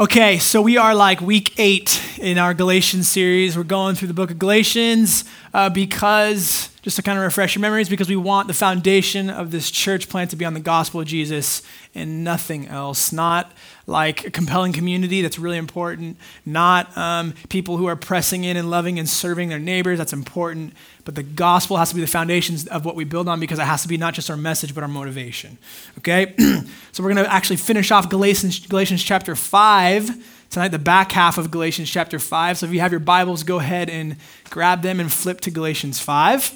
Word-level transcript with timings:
Okay, 0.00 0.38
so 0.38 0.62
we 0.62 0.76
are 0.76 0.94
like 0.94 1.20
week 1.20 1.58
eight 1.58 2.00
in 2.18 2.38
our 2.38 2.54
Galatians 2.54 3.08
series. 3.08 3.56
We're 3.56 3.64
going 3.64 3.96
through 3.96 4.06
the 4.06 4.14
book 4.14 4.30
of 4.30 4.38
Galatians 4.38 5.24
uh, 5.52 5.70
because, 5.70 6.68
just 6.82 6.94
to 6.98 7.02
kind 7.02 7.18
of 7.18 7.24
refresh 7.24 7.56
your 7.56 7.62
memories, 7.62 7.88
because 7.88 8.08
we 8.08 8.14
want 8.14 8.46
the 8.46 8.54
foundation 8.54 9.28
of 9.28 9.50
this 9.50 9.72
church 9.72 10.08
plant 10.08 10.30
to 10.30 10.36
be 10.36 10.44
on 10.44 10.54
the 10.54 10.60
gospel 10.60 11.00
of 11.00 11.08
Jesus 11.08 11.62
and 11.96 12.22
nothing 12.22 12.68
else. 12.68 13.10
Not 13.10 13.50
like 13.88 14.26
a 14.26 14.30
compelling 14.30 14.74
community, 14.74 15.22
that's 15.22 15.38
really 15.38 15.56
important. 15.56 16.18
Not 16.44 16.94
um, 16.96 17.32
people 17.48 17.78
who 17.78 17.86
are 17.86 17.96
pressing 17.96 18.44
in 18.44 18.58
and 18.58 18.70
loving 18.70 18.98
and 18.98 19.08
serving 19.08 19.48
their 19.48 19.58
neighbors, 19.58 19.96
that's 19.96 20.12
important. 20.12 20.74
But 21.06 21.14
the 21.14 21.22
gospel 21.22 21.78
has 21.78 21.88
to 21.88 21.94
be 21.94 22.02
the 22.02 22.06
foundations 22.06 22.66
of 22.66 22.84
what 22.84 22.96
we 22.96 23.04
build 23.04 23.28
on 23.28 23.40
because 23.40 23.58
it 23.58 23.62
has 23.62 23.80
to 23.82 23.88
be 23.88 23.96
not 23.96 24.12
just 24.12 24.28
our 24.30 24.36
message, 24.36 24.74
but 24.74 24.82
our 24.82 24.88
motivation. 24.88 25.56
Okay? 25.96 26.34
so 26.92 27.02
we're 27.02 27.14
going 27.14 27.24
to 27.24 27.32
actually 27.32 27.56
finish 27.56 27.90
off 27.90 28.10
Galatians, 28.10 28.66
Galatians 28.66 29.02
chapter 29.02 29.34
5 29.34 30.50
tonight, 30.50 30.68
the 30.68 30.78
back 30.78 31.10
half 31.12 31.38
of 31.38 31.50
Galatians 31.50 31.88
chapter 31.88 32.18
5. 32.18 32.58
So 32.58 32.66
if 32.66 32.72
you 32.74 32.80
have 32.80 32.92
your 32.92 33.00
Bibles, 33.00 33.42
go 33.42 33.58
ahead 33.58 33.88
and 33.88 34.16
grab 34.50 34.82
them 34.82 35.00
and 35.00 35.10
flip 35.10 35.40
to 35.42 35.50
Galatians 35.50 35.98
5. 35.98 36.54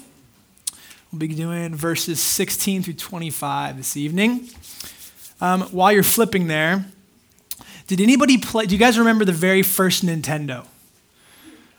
We'll 1.11 1.19
be 1.19 1.27
doing 1.29 1.73
verses 1.73 2.21
16 2.21 2.83
through 2.83 2.93
25 2.93 3.77
this 3.77 3.97
evening. 3.97 4.49
Um, 5.41 5.61
while 5.63 5.91
you're 5.91 6.03
flipping 6.03 6.45
there, 6.45 6.85
did 7.87 7.99
anybody 7.99 8.37
play? 8.37 8.65
Do 8.65 8.75
you 8.75 8.79
guys 8.79 8.97
remember 8.97 9.25
the 9.25 9.33
very 9.33 9.63
first 9.63 10.05
Nintendo? 10.05 10.65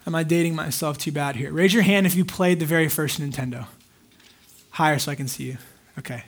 Am 0.07 0.15
I 0.15 0.23
dating 0.23 0.55
myself 0.55 0.99
too 0.99 1.13
bad 1.13 1.37
here? 1.37 1.51
Raise 1.51 1.73
your 1.73 1.83
hand 1.83 2.07
if 2.07 2.15
you 2.15 2.25
played 2.25 2.61
the 2.61 2.67
very 2.67 2.89
first 2.89 3.21
Nintendo. 3.21 3.67
Higher 4.71 4.99
so 4.99 5.11
I 5.11 5.15
can 5.15 5.29
see 5.29 5.45
you. 5.45 5.59
Okay. 5.99 6.25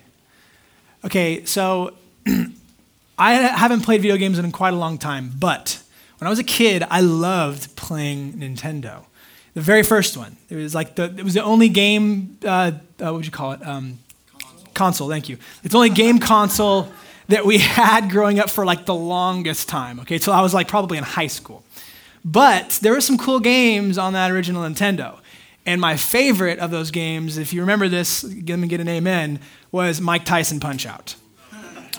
Okay, 1.04 1.44
so 1.44 1.94
I 3.18 3.34
haven't 3.34 3.82
played 3.82 4.00
video 4.00 4.16
games 4.16 4.38
in 4.38 4.50
quite 4.50 4.72
a 4.72 4.76
long 4.76 4.96
time, 4.96 5.32
but 5.38 5.82
when 6.18 6.26
I 6.26 6.30
was 6.30 6.38
a 6.38 6.44
kid, 6.44 6.84
I 6.90 7.00
loved 7.00 7.76
playing 7.76 8.34
Nintendo. 8.34 9.04
The 9.52 9.60
very 9.60 9.82
first 9.82 10.16
one. 10.16 10.36
It 10.48 10.56
was 10.56 10.74
like 10.74 10.96
the, 10.96 11.04
it 11.04 11.22
was 11.22 11.34
the 11.34 11.42
only 11.42 11.68
game, 11.68 12.38
uh, 12.44 12.48
uh, 12.48 12.72
what 12.98 13.14
would 13.14 13.26
you 13.26 13.32
call 13.32 13.52
it? 13.52 13.66
Um, 13.66 13.98
console. 14.38 14.72
console, 14.74 15.08
thank 15.10 15.28
you. 15.28 15.38
It's 15.64 15.74
only 15.74 15.90
game 15.90 16.18
console 16.18 16.90
that 17.28 17.44
we 17.44 17.58
had 17.58 18.10
growing 18.10 18.38
up 18.38 18.50
for 18.50 18.64
like 18.64 18.86
the 18.86 18.94
longest 18.94 19.68
time, 19.68 20.00
okay? 20.00 20.18
So 20.18 20.32
I 20.32 20.40
was 20.42 20.54
like 20.54 20.68
probably 20.68 20.98
in 20.98 21.04
high 21.04 21.26
school. 21.26 21.64
But 22.24 22.78
there 22.82 22.92
were 22.92 23.00
some 23.00 23.18
cool 23.18 23.40
games 23.40 23.98
on 23.98 24.12
that 24.14 24.30
original 24.30 24.62
Nintendo. 24.62 25.18
And 25.64 25.80
my 25.80 25.96
favorite 25.96 26.58
of 26.60 26.70
those 26.70 26.90
games, 26.90 27.38
if 27.38 27.52
you 27.52 27.60
remember 27.60 27.88
this, 27.88 28.22
let 28.22 28.58
me 28.58 28.68
get 28.68 28.80
an 28.80 28.88
amen, 28.88 29.40
was 29.72 30.00
Mike 30.00 30.24
Tyson 30.24 30.60
Punch 30.60 30.86
Out. 30.86 31.16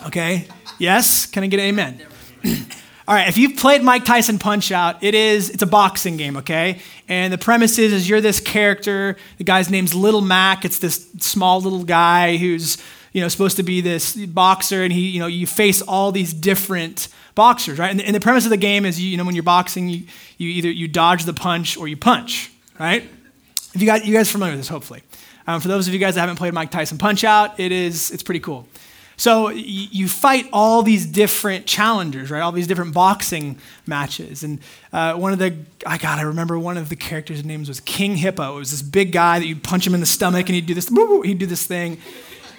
Okay? 0.05 0.47
Yes? 0.79 1.25
Can 1.25 1.43
I 1.43 1.47
get 1.47 1.59
an 1.59 1.65
amen? 1.67 2.01
All 3.07 3.15
right, 3.15 3.29
if 3.29 3.37
you've 3.37 3.57
played 3.57 3.83
Mike 3.83 4.03
Tyson 4.03 4.37
Punch 4.37 4.69
Out, 4.69 5.01
it 5.01 5.15
is 5.15 5.49
it's 5.49 5.63
a 5.63 5.67
boxing 5.67 6.17
game, 6.17 6.37
okay? 6.37 6.81
And 7.07 7.31
the 7.31 7.37
premise 7.37 7.77
is, 7.79 7.93
is 7.93 8.09
you're 8.09 8.19
this 8.19 8.41
character. 8.41 9.15
The 9.37 9.45
guy's 9.45 9.69
name's 9.69 9.95
Little 9.95 10.19
Mac. 10.19 10.65
It's 10.65 10.79
this 10.79 11.09
small 11.19 11.61
little 11.61 11.85
guy 11.85 12.35
who's 12.35 12.77
you 13.17 13.23
know 13.23 13.29
supposed 13.29 13.57
to 13.57 13.63
be 13.63 13.81
this 13.81 14.15
boxer, 14.15 14.83
and 14.83 14.93
he 14.93 15.09
you 15.09 15.19
know 15.19 15.25
you 15.25 15.47
face 15.47 15.81
all 15.81 16.11
these 16.11 16.35
different 16.35 17.07
boxers, 17.33 17.79
right? 17.79 17.89
And 17.89 17.99
the, 17.99 18.05
and 18.05 18.15
the 18.15 18.19
premise 18.19 18.45
of 18.45 18.51
the 18.51 18.57
game 18.57 18.85
is, 18.85 19.01
you, 19.01 19.09
you 19.09 19.17
know, 19.17 19.23
when 19.23 19.33
you're 19.33 19.43
boxing, 19.43 19.89
you, 19.89 20.03
you 20.37 20.49
either 20.49 20.69
you 20.69 20.87
dodge 20.87 21.23
the 21.23 21.33
punch 21.33 21.77
or 21.77 21.87
you 21.87 21.97
punch, 21.97 22.51
right? 22.79 23.09
If 23.73 23.81
you 23.81 23.87
got 23.87 24.05
you 24.05 24.13
guys 24.13 24.31
familiar 24.31 24.53
with 24.53 24.59
this, 24.59 24.67
hopefully. 24.67 25.01
Um, 25.47 25.59
for 25.59 25.67
those 25.67 25.87
of 25.87 25.95
you 25.95 25.99
guys 25.99 26.13
that 26.13 26.21
haven't 26.21 26.35
played 26.35 26.53
Mike 26.53 26.69
Tyson 26.69 26.99
Punch 26.99 27.23
Out, 27.23 27.59
it 27.59 27.71
is 27.71 28.11
it's 28.11 28.21
pretty 28.21 28.39
cool. 28.39 28.67
So 29.19 29.49
you 29.49 30.07
fight 30.07 30.47
all 30.53 30.83
these 30.83 31.07
different 31.07 31.65
challengers, 31.65 32.29
right? 32.29 32.41
All 32.41 32.51
these 32.51 32.67
different 32.67 32.93
boxing 32.93 33.57
matches. 33.87 34.43
And 34.43 34.59
uh, 34.93 35.15
one 35.15 35.33
of 35.33 35.39
the, 35.39 35.57
I 35.87 35.97
got, 35.97 36.19
I 36.19 36.21
remember 36.21 36.59
one 36.59 36.77
of 36.77 36.89
the 36.89 36.95
characters' 36.95 37.43
names 37.43 37.67
was 37.67 37.79
King 37.79 38.15
Hippo. 38.15 38.57
It 38.57 38.59
was 38.59 38.69
this 38.69 38.83
big 38.83 39.11
guy 39.11 39.39
that 39.39 39.47
you'd 39.47 39.63
punch 39.63 39.87
him 39.87 39.95
in 39.95 40.01
the 40.01 40.05
stomach 40.05 40.45
and 40.49 40.53
he'd 40.53 40.67
do 40.67 40.75
this, 40.75 40.89
he'd 41.23 41.39
do 41.39 41.47
this 41.47 41.65
thing. 41.65 41.97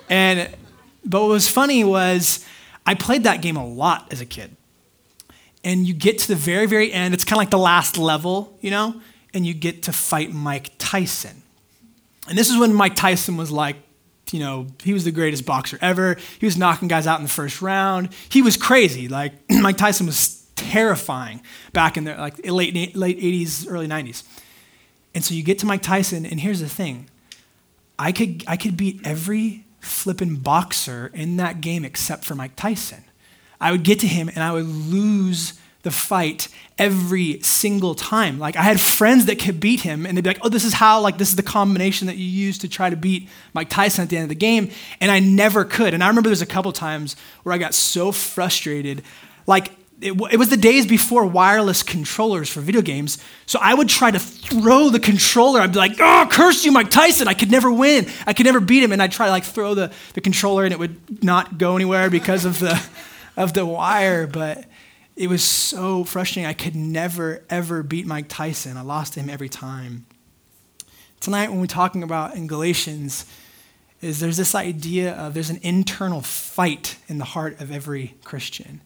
And, 0.08 0.54
but 1.04 1.20
what 1.20 1.28
was 1.28 1.48
funny 1.48 1.84
was 1.84 2.44
I 2.86 2.94
played 2.94 3.24
that 3.24 3.42
game 3.42 3.56
a 3.56 3.66
lot 3.66 4.08
as 4.10 4.20
a 4.20 4.26
kid 4.26 4.56
and 5.64 5.86
you 5.86 5.94
get 5.94 6.19
to 6.19 6.28
the 6.28 6.34
very, 6.34 6.66
very 6.66 6.92
end. 6.92 7.14
It's 7.14 7.24
kind 7.24 7.36
of 7.36 7.38
like 7.38 7.50
the 7.50 7.58
last 7.58 7.98
level, 7.98 8.56
you 8.60 8.70
know, 8.70 9.00
and 9.34 9.46
you 9.46 9.54
get 9.54 9.82
to 9.84 9.92
fight 9.92 10.32
Mike 10.32 10.72
Tyson. 10.78 11.42
And 12.28 12.38
this 12.38 12.50
is 12.50 12.58
when 12.58 12.74
Mike 12.74 12.94
Tyson 12.94 13.36
was 13.36 13.50
like, 13.50 13.76
you 14.30 14.41
know, 14.41 14.66
he 14.82 14.92
was 14.92 15.04
the 15.04 15.10
greatest 15.10 15.46
boxer 15.46 15.78
ever. 15.80 16.16
He 16.38 16.46
was 16.46 16.56
knocking 16.56 16.88
guys 16.88 17.06
out 17.06 17.19
in 17.19 17.22
the 17.25 17.30
first 17.30 17.62
round. 17.62 18.10
He 18.28 18.42
was 18.42 18.56
crazy. 18.56 19.08
Like 19.08 19.32
Mike 19.50 19.78
Tyson 19.78 20.06
was 20.06 20.46
terrifying 20.54 21.40
back 21.72 21.96
in 21.96 22.04
the 22.04 22.14
like 22.14 22.46
late 22.46 22.96
late 22.96 23.19
80s, 23.19 23.66
early 23.69 23.88
90s. 23.88 24.25
And 25.14 25.25
so 25.25 25.34
you 25.34 25.42
get 25.42 25.58
to 25.60 25.66
Mike 25.66 25.82
Tyson, 25.82 26.26
and 26.26 26.38
here's 26.38 26.60
the 26.60 26.69
thing: 26.69 27.08
I 27.98 28.12
could 28.12 28.44
I 28.46 28.56
could 28.56 28.76
beat 28.76 29.00
every 29.04 29.64
flipping 29.80 30.36
boxer 30.36 31.10
in 31.14 31.36
that 31.36 31.60
game 31.60 31.84
except 31.84 32.24
for 32.24 32.34
Mike 32.34 32.56
Tyson. 32.56 33.04
I 33.60 33.72
would 33.72 33.82
get 33.82 34.00
to 34.00 34.06
him 34.06 34.28
and 34.28 34.38
I 34.38 34.52
would 34.52 34.66
lose 34.66 35.58
the 35.82 35.90
fight 35.90 36.48
every 36.76 37.40
single 37.42 37.94
time. 37.94 38.38
Like 38.38 38.56
I 38.56 38.62
had 38.62 38.80
friends 38.80 39.26
that 39.26 39.38
could 39.38 39.60
beat 39.60 39.80
him 39.80 40.06
and 40.06 40.16
they'd 40.16 40.24
be 40.24 40.30
like, 40.30 40.40
oh, 40.42 40.48
this 40.48 40.64
is 40.64 40.74
how, 40.74 41.00
like, 41.00 41.18
this 41.18 41.30
is 41.30 41.36
the 41.36 41.42
combination 41.42 42.08
that 42.08 42.16
you 42.16 42.24
use 42.24 42.58
to 42.58 42.68
try 42.68 42.90
to 42.90 42.96
beat 42.96 43.28
Mike 43.54 43.68
Tyson 43.70 44.02
at 44.02 44.10
the 44.10 44.16
end 44.16 44.24
of 44.24 44.28
the 44.28 44.34
game. 44.34 44.70
And 45.00 45.10
I 45.10 45.20
never 45.20 45.64
could. 45.64 45.94
And 45.94 46.02
I 46.02 46.08
remember 46.08 46.28
there's 46.28 46.42
a 46.42 46.46
couple 46.46 46.72
times 46.72 47.16
where 47.42 47.54
I 47.54 47.58
got 47.58 47.74
so 47.74 48.12
frustrated. 48.12 49.02
Like, 49.46 49.72
it, 50.00 50.12
it 50.31 50.36
was 50.36 50.48
the 50.48 50.56
days 50.56 50.86
before 50.86 51.26
wireless 51.26 51.82
controllers 51.82 52.48
for 52.48 52.60
video 52.60 52.82
games. 52.82 53.19
So 53.47 53.59
I 53.60 53.75
would 53.75 53.88
try 53.88 54.10
to 54.10 54.19
throw 54.19 54.91
the 54.91 55.00
controller. 55.00 55.60
I'd 55.60 55.72
be 55.72 55.78
like, 55.78 55.97
oh, 55.98 56.28
curse 56.31 56.64
you, 56.64 56.72
Mike 56.72 56.91
Tyson. 56.91 57.26
I 57.26 57.34
could 57.34 57.50
never 57.50 57.70
win. 57.70 58.06
I 58.26 58.32
could 58.32 58.47
never 58.47 58.60
beat 58.60 58.82
him. 58.82 58.92
And 58.92 59.03
I'd 59.03 59.12
try 59.12 59.26
to 59.26 59.32
like 59.32 59.44
throw 59.44 59.75
the, 59.75 59.92
the 60.14 60.20
controller 60.20 60.64
and 60.64 60.72
it 60.72 60.78
would 60.78 61.22
not 61.25 61.58
go 61.58 61.75
anywhere 61.75 62.10
because 62.10 62.44
of 62.44 62.60
the 62.60 62.81
of 63.37 63.53
the 63.53 63.64
wire, 63.64 64.26
but 64.26 64.64
it 65.14 65.28
was 65.28 65.44
so 65.44 66.03
frustrating. 66.04 66.44
I 66.44 66.53
could 66.53 66.75
never, 66.75 67.44
ever 67.48 67.84
beat 67.84 68.04
Mike 68.04 68.26
Tyson. 68.28 68.76
I 68.76 68.82
lost 68.82 69.14
him 69.14 69.31
every 69.31 69.48
time. 69.48 70.06
Tonight, 71.20 71.50
when 71.50 71.60
we're 71.60 71.66
talking 71.66 72.03
about 72.03 72.34
in 72.34 72.48
Galatians, 72.48 73.26
is 74.00 74.20
there's 74.20 74.37
this 74.37 74.54
idea 74.54 75.12
of 75.14 75.34
there's 75.34 75.50
an 75.50 75.60
internal 75.62 76.20
fight 76.20 76.97
in 77.08 77.19
the 77.19 77.25
heart 77.25 77.60
of 77.60 77.70
every 77.72 78.14
Christian. 78.25 78.81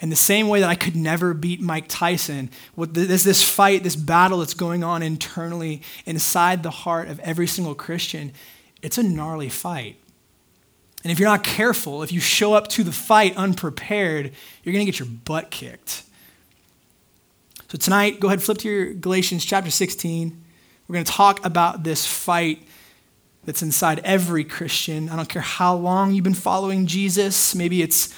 In 0.00 0.10
the 0.10 0.16
same 0.16 0.48
way 0.48 0.60
that 0.60 0.68
I 0.68 0.76
could 0.76 0.94
never 0.94 1.34
beat 1.34 1.60
Mike 1.60 1.86
Tyson, 1.88 2.50
there's 2.76 3.24
this 3.24 3.42
fight, 3.42 3.82
this 3.82 3.96
battle 3.96 4.38
that's 4.38 4.54
going 4.54 4.84
on 4.84 5.02
internally 5.02 5.82
inside 6.06 6.62
the 6.62 6.70
heart 6.70 7.08
of 7.08 7.18
every 7.20 7.48
single 7.48 7.74
Christian. 7.74 8.32
It's 8.80 8.96
a 8.96 9.02
gnarly 9.02 9.48
fight. 9.48 9.96
And 11.02 11.12
if 11.12 11.18
you're 11.18 11.28
not 11.28 11.42
careful, 11.42 12.02
if 12.02 12.12
you 12.12 12.20
show 12.20 12.54
up 12.54 12.68
to 12.68 12.84
the 12.84 12.92
fight 12.92 13.36
unprepared, 13.36 14.32
you're 14.62 14.72
going 14.72 14.84
to 14.84 14.90
get 14.90 15.00
your 15.00 15.08
butt 15.08 15.50
kicked. 15.50 16.04
So 17.70 17.76
tonight, 17.76 18.20
go 18.20 18.28
ahead, 18.28 18.42
flip 18.42 18.58
to 18.58 18.68
your 18.68 18.94
Galatians 18.94 19.44
chapter 19.44 19.70
16. 19.70 20.44
We're 20.86 20.92
going 20.92 21.04
to 21.04 21.12
talk 21.12 21.44
about 21.44 21.82
this 21.82 22.06
fight 22.06 22.62
that's 23.44 23.62
inside 23.62 24.00
every 24.04 24.44
Christian. 24.44 25.08
I 25.08 25.16
don't 25.16 25.28
care 25.28 25.42
how 25.42 25.74
long 25.74 26.12
you've 26.12 26.24
been 26.24 26.34
following 26.34 26.86
Jesus. 26.86 27.54
Maybe 27.54 27.82
it's, 27.82 28.14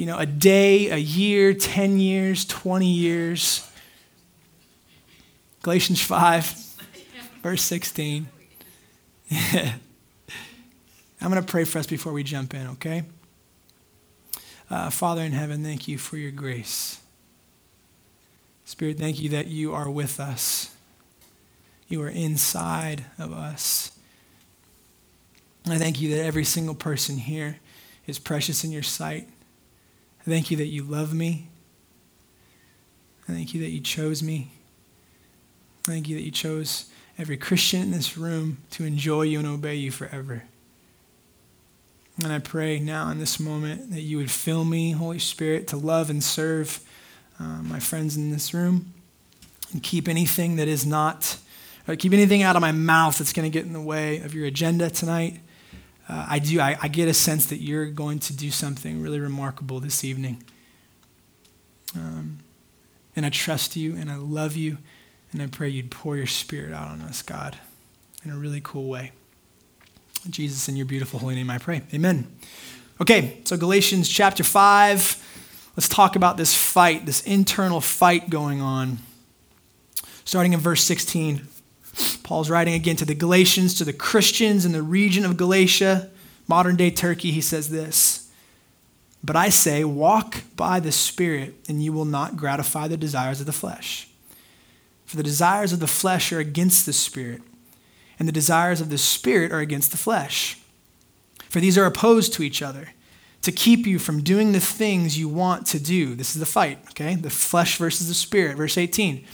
you 0.00 0.06
know, 0.06 0.16
a 0.16 0.24
day, 0.24 0.88
a 0.88 0.96
year, 0.96 1.52
10 1.52 1.98
years, 1.98 2.46
20 2.46 2.86
years. 2.86 3.70
Galatians 5.60 6.00
5, 6.00 6.54
verse 7.42 7.60
16. 7.60 8.26
I'm 9.30 9.70
going 11.20 11.34
to 11.34 11.42
pray 11.42 11.64
for 11.64 11.80
us 11.80 11.86
before 11.86 12.14
we 12.14 12.22
jump 12.22 12.54
in, 12.54 12.66
okay? 12.68 13.02
Uh, 14.70 14.88
Father 14.88 15.20
in 15.20 15.32
heaven, 15.32 15.62
thank 15.62 15.86
you 15.86 15.98
for 15.98 16.16
your 16.16 16.30
grace. 16.30 16.98
Spirit, 18.64 18.96
thank 18.96 19.20
you 19.20 19.28
that 19.28 19.48
you 19.48 19.74
are 19.74 19.90
with 19.90 20.18
us. 20.18 20.74
You 21.88 22.00
are 22.00 22.08
inside 22.08 23.04
of 23.18 23.34
us. 23.34 23.92
I 25.66 25.76
thank 25.76 26.00
you 26.00 26.16
that 26.16 26.24
every 26.24 26.44
single 26.44 26.74
person 26.74 27.18
here 27.18 27.58
is 28.06 28.18
precious 28.18 28.64
in 28.64 28.72
your 28.72 28.82
sight. 28.82 29.28
Thank 30.30 30.52
you 30.52 30.56
that 30.58 30.68
you 30.68 30.84
love 30.84 31.12
me. 31.12 31.48
I 33.28 33.32
thank 33.32 33.52
you 33.52 33.60
that 33.62 33.70
you 33.70 33.80
chose 33.80 34.22
me. 34.22 34.52
I 35.88 35.90
thank 35.90 36.08
you 36.08 36.14
that 36.14 36.22
you 36.22 36.30
chose 36.30 36.88
every 37.18 37.36
Christian 37.36 37.82
in 37.82 37.90
this 37.90 38.16
room 38.16 38.58
to 38.70 38.84
enjoy 38.84 39.22
you 39.22 39.40
and 39.40 39.48
obey 39.48 39.74
you 39.74 39.90
forever. 39.90 40.44
And 42.22 42.32
I 42.32 42.38
pray 42.38 42.78
now 42.78 43.10
in 43.10 43.18
this 43.18 43.40
moment 43.40 43.90
that 43.90 44.02
you 44.02 44.18
would 44.18 44.30
fill 44.30 44.64
me, 44.64 44.92
Holy 44.92 45.18
Spirit, 45.18 45.66
to 45.66 45.76
love 45.76 46.10
and 46.10 46.22
serve 46.22 46.78
uh, 47.40 47.62
my 47.62 47.80
friends 47.80 48.16
in 48.16 48.30
this 48.30 48.54
room 48.54 48.94
and 49.72 49.82
keep 49.82 50.06
anything 50.06 50.54
that 50.56 50.68
is 50.68 50.86
not, 50.86 51.38
keep 51.98 52.12
anything 52.12 52.44
out 52.44 52.54
of 52.54 52.62
my 52.62 52.70
mouth 52.70 53.18
that's 53.18 53.32
going 53.32 53.50
to 53.50 53.52
get 53.52 53.66
in 53.66 53.72
the 53.72 53.80
way 53.80 54.20
of 54.20 54.32
your 54.32 54.46
agenda 54.46 54.90
tonight. 54.90 55.40
Uh, 56.10 56.26
I 56.28 56.38
do, 56.40 56.60
I, 56.60 56.76
I 56.82 56.88
get 56.88 57.08
a 57.08 57.14
sense 57.14 57.46
that 57.46 57.58
you're 57.58 57.86
going 57.86 58.18
to 58.20 58.32
do 58.32 58.50
something 58.50 59.00
really 59.00 59.20
remarkable 59.20 59.78
this 59.78 60.02
evening. 60.02 60.42
Um, 61.94 62.40
and 63.14 63.24
I 63.24 63.28
trust 63.30 63.76
you 63.76 63.94
and 63.94 64.10
I 64.10 64.16
love 64.16 64.56
you. 64.56 64.78
And 65.32 65.40
I 65.40 65.46
pray 65.46 65.68
you'd 65.68 65.92
pour 65.92 66.16
your 66.16 66.26
spirit 66.26 66.72
out 66.72 66.88
on 66.88 67.00
us, 67.02 67.22
God, 67.22 67.56
in 68.24 68.32
a 68.32 68.36
really 68.36 68.60
cool 68.60 68.88
way. 68.88 69.12
Jesus, 70.28 70.68
in 70.68 70.76
your 70.76 70.86
beautiful 70.86 71.20
holy 71.20 71.36
name, 71.36 71.48
I 71.48 71.58
pray. 71.58 71.82
Amen. 71.94 72.26
Okay, 73.00 73.38
so 73.44 73.56
Galatians 73.56 74.08
chapter 74.08 74.42
5. 74.42 75.72
Let's 75.76 75.88
talk 75.88 76.16
about 76.16 76.36
this 76.36 76.54
fight, 76.56 77.06
this 77.06 77.22
internal 77.22 77.80
fight 77.80 78.28
going 78.28 78.60
on. 78.60 78.98
Starting 80.24 80.52
in 80.52 80.58
verse 80.58 80.82
16, 80.82 81.46
Paul's 82.22 82.50
writing 82.50 82.74
again 82.74 82.96
to 82.96 83.04
the 83.04 83.14
Galatians, 83.14 83.74
to 83.74 83.84
the 83.84 83.92
Christians 83.92 84.64
in 84.64 84.72
the 84.72 84.82
region 84.82 85.24
of 85.24 85.36
Galatia, 85.36 86.10
modern 86.46 86.76
day 86.76 86.90
Turkey. 86.90 87.30
He 87.30 87.40
says 87.40 87.70
this 87.70 88.30
But 89.22 89.36
I 89.36 89.48
say, 89.48 89.84
walk 89.84 90.42
by 90.56 90.80
the 90.80 90.92
Spirit, 90.92 91.54
and 91.68 91.82
you 91.82 91.92
will 91.92 92.04
not 92.04 92.36
gratify 92.36 92.88
the 92.88 92.96
desires 92.96 93.40
of 93.40 93.46
the 93.46 93.52
flesh. 93.52 94.08
For 95.06 95.16
the 95.16 95.22
desires 95.24 95.72
of 95.72 95.80
the 95.80 95.88
flesh 95.88 96.32
are 96.32 96.38
against 96.38 96.86
the 96.86 96.92
Spirit, 96.92 97.42
and 98.18 98.28
the 98.28 98.32
desires 98.32 98.80
of 98.80 98.90
the 98.90 98.98
Spirit 98.98 99.50
are 99.50 99.58
against 99.58 99.90
the 99.90 99.98
flesh. 99.98 100.56
For 101.48 101.58
these 101.58 101.76
are 101.76 101.84
opposed 101.86 102.32
to 102.34 102.44
each 102.44 102.62
other 102.62 102.90
to 103.42 103.50
keep 103.50 103.86
you 103.86 103.98
from 103.98 104.22
doing 104.22 104.52
the 104.52 104.60
things 104.60 105.18
you 105.18 105.28
want 105.28 105.66
to 105.66 105.80
do. 105.80 106.14
This 106.14 106.34
is 106.36 106.40
the 106.40 106.46
fight, 106.46 106.78
okay? 106.90 107.16
The 107.16 107.30
flesh 107.30 107.76
versus 107.78 108.06
the 108.06 108.14
Spirit. 108.14 108.56
Verse 108.56 108.78
18. 108.78 109.24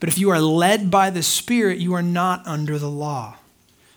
But 0.00 0.08
if 0.08 0.18
you 0.18 0.30
are 0.30 0.40
led 0.40 0.90
by 0.90 1.10
the 1.10 1.22
Spirit, 1.22 1.78
you 1.78 1.94
are 1.94 2.02
not 2.02 2.46
under 2.46 2.78
the 2.78 2.90
law. 2.90 3.36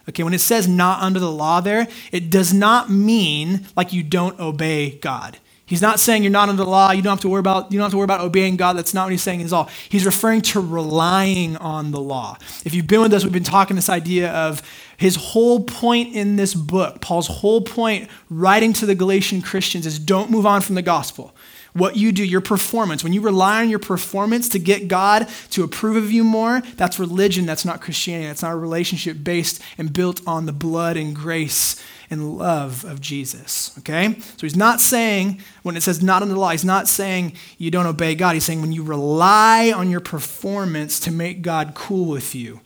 Okay, 0.10 0.24
when 0.24 0.34
it 0.34 0.40
says 0.40 0.68
not 0.68 1.02
under 1.02 1.20
the 1.20 1.32
law 1.32 1.60
there, 1.60 1.88
it 2.12 2.30
does 2.30 2.54
not 2.54 2.90
mean 2.90 3.66
like 3.76 3.92
you 3.92 4.04
don't 4.04 4.40
obey 4.40 4.92
God. 5.00 5.38
He's 5.66 5.82
not 5.82 6.00
saying 6.00 6.24
you're 6.24 6.32
not 6.32 6.48
under 6.48 6.64
the 6.64 6.70
law, 6.70 6.92
you 6.92 7.02
don't 7.02 7.12
have 7.12 7.22
to 7.22 7.30
worry 7.30 7.42
about 7.42 7.74
you 7.74 7.78
don't 7.78 7.84
have 7.86 7.92
to 7.92 7.98
worry 7.98 8.06
about 8.06 8.22
obeying 8.22 8.56
God. 8.56 8.78
That's 8.78 8.94
not 8.94 9.04
what 9.04 9.12
he's 9.12 9.22
saying 9.22 9.42
at 9.42 9.52
all. 9.52 9.70
He's 9.90 10.06
referring 10.06 10.40
to 10.44 10.62
relying 10.62 11.58
on 11.58 11.92
the 11.92 12.00
law. 12.00 12.38
If 12.64 12.74
you've 12.74 12.88
been 12.88 13.02
with 13.02 13.14
us, 13.14 13.26
we've 13.26 13.34
been 13.34 13.44
talking 13.44 13.76
this 13.76 13.90
idea 13.90 14.32
of 14.32 14.62
his 14.96 15.18
whole 15.18 15.60
point 15.66 16.16
in 16.16 16.38
this 16.38 16.56
book, 16.56 17.02
Paul's 17.02 17.28
whole 17.28 17.60
point 17.60 18.10
writing 18.30 18.72
to 18.74 18.86
the 18.86 18.96
Galatian 18.96 19.42
Christians 19.42 19.86
is 19.86 20.00
don't 20.00 20.32
move 20.32 20.46
on 20.46 20.62
from 20.62 20.76
the 20.76 20.82
gospel 20.82 21.36
what 21.78 21.96
you 21.96 22.12
do, 22.12 22.24
your 22.24 22.42
performance, 22.42 23.04
when 23.04 23.14
you 23.14 23.22
rely 23.22 23.62
on 23.62 23.70
your 23.70 23.80
performance 23.80 24.50
to 24.50 24.60
get 24.60 24.88
God 24.88 25.28
to 25.52 25.64
approve 25.64 25.96
of 25.96 26.12
you 26.12 26.24
more, 26.24 26.62
that's 26.76 27.00
religion. 27.00 27.46
That's 27.46 27.66
not 27.66 27.82
Christianity. 27.82 28.28
That's 28.28 28.42
not 28.42 28.54
a 28.54 28.58
relationship 28.58 29.18
based 29.24 29.62
and 29.78 29.94
built 29.94 30.22
on 30.28 30.46
the 30.46 30.52
blood 30.52 30.98
and 30.98 31.16
grace 31.16 31.82
and 32.10 32.38
love 32.38 32.86
of 32.86 33.02
Jesus. 33.02 33.78
Okay? 33.80 34.18
So 34.20 34.42
he's 34.42 34.56
not 34.56 34.80
saying, 34.80 35.42
when 35.64 35.76
it 35.76 35.84
says 35.84 36.02
not 36.02 36.22
under 36.22 36.34
the 36.34 36.40
law, 36.40 36.50
he's 36.50 36.66
not 36.66 36.88
saying 36.88 37.34
you 37.58 37.70
don't 37.70 37.86
obey 37.86 38.16
God. 38.16 38.34
He's 38.34 38.46
saying 38.46 38.62
when 38.62 38.72
you 38.72 38.84
rely 38.84 39.72
on 39.72 39.90
your 39.90 40.00
performance 40.00 41.00
to 41.02 41.12
make 41.12 41.42
God 41.42 41.74
cool 41.76 42.06
with 42.06 42.34
you. 42.34 42.62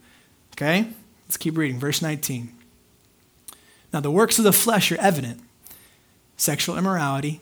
Okay? 0.54 0.88
Let's 1.28 1.38
keep 1.38 1.58
reading. 1.58 1.80
Verse 1.80 2.02
19. 2.02 2.52
Now, 3.94 4.00
the 4.00 4.12
works 4.12 4.38
of 4.38 4.46
the 4.46 4.54
flesh 4.54 4.92
are 4.92 5.00
evident 5.00 5.42
sexual 6.38 6.78
immorality 6.78 7.42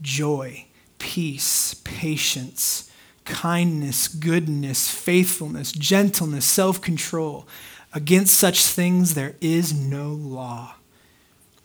joy, 0.00 0.66
peace, 0.98 1.74
patience, 1.84 2.90
kindness, 3.24 4.08
goodness, 4.08 4.88
faithfulness, 4.88 5.72
gentleness, 5.72 6.46
self 6.46 6.80
control. 6.80 7.46
Against 7.92 8.34
such 8.34 8.66
things 8.66 9.14
there 9.14 9.36
is 9.40 9.72
no 9.72 10.08
law. 10.08 10.74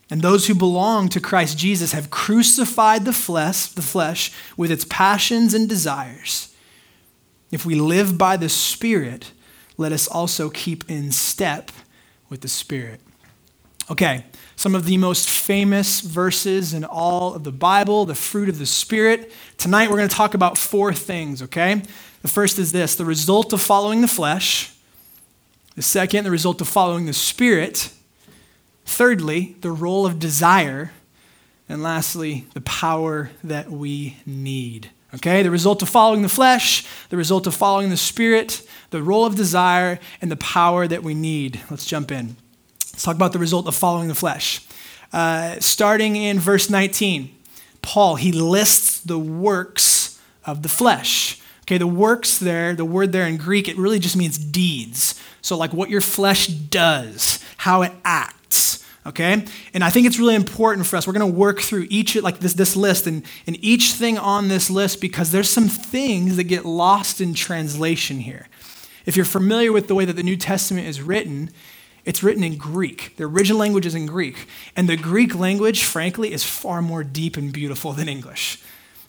And 0.09 0.21
those 0.21 0.47
who 0.47 0.55
belong 0.55 1.07
to 1.09 1.21
Christ 1.21 1.57
Jesus 1.57 1.93
have 1.93 2.11
crucified 2.11 3.05
the 3.05 3.13
flesh, 3.13 3.67
the 3.67 3.81
flesh 3.81 4.33
with 4.57 4.69
its 4.69 4.85
passions 4.85 5.53
and 5.53 5.69
desires. 5.69 6.53
If 7.49 7.65
we 7.65 7.75
live 7.75 8.17
by 8.17 8.37
the 8.37 8.49
Spirit, 8.49 9.31
let 9.77 9.91
us 9.91 10.07
also 10.07 10.49
keep 10.49 10.89
in 10.89 11.11
step 11.11 11.71
with 12.29 12.41
the 12.41 12.49
Spirit. 12.49 12.99
Okay, 13.89 14.25
some 14.61 14.75
of 14.75 14.85
the 14.85 14.97
most 14.97 15.27
famous 15.27 16.01
verses 16.01 16.71
in 16.71 16.85
all 16.85 17.33
of 17.33 17.43
the 17.43 17.51
Bible, 17.51 18.05
the 18.05 18.13
fruit 18.13 18.47
of 18.47 18.59
the 18.59 18.65
Spirit. 18.67 19.31
Tonight 19.57 19.89
we're 19.89 19.97
going 19.97 20.07
to 20.07 20.15
talk 20.15 20.35
about 20.35 20.55
four 20.55 20.93
things, 20.93 21.41
okay? 21.41 21.81
The 22.21 22.27
first 22.27 22.59
is 22.59 22.71
this 22.71 22.93
the 22.93 23.03
result 23.03 23.53
of 23.53 23.61
following 23.61 24.01
the 24.01 24.07
flesh. 24.07 24.71
The 25.75 25.81
second, 25.81 26.25
the 26.25 26.31
result 26.31 26.61
of 26.61 26.67
following 26.67 27.07
the 27.07 27.13
Spirit. 27.13 27.91
Thirdly, 28.85 29.55
the 29.61 29.71
role 29.71 30.05
of 30.05 30.19
desire. 30.19 30.91
And 31.67 31.81
lastly, 31.81 32.45
the 32.53 32.61
power 32.61 33.31
that 33.43 33.71
we 33.71 34.17
need. 34.27 34.91
Okay? 35.15 35.41
The 35.41 35.49
result 35.49 35.81
of 35.81 35.89
following 35.89 36.21
the 36.21 36.29
flesh, 36.29 36.85
the 37.09 37.17
result 37.17 37.47
of 37.47 37.55
following 37.55 37.89
the 37.89 37.97
Spirit, 37.97 38.61
the 38.91 39.01
role 39.01 39.25
of 39.25 39.35
desire, 39.35 39.97
and 40.21 40.29
the 40.29 40.35
power 40.35 40.87
that 40.87 41.01
we 41.01 41.15
need. 41.15 41.61
Let's 41.71 41.87
jump 41.87 42.11
in. 42.11 42.35
Let's 42.91 43.03
talk 43.03 43.15
about 43.15 43.33
the 43.33 43.39
result 43.39 43.67
of 43.67 43.75
following 43.75 44.07
the 44.07 44.15
flesh. 44.15 44.65
Uh, 45.13 45.55
starting 45.59 46.15
in 46.15 46.39
verse 46.39 46.69
19, 46.69 47.35
Paul, 47.81 48.15
he 48.15 48.31
lists 48.31 48.99
the 48.99 49.19
works 49.19 50.19
of 50.45 50.63
the 50.63 50.69
flesh. 50.69 51.39
Okay, 51.63 51.77
the 51.77 51.87
works 51.87 52.37
there, 52.37 52.75
the 52.75 52.85
word 52.85 53.11
there 53.11 53.25
in 53.27 53.37
Greek, 53.37 53.67
it 53.67 53.77
really 53.77 53.99
just 53.99 54.15
means 54.15 54.37
deeds. 54.37 55.19
So, 55.41 55.57
like 55.57 55.73
what 55.73 55.89
your 55.89 56.01
flesh 56.01 56.47
does, 56.47 57.43
how 57.57 57.81
it 57.81 57.91
acts. 58.03 58.85
Okay? 59.05 59.45
And 59.73 59.83
I 59.83 59.89
think 59.89 60.05
it's 60.05 60.19
really 60.19 60.35
important 60.35 60.85
for 60.85 60.95
us. 60.95 61.07
We're 61.07 61.13
going 61.13 61.31
to 61.31 61.37
work 61.37 61.61
through 61.61 61.87
each, 61.89 62.15
like 62.15 62.39
this, 62.39 62.53
this 62.53 62.75
list 62.75 63.07
and, 63.07 63.23
and 63.47 63.57
each 63.63 63.93
thing 63.93 64.17
on 64.17 64.47
this 64.47 64.69
list 64.69 65.01
because 65.01 65.31
there's 65.31 65.49
some 65.49 65.67
things 65.67 66.35
that 66.35 66.43
get 66.43 66.65
lost 66.65 67.19
in 67.19 67.33
translation 67.33 68.19
here. 68.19 68.47
If 69.05 69.15
you're 69.15 69.25
familiar 69.25 69.71
with 69.71 69.87
the 69.87 69.95
way 69.95 70.05
that 70.05 70.15
the 70.15 70.23
New 70.23 70.37
Testament 70.37 70.87
is 70.87 71.01
written, 71.01 71.49
it's 72.05 72.23
written 72.23 72.43
in 72.43 72.57
Greek. 72.57 73.15
The 73.17 73.25
original 73.25 73.59
language 73.59 73.85
is 73.85 73.95
in 73.95 74.05
Greek. 74.05 74.47
And 74.75 74.89
the 74.89 74.97
Greek 74.97 75.35
language, 75.35 75.85
frankly, 75.85 76.33
is 76.33 76.43
far 76.43 76.81
more 76.81 77.03
deep 77.03 77.37
and 77.37 77.53
beautiful 77.53 77.93
than 77.93 78.09
English. 78.09 78.61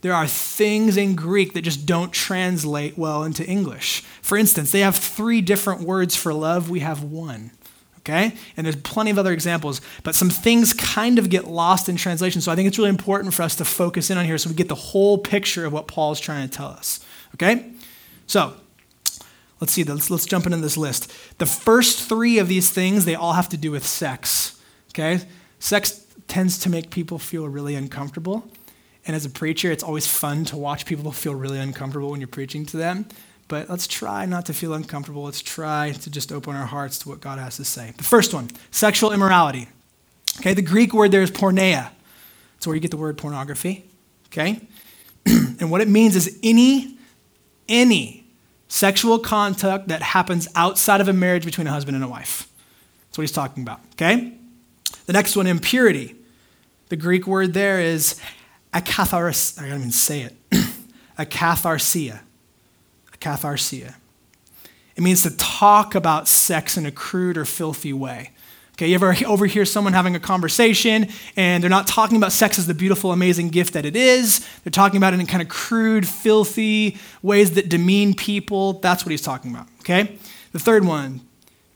There 0.02 0.12
are 0.12 0.26
things 0.26 0.96
in 0.96 1.14
Greek 1.14 1.54
that 1.54 1.62
just 1.62 1.87
don't 1.87 2.12
translate 2.12 2.99
well 2.99 3.22
into 3.22 3.46
English. 3.46 4.00
For 4.20 4.37
instance, 4.37 4.72
they 4.72 4.80
have 4.80 4.96
three 4.96 5.40
different 5.40 5.82
words 5.82 6.16
for 6.16 6.34
love, 6.34 6.68
we 6.68 6.80
have 6.80 7.04
one. 7.04 7.52
Okay? 8.00 8.34
And 8.56 8.66
there's 8.66 8.76
plenty 8.76 9.12
of 9.12 9.18
other 9.18 9.32
examples, 9.32 9.80
but 10.02 10.16
some 10.16 10.28
things 10.28 10.72
kind 10.72 11.20
of 11.20 11.30
get 11.30 11.46
lost 11.46 11.88
in 11.88 11.94
translation. 11.94 12.40
So 12.40 12.50
I 12.50 12.56
think 12.56 12.66
it's 12.66 12.78
really 12.78 12.90
important 12.90 13.32
for 13.32 13.42
us 13.42 13.54
to 13.56 13.64
focus 13.64 14.11
in 14.11 14.18
on 14.18 14.25
here 14.25 14.38
so 14.38 14.50
we 14.50 14.56
get 14.56 14.68
the 14.68 14.75
whole 14.75 15.18
picture 15.18 15.64
of 15.64 15.72
what 15.72 15.87
Paul's 15.87 16.18
trying 16.18 16.49
to 16.49 16.54
tell 16.54 16.66
us. 16.66 16.99
Okay? 17.37 17.70
So, 18.26 18.54
Let's 19.62 19.75
see, 19.75 19.85
let's, 19.85 20.11
let's 20.11 20.26
jump 20.26 20.45
into 20.45 20.59
this 20.59 20.76
list. 20.76 21.12
The 21.38 21.47
first 21.47 22.09
three 22.09 22.40
of 22.40 22.49
these 22.49 22.69
things, 22.73 23.04
they 23.04 23.14
all 23.14 23.35
have 23.35 23.49
to 23.50 23.57
do 23.57 23.71
with 23.71 23.87
sex. 23.87 24.61
Okay? 24.88 25.21
Sex 25.61 26.04
tends 26.26 26.59
to 26.59 26.69
make 26.69 26.90
people 26.90 27.16
feel 27.21 27.47
really 27.47 27.76
uncomfortable. 27.76 28.50
And 29.07 29.14
as 29.14 29.25
a 29.25 29.31
preacher, 29.31 29.71
it's 29.71 29.85
always 29.85 30.04
fun 30.04 30.45
to 30.47 30.57
watch 30.57 30.85
people 30.85 31.12
feel 31.12 31.37
really 31.37 31.61
uncomfortable 31.61 32.11
when 32.11 32.21
you're 32.21 32.26
preaching 32.26 32.66
to 32.66 32.76
them. 32.76 33.07
But 33.47 33.71
let's 33.71 33.87
try 33.87 34.26
not 34.26 34.47
to 34.47 34.52
feel 34.52 34.75
uncomfortable. 34.75 35.23
Let's 35.23 35.40
try 35.40 35.92
to 35.92 36.11
just 36.11 36.33
open 36.33 36.57
our 36.57 36.66
hearts 36.66 36.99
to 36.99 37.09
what 37.09 37.21
God 37.21 37.38
has 37.38 37.57
to 37.59 37.64
say. 37.64 37.92
The 37.97 38.02
first 38.02 38.35
one 38.35 38.50
sexual 38.73 39.12
immorality. 39.12 39.69
Okay, 40.40 40.54
the 40.54 40.62
Greek 40.62 40.92
word 40.92 41.12
there 41.12 41.23
is 41.23 41.31
porneia. 41.31 41.90
That's 42.57 42.66
where 42.66 42.75
you 42.75 42.81
get 42.83 42.90
the 42.90 42.97
word 42.97 43.16
pornography. 43.16 43.88
Okay? 44.26 44.61
and 45.25 45.71
what 45.71 45.81
it 45.81 45.87
means 45.87 46.16
is 46.16 46.37
any, 46.42 46.99
any 47.69 48.22
sexual 48.73 49.19
contact 49.19 49.88
that 49.88 50.00
happens 50.00 50.49
outside 50.55 51.02
of 51.02 51.07
a 51.07 51.12
marriage 51.12 51.45
between 51.45 51.67
a 51.67 51.71
husband 51.71 51.95
and 51.95 52.02
a 52.02 52.09
wife. 52.09 52.49
That's 53.05 53.19
what 53.19 53.23
he's 53.23 53.33
talking 53.33 53.62
about, 53.62 53.81
okay? 53.93 54.33
The 55.05 55.12
next 55.12 55.37
one, 55.37 55.47
impurity. 55.47 56.17
The 56.88 56.97
Greek 56.97 57.26
word 57.26 57.52
there 57.52 57.81
is 57.81 58.19
akatharis, 58.73 59.59
I 59.59 59.69
can't 59.69 59.79
even 59.79 59.91
say 59.91 60.23
it, 60.23 60.50
akatharsia. 61.19 62.21
Akatharsia. 63.12 63.95
It 64.97 65.02
means 65.02 65.23
to 65.25 65.37
talk 65.37 65.95
about 65.95 66.26
sex 66.26 66.79
in 66.79 66.87
a 66.87 66.91
crude 66.91 67.37
or 67.37 67.45
filthy 67.45 67.93
way. 67.93 68.31
Okay, 68.75 68.88
you 68.88 68.95
ever 68.95 69.14
overhear 69.26 69.64
someone 69.64 69.93
having 69.93 70.17
a 70.17 70.21
conversation 70.21 71.09
and 71.37 71.62
they're 71.62 71.71
not 71.71 71.87
talking 71.87 72.17
about 72.17 72.33
sex 72.33 72.59
as 72.59 72.67
the 72.67 72.75
beautiful, 72.75 73.12
amazing 73.12 73.49
gift 73.49 73.75
that 73.75 73.85
it 73.85 73.97
is. 73.97 74.47
They're 74.64 74.71
talking 74.71 74.97
about 74.97 75.14
it 75.14 75.21
in 75.21 75.26
kind 75.26 75.43
of 75.43 75.49
crude, 75.49 76.07
filthy 76.07 76.99
ways 77.23 77.52
that 77.52 77.69
demean 77.69 78.14
people. 78.14 78.75
That's 78.75 79.05
what 79.05 79.11
he's 79.11 79.23
talking 79.23 79.50
about. 79.50 79.69
Okay? 79.81 80.17
The 80.52 80.59
third 80.59 80.85
one, 80.85 81.21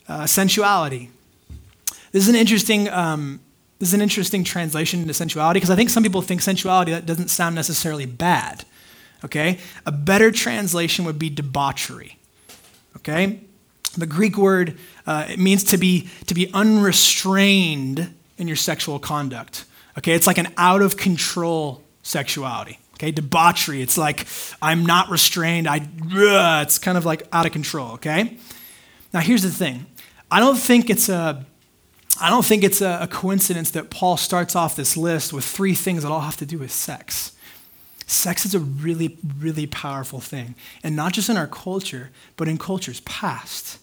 uh, 0.08 0.26
sensuality. 0.26 1.10
This 2.12 2.22
is 2.22 2.28
an 2.28 2.36
interesting. 2.36 2.88
Um, 2.88 3.40
this 3.78 3.90
is 3.90 3.94
an 3.94 4.00
interesting 4.00 4.42
translation 4.42 5.00
into 5.00 5.12
sensuality 5.12 5.58
because 5.58 5.68
I 5.68 5.76
think 5.76 5.90
some 5.90 6.02
people 6.02 6.22
think 6.22 6.40
sensuality 6.40 6.92
that 6.92 7.04
doesn't 7.04 7.28
sound 7.28 7.54
necessarily 7.54 8.06
bad. 8.06 8.64
Okay? 9.22 9.58
A 9.84 9.92
better 9.92 10.30
translation 10.30 11.04
would 11.04 11.18
be 11.18 11.28
debauchery. 11.28 12.18
Okay? 12.96 13.40
The 13.98 14.06
Greek 14.06 14.38
word 14.38 14.78
uh, 15.06 15.26
it 15.28 15.38
means 15.38 15.64
to 15.64 15.78
be 15.78 16.08
to 16.26 16.34
be 16.34 16.50
unrestrained 16.52 18.12
in 18.38 18.46
your 18.46 18.56
sexual 18.56 18.98
conduct. 18.98 19.64
Okay, 19.98 20.12
it's 20.12 20.26
like 20.26 20.38
an 20.38 20.48
out 20.56 20.82
of 20.82 20.96
control 20.96 21.82
sexuality. 22.02 22.78
Okay, 22.94 23.10
debauchery. 23.10 23.82
It's 23.82 23.98
like 23.98 24.26
I'm 24.60 24.84
not 24.86 25.10
restrained. 25.10 25.68
I 25.68 25.78
uh, 25.78 26.62
it's 26.62 26.78
kind 26.78 26.98
of 26.98 27.04
like 27.04 27.26
out 27.32 27.46
of 27.46 27.52
control. 27.52 27.92
Okay. 27.92 28.36
Now 29.12 29.20
here's 29.20 29.42
the 29.42 29.50
thing. 29.50 29.86
I 30.30 30.40
don't 30.40 30.58
think 30.58 30.90
it's 30.90 31.08
a 31.08 31.44
I 32.20 32.30
don't 32.30 32.44
think 32.44 32.64
it's 32.64 32.80
a, 32.80 33.00
a 33.02 33.06
coincidence 33.06 33.70
that 33.72 33.90
Paul 33.90 34.16
starts 34.16 34.56
off 34.56 34.76
this 34.76 34.96
list 34.96 35.32
with 35.32 35.44
three 35.44 35.74
things 35.74 36.02
that 36.02 36.10
all 36.10 36.20
have 36.20 36.36
to 36.38 36.46
do 36.46 36.58
with 36.58 36.72
sex. 36.72 37.32
Sex 38.06 38.46
is 38.46 38.54
a 38.54 38.60
really, 38.60 39.18
really 39.38 39.66
powerful 39.66 40.20
thing. 40.20 40.54
And 40.82 40.94
not 40.96 41.12
just 41.12 41.28
in 41.28 41.36
our 41.36 41.48
culture, 41.48 42.10
but 42.36 42.48
in 42.48 42.56
cultures 42.56 43.00
past 43.00 43.78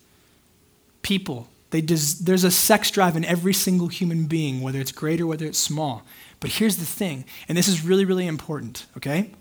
people. 1.04 1.48
Des- 1.70 2.22
there's 2.22 2.44
a 2.44 2.52
sex 2.52 2.90
drive 2.92 3.16
in 3.16 3.26
every 3.26 3.54
single 3.54 3.88
human 3.88 4.26
being, 4.26 4.62
whether 4.62 4.80
it's 4.80 4.92
great 4.92 5.22
or 5.22 5.28
whether 5.28 5.46
it's 5.46 5.60
small. 5.60 6.04
But 6.40 6.52
here's 6.52 6.78
the 6.78 6.86
thing, 6.86 7.26
and 7.48 7.58
this 7.58 7.68
is 7.68 7.86
really, 7.86 8.06
really 8.06 8.28
important, 8.28 8.86
okay? 8.98 9.32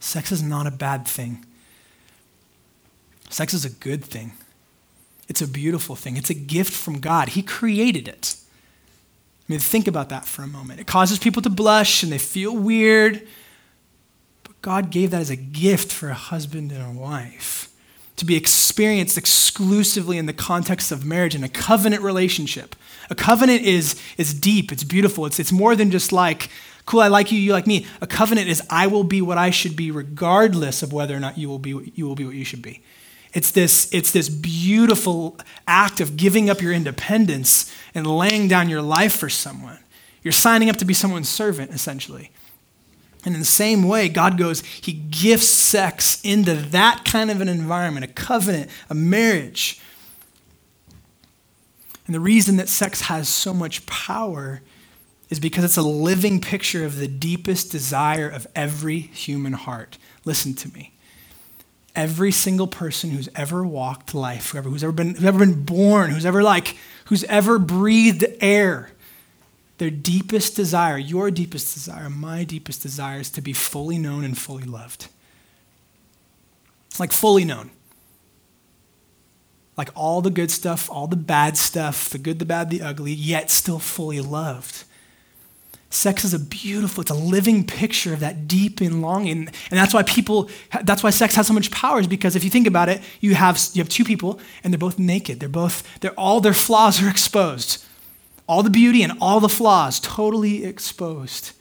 Sex 0.00 0.30
is 0.30 0.42
not 0.42 0.66
a 0.66 0.70
bad 0.70 1.06
thing. 1.06 1.44
Sex 3.30 3.54
is 3.54 3.64
a 3.64 3.70
good 3.70 4.04
thing. 4.04 4.32
It's 5.28 5.42
a 5.42 5.48
beautiful 5.48 5.96
thing. 5.96 6.16
It's 6.16 6.30
a 6.30 6.34
gift 6.34 6.72
from 6.72 7.00
God. 7.00 7.30
He 7.30 7.42
created 7.42 8.08
it. 8.08 8.36
I 9.48 9.52
mean, 9.52 9.60
think 9.60 9.88
about 9.88 10.08
that 10.10 10.24
for 10.24 10.42
a 10.42 10.46
moment. 10.46 10.80
It 10.80 10.86
causes 10.86 11.18
people 11.18 11.42
to 11.42 11.50
blush 11.50 12.02
and 12.02 12.12
they 12.12 12.18
feel 12.18 12.56
weird. 12.56 13.26
But 14.44 14.60
God 14.62 14.90
gave 14.90 15.10
that 15.10 15.20
as 15.20 15.30
a 15.30 15.36
gift 15.36 15.92
for 15.92 16.08
a 16.08 16.14
husband 16.14 16.72
and 16.72 16.82
a 16.82 16.98
wife 16.98 17.67
to 18.18 18.24
be 18.24 18.36
experienced 18.36 19.16
exclusively 19.16 20.18
in 20.18 20.26
the 20.26 20.32
context 20.32 20.92
of 20.92 21.04
marriage 21.04 21.34
and 21.34 21.44
a 21.44 21.48
covenant 21.48 22.02
relationship. 22.02 22.76
A 23.10 23.14
covenant 23.14 23.62
is, 23.62 24.00
is 24.16 24.34
deep, 24.34 24.70
it's 24.70 24.84
beautiful, 24.84 25.26
it's, 25.26 25.38
it's 25.38 25.52
more 25.52 25.74
than 25.74 25.90
just 25.90 26.12
like, 26.12 26.50
cool, 26.84 27.00
I 27.00 27.08
like 27.08 27.32
you, 27.32 27.38
you 27.38 27.52
like 27.52 27.66
me. 27.66 27.86
A 28.00 28.06
covenant 28.06 28.48
is, 28.48 28.62
I 28.70 28.86
will 28.86 29.04
be 29.04 29.22
what 29.22 29.38
I 29.38 29.50
should 29.50 29.76
be 29.76 29.90
regardless 29.90 30.82
of 30.82 30.92
whether 30.92 31.16
or 31.16 31.20
not 31.20 31.38
you 31.38 31.48
will 31.48 31.58
be, 31.58 31.92
you 31.94 32.06
will 32.06 32.14
be 32.14 32.24
what 32.24 32.34
you 32.34 32.44
should 32.44 32.62
be. 32.62 32.82
It's 33.32 33.50
this, 33.50 33.92
it's 33.92 34.10
this 34.10 34.28
beautiful 34.28 35.38
act 35.66 36.00
of 36.00 36.16
giving 36.16 36.48
up 36.48 36.62
your 36.62 36.72
independence 36.72 37.72
and 37.94 38.06
laying 38.06 38.48
down 38.48 38.68
your 38.68 38.82
life 38.82 39.14
for 39.14 39.28
someone. 39.28 39.78
You're 40.22 40.32
signing 40.32 40.70
up 40.70 40.76
to 40.78 40.84
be 40.84 40.94
someone's 40.94 41.28
servant, 41.28 41.72
essentially. 41.72 42.30
And 43.28 43.34
in 43.34 43.40
the 43.42 43.46
same 43.46 43.82
way, 43.82 44.08
God 44.08 44.38
goes, 44.38 44.62
He 44.64 44.94
gifts 44.94 45.48
sex 45.48 46.18
into 46.24 46.54
that 46.54 47.04
kind 47.04 47.30
of 47.30 47.42
an 47.42 47.48
environment, 47.48 48.06
a 48.06 48.08
covenant, 48.08 48.70
a 48.88 48.94
marriage. 48.94 49.82
And 52.06 52.14
the 52.14 52.20
reason 52.20 52.56
that 52.56 52.70
sex 52.70 53.02
has 53.02 53.28
so 53.28 53.52
much 53.52 53.84
power 53.84 54.62
is 55.28 55.38
because 55.38 55.62
it's 55.62 55.76
a 55.76 55.82
living 55.82 56.40
picture 56.40 56.86
of 56.86 56.96
the 56.96 57.06
deepest 57.06 57.70
desire 57.70 58.30
of 58.30 58.46
every 58.56 58.98
human 58.98 59.52
heart. 59.52 59.98
Listen 60.24 60.54
to 60.54 60.72
me. 60.72 60.94
Every 61.94 62.32
single 62.32 62.66
person 62.66 63.10
who's 63.10 63.28
ever 63.36 63.62
walked 63.62 64.14
life, 64.14 64.52
whoever, 64.52 64.70
who's 64.70 64.82
ever 64.82 64.92
been, 64.92 65.16
who's 65.16 65.24
ever 65.26 65.40
been 65.40 65.64
born, 65.64 66.12
who's 66.12 66.24
ever 66.24 66.42
like, 66.42 66.78
who's 67.04 67.24
ever 67.24 67.58
breathed 67.58 68.24
air, 68.40 68.88
their 69.78 69.90
deepest 69.90 70.56
desire, 70.56 70.98
your 70.98 71.30
deepest 71.30 71.72
desire, 71.74 72.10
my 72.10 72.44
deepest 72.44 72.82
desire 72.82 73.20
is 73.20 73.30
to 73.30 73.40
be 73.40 73.52
fully 73.52 73.96
known 73.96 74.24
and 74.24 74.36
fully 74.36 74.64
loved. 74.64 75.08
It's 76.90 77.00
like 77.00 77.12
fully 77.12 77.44
known. 77.44 77.70
Like 79.76 79.90
all 79.94 80.20
the 80.20 80.30
good 80.30 80.50
stuff, 80.50 80.90
all 80.90 81.06
the 81.06 81.16
bad 81.16 81.56
stuff, 81.56 82.10
the 82.10 82.18
good, 82.18 82.40
the 82.40 82.44
bad, 82.44 82.70
the 82.70 82.82
ugly, 82.82 83.12
yet 83.12 83.50
still 83.50 83.78
fully 83.78 84.20
loved. 84.20 84.82
Sex 85.90 86.24
is 86.24 86.34
a 86.34 86.40
beautiful, 86.40 87.00
it's 87.00 87.10
a 87.12 87.14
living 87.14 87.64
picture 87.64 88.12
of 88.12 88.20
that 88.20 88.48
deep 88.48 88.82
in 88.82 89.00
longing. 89.00 89.48
And 89.70 89.78
that's 89.78 89.94
why 89.94 90.02
people, 90.02 90.50
that's 90.82 91.04
why 91.04 91.10
sex 91.10 91.36
has 91.36 91.46
so 91.46 91.54
much 91.54 91.70
power, 91.70 92.00
is 92.00 92.08
because 92.08 92.34
if 92.34 92.42
you 92.42 92.50
think 92.50 92.66
about 92.66 92.88
it, 92.88 93.00
you 93.20 93.36
have, 93.36 93.60
you 93.74 93.80
have 93.80 93.88
two 93.88 94.04
people 94.04 94.40
and 94.64 94.72
they're 94.72 94.78
both 94.78 94.98
naked. 94.98 95.38
They're 95.38 95.48
both, 95.48 96.00
they're, 96.00 96.10
all 96.12 96.40
their 96.40 96.52
flaws 96.52 97.00
are 97.00 97.08
exposed 97.08 97.84
all 98.48 98.62
the 98.62 98.70
beauty 98.70 99.02
and 99.02 99.12
all 99.20 99.40
the 99.40 99.48
flaws 99.48 100.00
totally 100.00 100.64
exposed, 100.64 101.52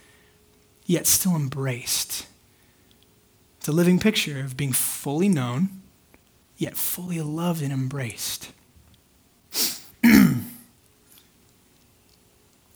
yet 0.86 1.06
still 1.06 1.36
embraced. 1.36 2.26
It's 3.58 3.68
a 3.68 3.74
living 3.74 4.00
picture 4.00 4.40
of 4.40 4.56
being 4.56 4.72
fully 4.72 5.28
known, 5.28 5.82
yet 6.56 6.78
fully 6.78 7.20
loved 7.20 7.62
and 7.62 7.74
embraced. 7.74 8.54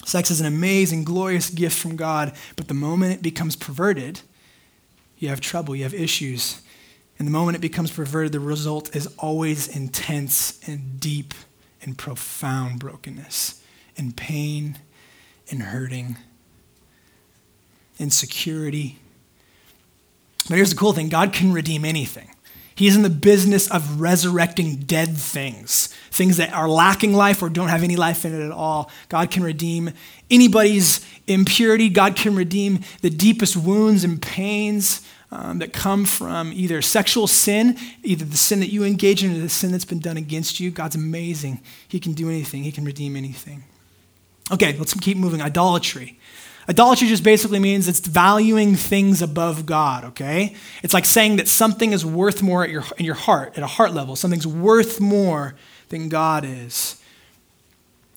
Sex 0.06 0.30
is 0.30 0.42
an 0.42 0.48
amazing, 0.48 1.06
glorious 1.06 1.50
gift 1.50 1.78
from 1.80 1.96
God, 1.96 2.34
but 2.58 2.68
the 2.68 2.74
moment 2.74 3.14
it 3.14 3.22
becomes 3.22 3.56
perverted, 3.56 4.20
you 5.18 5.30
have 5.30 5.40
trouble, 5.40 5.74
you 5.74 5.84
have 5.84 5.94
issues. 5.94 6.62
And 7.18 7.26
the 7.26 7.32
moment 7.32 7.56
it 7.56 7.62
becomes 7.62 7.92
perverted, 7.92 8.34
the 8.34 8.42
result 8.42 8.94
is 8.94 9.08
always 9.20 9.74
intense 9.74 10.60
and 10.68 11.00
deep 11.00 11.34
and 11.82 11.98
profound 11.98 12.80
brokenness 12.80 13.61
and 13.98 14.16
pain 14.16 14.78
and 15.50 15.62
hurting, 15.62 16.18
insecurity. 18.00 18.98
But 20.48 20.56
here's 20.56 20.72
the 20.72 20.76
cool 20.76 20.94
thing 20.94 21.10
God 21.10 21.34
can 21.34 21.54
redeem 21.54 21.86
anything. 21.86 22.30
He's 22.74 22.96
in 22.96 23.04
the 23.04 23.10
business 23.10 23.70
of 23.70 24.02
resurrecting 24.02 24.78
dead 24.78 25.16
things, 25.16 25.88
things 26.10 26.38
that 26.38 26.52
are 26.54 26.68
lacking 26.68 27.14
life 27.14 27.44
or 27.44 27.50
don't 27.50 27.68
have 27.68 27.84
any 27.84 27.96
life 27.96 28.26
in 28.26 28.34
it 28.34 28.44
at 28.44 28.52
all. 28.52 28.90
God 29.10 29.30
can 29.30 29.44
redeem 29.44 29.92
anybody's 30.32 31.06
impurity. 31.28 31.90
God 31.90 32.16
can 32.16 32.36
redeem 32.36 32.80
the 33.02 33.10
deepest 33.10 33.56
wounds 33.56 34.04
and 34.04 34.22
pains 34.22 35.06
um, 35.32 35.60
that 35.60 35.74
come 35.74 36.06
from 36.06 36.52
either 36.54 36.82
sexual 36.82 37.28
sin, 37.28 37.78
either 38.04 38.26
the 38.26 38.38
sin 38.38 38.60
that 38.62 38.72
you 38.72 38.84
engage 38.84 39.24
in 39.24 39.36
or 39.36 39.40
the 39.40 39.50
sin 39.50 39.72
that's 39.72 39.86
been 39.86 40.00
done 40.00 40.18
against 40.18 40.60
you. 40.60 40.72
God's 40.72 40.96
amazing. 40.96 41.62
He 41.88 42.00
can 42.00 42.14
do 42.14 42.30
anything, 42.30 42.64
He 42.64 42.72
can 42.72 42.84
redeem 42.84 43.16
anything. 43.16 43.64
Okay, 44.52 44.76
let's 44.78 44.94
keep 44.94 45.18
moving. 45.18 45.42
Idolatry. 45.42 46.20
Idolatry 46.70 47.08
just 47.08 47.24
basically 47.24 47.60
means 47.60 47.88
it's 47.88 48.00
valuing 48.00 48.76
things 48.76 49.22
above 49.22 49.66
God, 49.66 50.06
okay? 50.06 50.56
It's 50.84 50.94
like 50.94 51.06
saying 51.06 51.38
that 51.38 51.48
something 51.48 51.92
is 51.92 52.06
worth 52.06 52.44
more 52.44 52.64
at 52.64 52.70
your, 52.70 52.84
in 52.98 53.06
your 53.06 53.16
heart, 53.16 53.58
at 53.58 53.64
a 53.64 53.68
heart 53.68 53.94
level. 53.94 54.16
Something's 54.16 54.46
worth 54.46 55.00
more 55.00 55.56
than 55.90 56.08
God 56.08 56.46
is. 56.46 57.02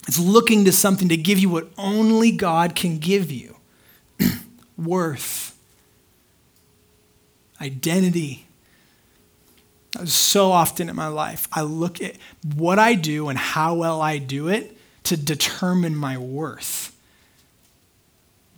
It's 0.07 0.19
looking 0.19 0.65
to 0.65 0.71
something 0.71 1.09
to 1.09 1.17
give 1.17 1.39
you 1.39 1.49
what 1.49 1.69
only 1.77 2.31
God 2.31 2.75
can 2.75 2.99
give 2.99 3.31
you 3.31 3.55
worth, 4.77 5.57
identity. 7.59 8.45
So 10.03 10.51
often 10.51 10.89
in 10.89 10.95
my 10.95 11.07
life, 11.07 11.47
I 11.51 11.61
look 11.61 12.01
at 12.01 12.15
what 12.55 12.77
I 12.77 12.93
do 12.93 13.29
and 13.29 13.39
how 13.39 13.73
well 13.73 14.01
I 14.01 14.19
do 14.19 14.49
it 14.49 14.74
to 15.05 15.17
determine 15.17 15.95
my 15.95 16.17
worth. 16.17 16.91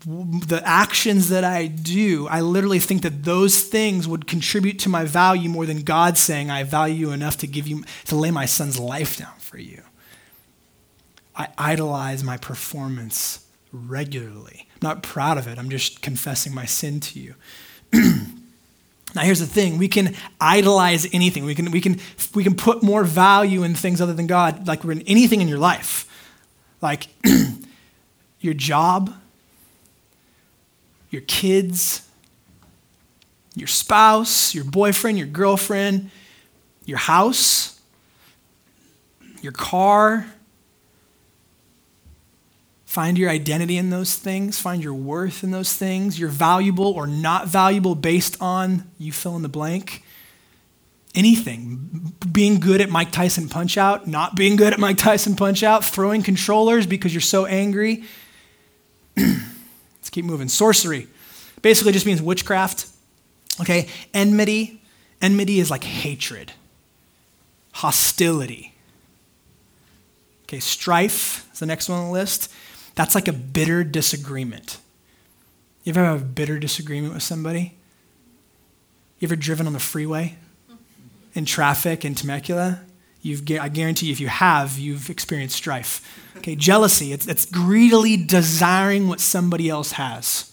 The 0.06 0.62
actions 0.64 1.30
that 1.30 1.44
I 1.44 1.68
do, 1.68 2.28
I 2.28 2.42
literally 2.42 2.80
think 2.80 3.02
that 3.02 3.24
those 3.24 3.64
things 3.64 4.08
would 4.08 4.28
contribute 4.28 4.80
to 4.80 4.90
my 4.90 5.04
value 5.04 5.50
more 5.50 5.66
than 5.66 5.82
God 5.82 6.18
saying, 6.18 6.50
I 6.50 6.64
value 6.64 6.96
you 6.96 7.12
enough 7.12 7.38
to 7.38 7.48
give 7.48 7.68
you, 7.68 7.84
to 8.06 8.16
lay 8.16 8.32
my 8.32 8.46
son's 8.46 8.80
life 8.80 9.18
down 9.18 9.38
for 9.40 9.58
you. 9.58 9.84
I 11.36 11.50
idolize 11.58 12.24
my 12.24 12.38
performance 12.38 13.46
regularly. 13.72 14.68
I'm 14.76 14.88
not 14.88 15.04
proud 15.04 15.38
of 15.38 15.48
it. 15.48 15.60
I'm 15.60 15.70
just 15.70 16.02
confessing 16.02 16.54
my 16.54 16.66
sin 16.66 17.00
to 17.02 17.20
you. 17.20 17.36
Now 19.16 19.22
here's 19.22 19.40
the 19.40 19.48
thing, 19.48 19.78
we 19.78 19.88
can 19.88 20.16
idolize 20.40 21.08
anything. 21.14 21.46
We 21.46 21.56
can, 21.56 21.72
we, 21.72 21.80
can, 21.80 22.00
we 22.36 22.44
can 22.44 22.56
put 22.56 22.84
more 22.84 23.04
value 23.06 23.64
in 23.64 23.74
things 23.74 24.02
other 24.02 24.14
than 24.14 24.28
God, 24.28 24.68
like 24.68 24.84
we're 24.84 24.92
in 24.92 25.02
anything 25.04 25.42
in 25.42 25.48
your 25.48 25.58
life 25.58 26.07
like 26.82 27.08
your 28.40 28.54
job, 28.54 29.14
your 31.10 31.24
kids, 31.24 32.08
your 33.56 33.68
spouse, 33.68 34.54
your 34.54 34.64
boyfriend, 34.64 35.18
your 35.18 35.28
girlfriend, 35.28 36.10
your 36.86 36.98
house, 36.98 37.80
your 39.42 39.52
car, 39.52 40.26
Find 42.98 43.16
your 43.16 43.30
identity 43.30 43.78
in 43.78 43.92
those 43.92 44.16
things. 44.16 44.58
Find 44.58 44.84
your 44.84 44.96
worth 44.96 45.44
in 45.44 45.52
those 45.52 45.72
things. 45.72 46.18
You're 46.20 46.30
valuable 46.30 46.88
or 46.88 47.06
not 47.06 47.48
valuable 47.48 47.94
based 47.94 48.42
on 48.42 48.90
you 48.98 49.12
fill 49.12 49.36
in 49.36 49.44
the 49.44 49.50
blank. 49.50 50.04
Anything. 51.18 52.14
Being 52.32 52.60
good 52.60 52.80
at 52.80 52.90
Mike 52.90 53.12
Tyson 53.12 53.50
punch 53.50 53.76
out, 53.76 54.06
not 54.06 54.36
being 54.36 54.56
good 54.56 54.72
at 54.72 54.80
Mike 54.80 55.00
Tyson 55.00 55.36
punch 55.36 55.64
out, 55.64 55.84
throwing 55.84 56.22
controllers 56.22 56.86
because 56.86 57.12
you're 57.12 57.22
so 57.22 57.48
angry. 57.48 58.04
Let's 59.18 60.12
keep 60.12 60.24
moving. 60.24 60.48
Sorcery 60.48 61.08
basically 61.64 61.92
just 61.92 62.06
means 62.06 62.22
witchcraft. 62.22 62.88
Okay? 63.60 63.90
Enmity. 64.14 64.82
Enmity 65.22 65.60
is 65.60 65.72
like 65.72 65.84
hatred, 65.84 66.54
hostility. 67.74 68.76
Okay, 70.44 70.60
strife 70.60 71.52
is 71.52 71.60
the 71.60 71.66
next 71.66 71.90
one 71.90 71.98
on 71.98 72.06
the 72.06 72.12
list. 72.12 72.52
That's 72.94 73.16
like 73.16 73.28
a 73.28 73.34
bitter 73.34 73.84
disagreement. 73.84 74.78
You 75.84 75.90
ever 75.90 76.04
have 76.04 76.22
a 76.22 76.26
bitter 76.26 76.60
disagreement 76.60 77.16
with 77.16 77.24
somebody? 77.24 77.74
You 79.18 79.28
ever 79.28 79.36
driven 79.36 79.66
on 79.66 79.74
the 79.74 79.80
freeway 79.80 80.38
in 81.38 81.46
traffic 81.46 82.04
in 82.04 82.16
Temecula? 82.16 82.82
You've, 83.22 83.44
I 83.52 83.70
guarantee 83.70 84.08
you, 84.08 84.12
if 84.12 84.20
you 84.20 84.28
have, 84.28 84.78
you've 84.78 85.10
experienced 85.10 85.56
strife. 85.56 86.24
Okay, 86.38 86.56
jealousy, 86.56 87.14
it's, 87.14 87.28
it's 87.28 87.46
greedily 87.46 88.18
desiring 88.18 89.08
what 89.08 89.20
somebody 89.20 89.70
else 89.70 89.94
has. 89.94 90.52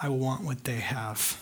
I 0.00 0.08
want 0.08 0.44
what 0.44 0.64
they 0.64 0.76
have. 0.76 1.40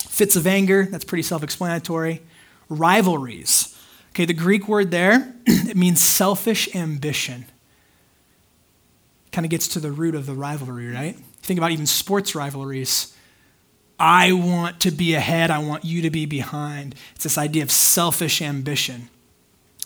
Fits 0.00 0.36
of 0.36 0.46
anger, 0.46 0.84
that's 0.84 1.04
pretty 1.04 1.22
self 1.22 1.42
explanatory. 1.42 2.22
Rivalries. 2.68 3.76
Okay, 4.10 4.24
the 4.24 4.32
Greek 4.32 4.68
word 4.68 4.90
there, 4.90 5.34
it 5.46 5.76
means 5.76 6.00
selfish 6.00 6.74
ambition 6.74 7.44
kind 9.32 9.44
of 9.44 9.50
gets 9.50 9.68
to 9.68 9.80
the 9.80 9.92
root 9.92 10.14
of 10.14 10.26
the 10.26 10.34
rivalry, 10.34 10.88
right? 10.88 11.16
Think 11.42 11.58
about 11.58 11.70
even 11.70 11.86
sports 11.86 12.34
rivalries. 12.34 13.14
I 13.98 14.32
want 14.32 14.80
to 14.80 14.90
be 14.90 15.14
ahead, 15.14 15.50
I 15.50 15.58
want 15.58 15.84
you 15.84 16.02
to 16.02 16.10
be 16.10 16.24
behind. 16.24 16.94
It's 17.14 17.24
this 17.24 17.38
idea 17.38 17.62
of 17.62 17.70
selfish 17.70 18.40
ambition. 18.40 19.08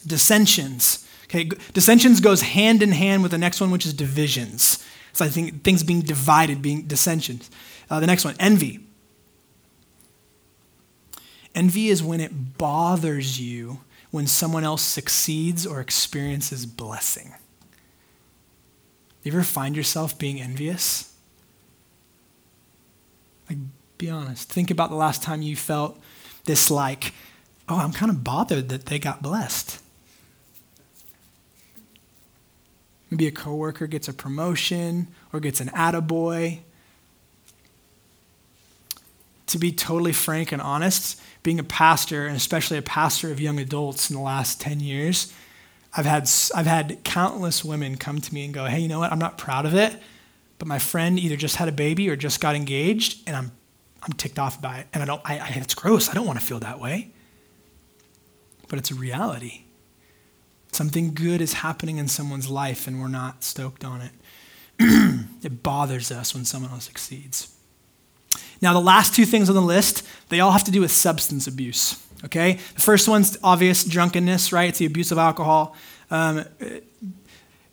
Dissensions. 0.06 1.08
Okay, 1.24 1.48
dissensions 1.72 2.20
goes 2.20 2.42
hand 2.42 2.82
in 2.82 2.92
hand 2.92 3.22
with 3.22 3.30
the 3.30 3.38
next 3.38 3.60
one, 3.60 3.70
which 3.70 3.86
is 3.86 3.94
divisions. 3.94 4.84
So 5.14 5.24
I 5.24 5.28
think 5.28 5.62
things 5.62 5.82
being 5.82 6.00
divided, 6.00 6.60
being 6.60 6.82
dissensions. 6.82 7.50
Uh, 7.88 8.00
the 8.00 8.06
next 8.06 8.24
one, 8.24 8.34
envy. 8.38 8.80
Envy 11.54 11.88
is 11.88 12.02
when 12.02 12.20
it 12.20 12.58
bothers 12.58 13.40
you 13.40 13.80
when 14.10 14.26
someone 14.26 14.62
else 14.62 14.82
succeeds 14.82 15.66
or 15.66 15.80
experiences 15.80 16.66
blessing. 16.66 17.32
You 19.22 19.32
ever 19.32 19.42
find 19.42 19.76
yourself 19.76 20.18
being 20.18 20.40
envious? 20.40 21.14
Like, 23.48 23.58
be 24.02 24.10
honest. 24.10 24.48
Think 24.48 24.72
about 24.72 24.90
the 24.90 24.96
last 24.96 25.22
time 25.22 25.42
you 25.42 25.54
felt 25.54 25.96
this, 26.44 26.72
like, 26.72 27.14
oh, 27.68 27.78
I'm 27.78 27.92
kind 27.92 28.10
of 28.10 28.24
bothered 28.24 28.68
that 28.70 28.86
they 28.86 28.98
got 28.98 29.22
blessed. 29.22 29.80
Maybe 33.08 33.28
a 33.28 33.30
coworker 33.30 33.86
gets 33.86 34.08
a 34.08 34.12
promotion 34.12 35.06
or 35.32 35.38
gets 35.38 35.60
an 35.60 35.68
attaboy. 35.68 36.58
To 39.46 39.58
be 39.58 39.70
totally 39.70 40.12
frank 40.12 40.50
and 40.50 40.60
honest, 40.60 41.20
being 41.44 41.60
a 41.60 41.64
pastor, 41.64 42.26
and 42.26 42.36
especially 42.36 42.78
a 42.78 42.82
pastor 42.82 43.30
of 43.30 43.38
young 43.38 43.60
adults 43.60 44.10
in 44.10 44.16
the 44.16 44.22
last 44.22 44.60
10 44.60 44.80
years, 44.80 45.32
I've 45.96 46.06
had, 46.06 46.28
I've 46.56 46.66
had 46.66 47.04
countless 47.04 47.64
women 47.64 47.96
come 47.98 48.20
to 48.20 48.34
me 48.34 48.46
and 48.46 48.52
go, 48.52 48.64
hey, 48.64 48.80
you 48.80 48.88
know 48.88 48.98
what? 48.98 49.12
I'm 49.12 49.20
not 49.20 49.38
proud 49.38 49.64
of 49.64 49.74
it, 49.74 49.96
but 50.58 50.66
my 50.66 50.80
friend 50.80 51.20
either 51.20 51.36
just 51.36 51.54
had 51.54 51.68
a 51.68 51.72
baby 51.72 52.10
or 52.10 52.16
just 52.16 52.40
got 52.40 52.56
engaged, 52.56 53.20
and 53.28 53.36
I'm, 53.36 53.52
I'm 54.02 54.12
ticked 54.12 54.38
off 54.38 54.60
by 54.60 54.78
it. 54.78 54.86
And 54.92 55.02
I 55.02 55.06
don't, 55.06 55.20
I, 55.24 55.38
I, 55.38 55.48
it's 55.56 55.74
gross. 55.74 56.08
I 56.10 56.14
don't 56.14 56.26
want 56.26 56.38
to 56.40 56.44
feel 56.44 56.58
that 56.60 56.80
way. 56.80 57.10
But 58.68 58.78
it's 58.78 58.90
a 58.90 58.94
reality. 58.94 59.62
Something 60.72 61.14
good 61.14 61.40
is 61.40 61.52
happening 61.54 61.98
in 61.98 62.08
someone's 62.08 62.48
life, 62.48 62.86
and 62.86 63.00
we're 63.00 63.08
not 63.08 63.44
stoked 63.44 63.84
on 63.84 64.00
it. 64.00 64.12
it 65.44 65.62
bothers 65.62 66.10
us 66.10 66.34
when 66.34 66.44
someone 66.44 66.72
else 66.72 66.84
succeeds. 66.84 67.54
Now, 68.60 68.72
the 68.72 68.80
last 68.80 69.14
two 69.14 69.26
things 69.26 69.48
on 69.48 69.54
the 69.54 69.62
list, 69.62 70.06
they 70.30 70.40
all 70.40 70.52
have 70.52 70.64
to 70.64 70.70
do 70.70 70.80
with 70.80 70.90
substance 70.90 71.46
abuse. 71.46 72.02
Okay? 72.24 72.54
The 72.74 72.80
first 72.80 73.08
one's 73.08 73.36
obvious 73.42 73.84
drunkenness, 73.84 74.52
right? 74.52 74.68
It's 74.68 74.78
the 74.78 74.86
abuse 74.86 75.12
of 75.12 75.18
alcohol. 75.18 75.76
Um, 76.10 76.44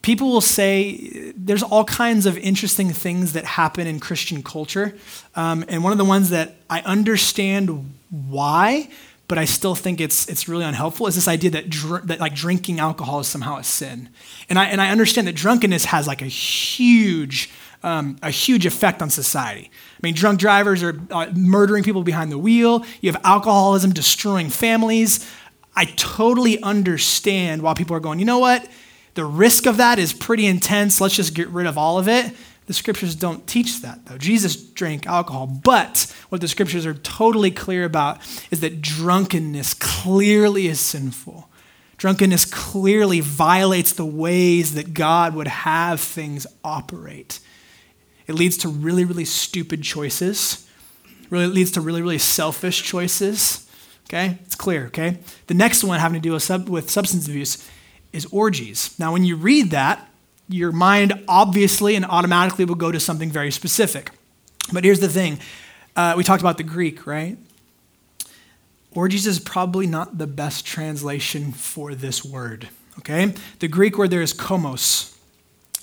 people 0.01 0.31
will 0.31 0.41
say 0.41 1.33
there's 1.35 1.63
all 1.63 1.83
kinds 1.83 2.25
of 2.25 2.38
interesting 2.38 2.91
things 2.91 3.33
that 3.33 3.45
happen 3.45 3.88
in 3.88 3.99
Christian 3.99 4.43
culture. 4.43 4.95
Um, 5.35 5.65
and 5.67 5.83
one 5.83 5.91
of 5.91 5.97
the 5.97 6.05
ones 6.05 6.29
that 6.29 6.55
I 6.69 6.81
understand 6.81 7.93
why, 8.09 8.89
but 9.27 9.38
I 9.38 9.45
still 9.45 9.75
think 9.75 10.01
it's, 10.01 10.27
it's 10.27 10.47
really 10.47 10.65
unhelpful 10.65 11.07
is 11.07 11.15
this 11.15 11.27
idea 11.27 11.51
that, 11.51 11.69
dr- 11.69 12.07
that 12.07 12.19
like 12.19 12.33
drinking 12.33 12.79
alcohol 12.79 13.19
is 13.19 13.27
somehow 13.27 13.57
a 13.57 13.63
sin. 13.63 14.09
And 14.49 14.57
I, 14.57 14.65
and 14.65 14.81
I 14.81 14.89
understand 14.89 15.27
that 15.27 15.35
drunkenness 15.35 15.85
has 15.85 16.07
like 16.07 16.21
a 16.21 16.27
huge 16.27 17.49
um, 17.81 18.17
a 18.21 18.29
huge 18.29 18.65
effect 18.65 19.01
on 19.01 19.09
society. 19.09 19.71
I 19.71 19.99
mean, 20.03 20.13
drunk 20.13 20.39
drivers 20.39 20.83
are 20.83 20.99
uh, 21.12 21.31
murdering 21.33 21.83
people 21.83 22.03
behind 22.03 22.29
the 22.29 22.38
wheel. 22.38 22.85
You 22.99 23.12
have 23.12 23.21
alcoholism 23.23 23.93
destroying 23.93 24.49
families. 24.49 25.25
I 25.75 25.85
totally 25.85 26.62
understand 26.62 27.62
why 27.62 27.73
people 27.73 27.95
are 27.95 28.01
going, 28.01 28.19
you 28.19 28.25
know 28.25 28.39
what? 28.39 28.67
The 29.19 29.25
risk 29.25 29.65
of 29.65 29.75
that 29.75 29.99
is 29.99 30.13
pretty 30.13 30.45
intense. 30.45 31.01
Let's 31.01 31.13
just 31.13 31.34
get 31.34 31.49
rid 31.49 31.67
of 31.67 31.77
all 31.77 31.99
of 31.99 32.08
it. 32.08 32.34
The 32.67 32.73
scriptures 32.73 33.15
don't 33.15 33.45
teach 33.45 33.82
that, 33.82 34.05
though. 34.05 34.17
Jesus 34.17 34.55
drank 34.55 35.05
alcohol. 35.08 35.45
But 35.45 36.15
what 36.29 36.39
the 36.39 36.47
scriptures 36.47 36.86
are 36.86 36.93
totally 36.93 37.51
clear 37.51 37.84
about 37.84 38.21
is 38.49 38.62
that 38.62 38.82
drunkenness 38.82 39.73
clearly 39.73 40.67
is 40.67 40.79
sinful. 40.79 41.49
Drunkenness 41.97 42.45
clearly 42.45 43.19
violates 43.19 43.91
the 43.91 44.05
ways 44.05 44.73
that 44.75 44.93
God 44.93 45.36
would 45.36 45.49
have 45.49 45.99
things 45.99 46.47
operate. 46.63 47.41
It 48.25 48.36
leads 48.36 48.55
to 48.60 48.69
really, 48.69 49.03
really 49.03 49.25
stupid 49.25 49.84
choices. 49.84 50.65
Really 51.29 51.43
it 51.43 51.53
leads 51.53 51.71
to 51.71 51.82
really, 51.82 52.01
really 52.01 52.19
selfish 52.19 52.84
choices. 52.84 53.69
Okay? 54.08 54.38
It's 54.45 54.55
clear, 54.55 54.86
okay? 54.86 55.17
The 55.47 55.55
next 55.55 55.84
one 55.84 55.99
having 55.99 56.21
to 56.21 56.25
do 56.25 56.32
with, 56.32 56.43
sub- 56.43 56.69
with 56.69 56.89
substance 56.89 57.27
abuse 57.27 57.69
is 58.13 58.26
orgies. 58.28 58.98
Now, 59.00 59.13
when 59.13 59.24
you 59.24 59.36
read 59.36 59.72
that, 59.72 60.10
your 60.48 60.72
mind 60.72 61.24
obviously 61.28 61.95
and 61.95 62.06
automatically 62.06 62.65
will 62.65 62.76
go 62.76 62.91
to 62.91 63.00
something 63.00 63.30
very 63.30 63.52
specific. 63.52 64.12
But 64.74 64.84
here's 64.84 65.00
the 65.00 65.10
thing 65.10 65.39
uh, 65.95 66.15
we 66.17 66.24
talked 66.24 66.41
about 66.41 66.58
the 66.58 66.63
Greek, 66.63 67.06
right? 67.06 67.38
Orgies 68.91 69.28
is 69.28 69.39
probably 69.39 69.86
not 69.86 70.17
the 70.17 70.28
best 70.28 70.65
translation 70.65 71.52
for 71.52 71.93
this 71.93 72.26
word, 72.26 72.69
okay? 72.98 73.34
The 73.60 73.67
Greek 73.67 73.98
word 73.98 74.10
there 74.10 74.22
is 74.22 74.34
komos, 74.34 75.15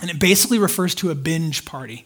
and 0.00 0.10
it 0.10 0.18
basically 0.18 0.58
refers 0.58 0.94
to 0.96 1.10
a 1.10 1.14
binge 1.14 1.64
party 1.64 2.04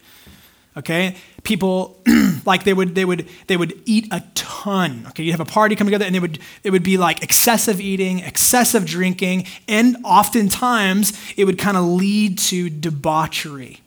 okay 0.77 1.17
people 1.43 2.01
like 2.47 2.65
they 2.65 2.73
would 2.73 2.95
they 2.95 3.05
would 3.05 3.29
they 3.49 3.57
would 3.57 3.81
eat 3.87 4.07
a 4.13 4.23
ton 4.35 5.05
okay 5.09 5.23
you'd 5.23 5.33
have 5.33 5.41
a 5.41 5.45
party 5.45 5.75
come 5.75 5.87
together 5.87 6.05
and 6.05 6.15
they 6.15 6.21
would 6.21 6.39
it 6.63 6.71
would 6.71 6.83
be 6.83 6.97
like 6.97 7.23
excessive 7.23 7.81
eating 7.81 8.21
excessive 8.21 8.87
drinking 8.87 9.47
and 9.67 9.97
oftentimes 10.05 11.19
it 11.37 11.45
would 11.45 11.59
kind 11.59 11.77
of 11.77 11.85
lead 11.85 12.39
to 12.39 12.71
debauchery 12.71 13.81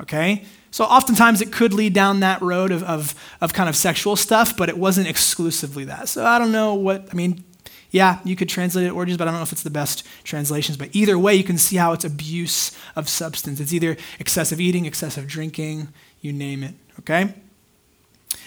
okay 0.00 0.44
so 0.70 0.84
oftentimes 0.84 1.40
it 1.40 1.50
could 1.50 1.72
lead 1.72 1.94
down 1.94 2.20
that 2.20 2.40
road 2.42 2.70
of, 2.70 2.82
of, 2.84 3.14
of 3.40 3.52
kind 3.52 3.68
of 3.68 3.74
sexual 3.74 4.14
stuff 4.14 4.56
but 4.56 4.68
it 4.68 4.78
wasn't 4.78 5.06
exclusively 5.08 5.84
that 5.84 6.08
so 6.08 6.24
i 6.24 6.38
don't 6.38 6.52
know 6.52 6.74
what 6.74 7.08
i 7.10 7.14
mean 7.14 7.42
yeah, 7.90 8.18
you 8.24 8.36
could 8.36 8.48
translate 8.48 8.86
it 8.86 8.90
orgies, 8.90 9.16
but 9.16 9.26
I 9.26 9.30
don't 9.30 9.40
know 9.40 9.44
if 9.44 9.52
it's 9.52 9.62
the 9.62 9.70
best 9.70 10.06
translations. 10.24 10.76
But 10.76 10.90
either 10.92 11.18
way, 11.18 11.34
you 11.34 11.44
can 11.44 11.56
see 11.56 11.76
how 11.76 11.92
it's 11.92 12.04
abuse 12.04 12.76
of 12.94 13.08
substance. 13.08 13.60
It's 13.60 13.72
either 13.72 13.96
excessive 14.18 14.60
eating, 14.60 14.84
excessive 14.84 15.26
drinking, 15.26 15.88
you 16.20 16.32
name 16.32 16.62
it, 16.62 16.74
okay? 17.00 17.34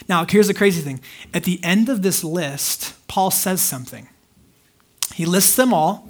Now, 0.08 0.24
here's 0.28 0.48
the 0.48 0.54
crazy 0.54 0.82
thing. 0.82 1.00
At 1.32 1.44
the 1.44 1.62
end 1.62 1.88
of 1.88 2.02
this 2.02 2.24
list, 2.24 2.94
Paul 3.08 3.30
says 3.30 3.60
something. 3.60 4.08
He 5.14 5.26
lists 5.26 5.56
them 5.56 5.72
all, 5.72 6.08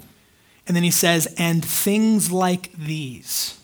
and 0.67 0.75
then 0.75 0.83
he 0.83 0.91
says, 0.91 1.33
and 1.37 1.63
things 1.63 2.31
like 2.31 2.71
these. 2.73 3.59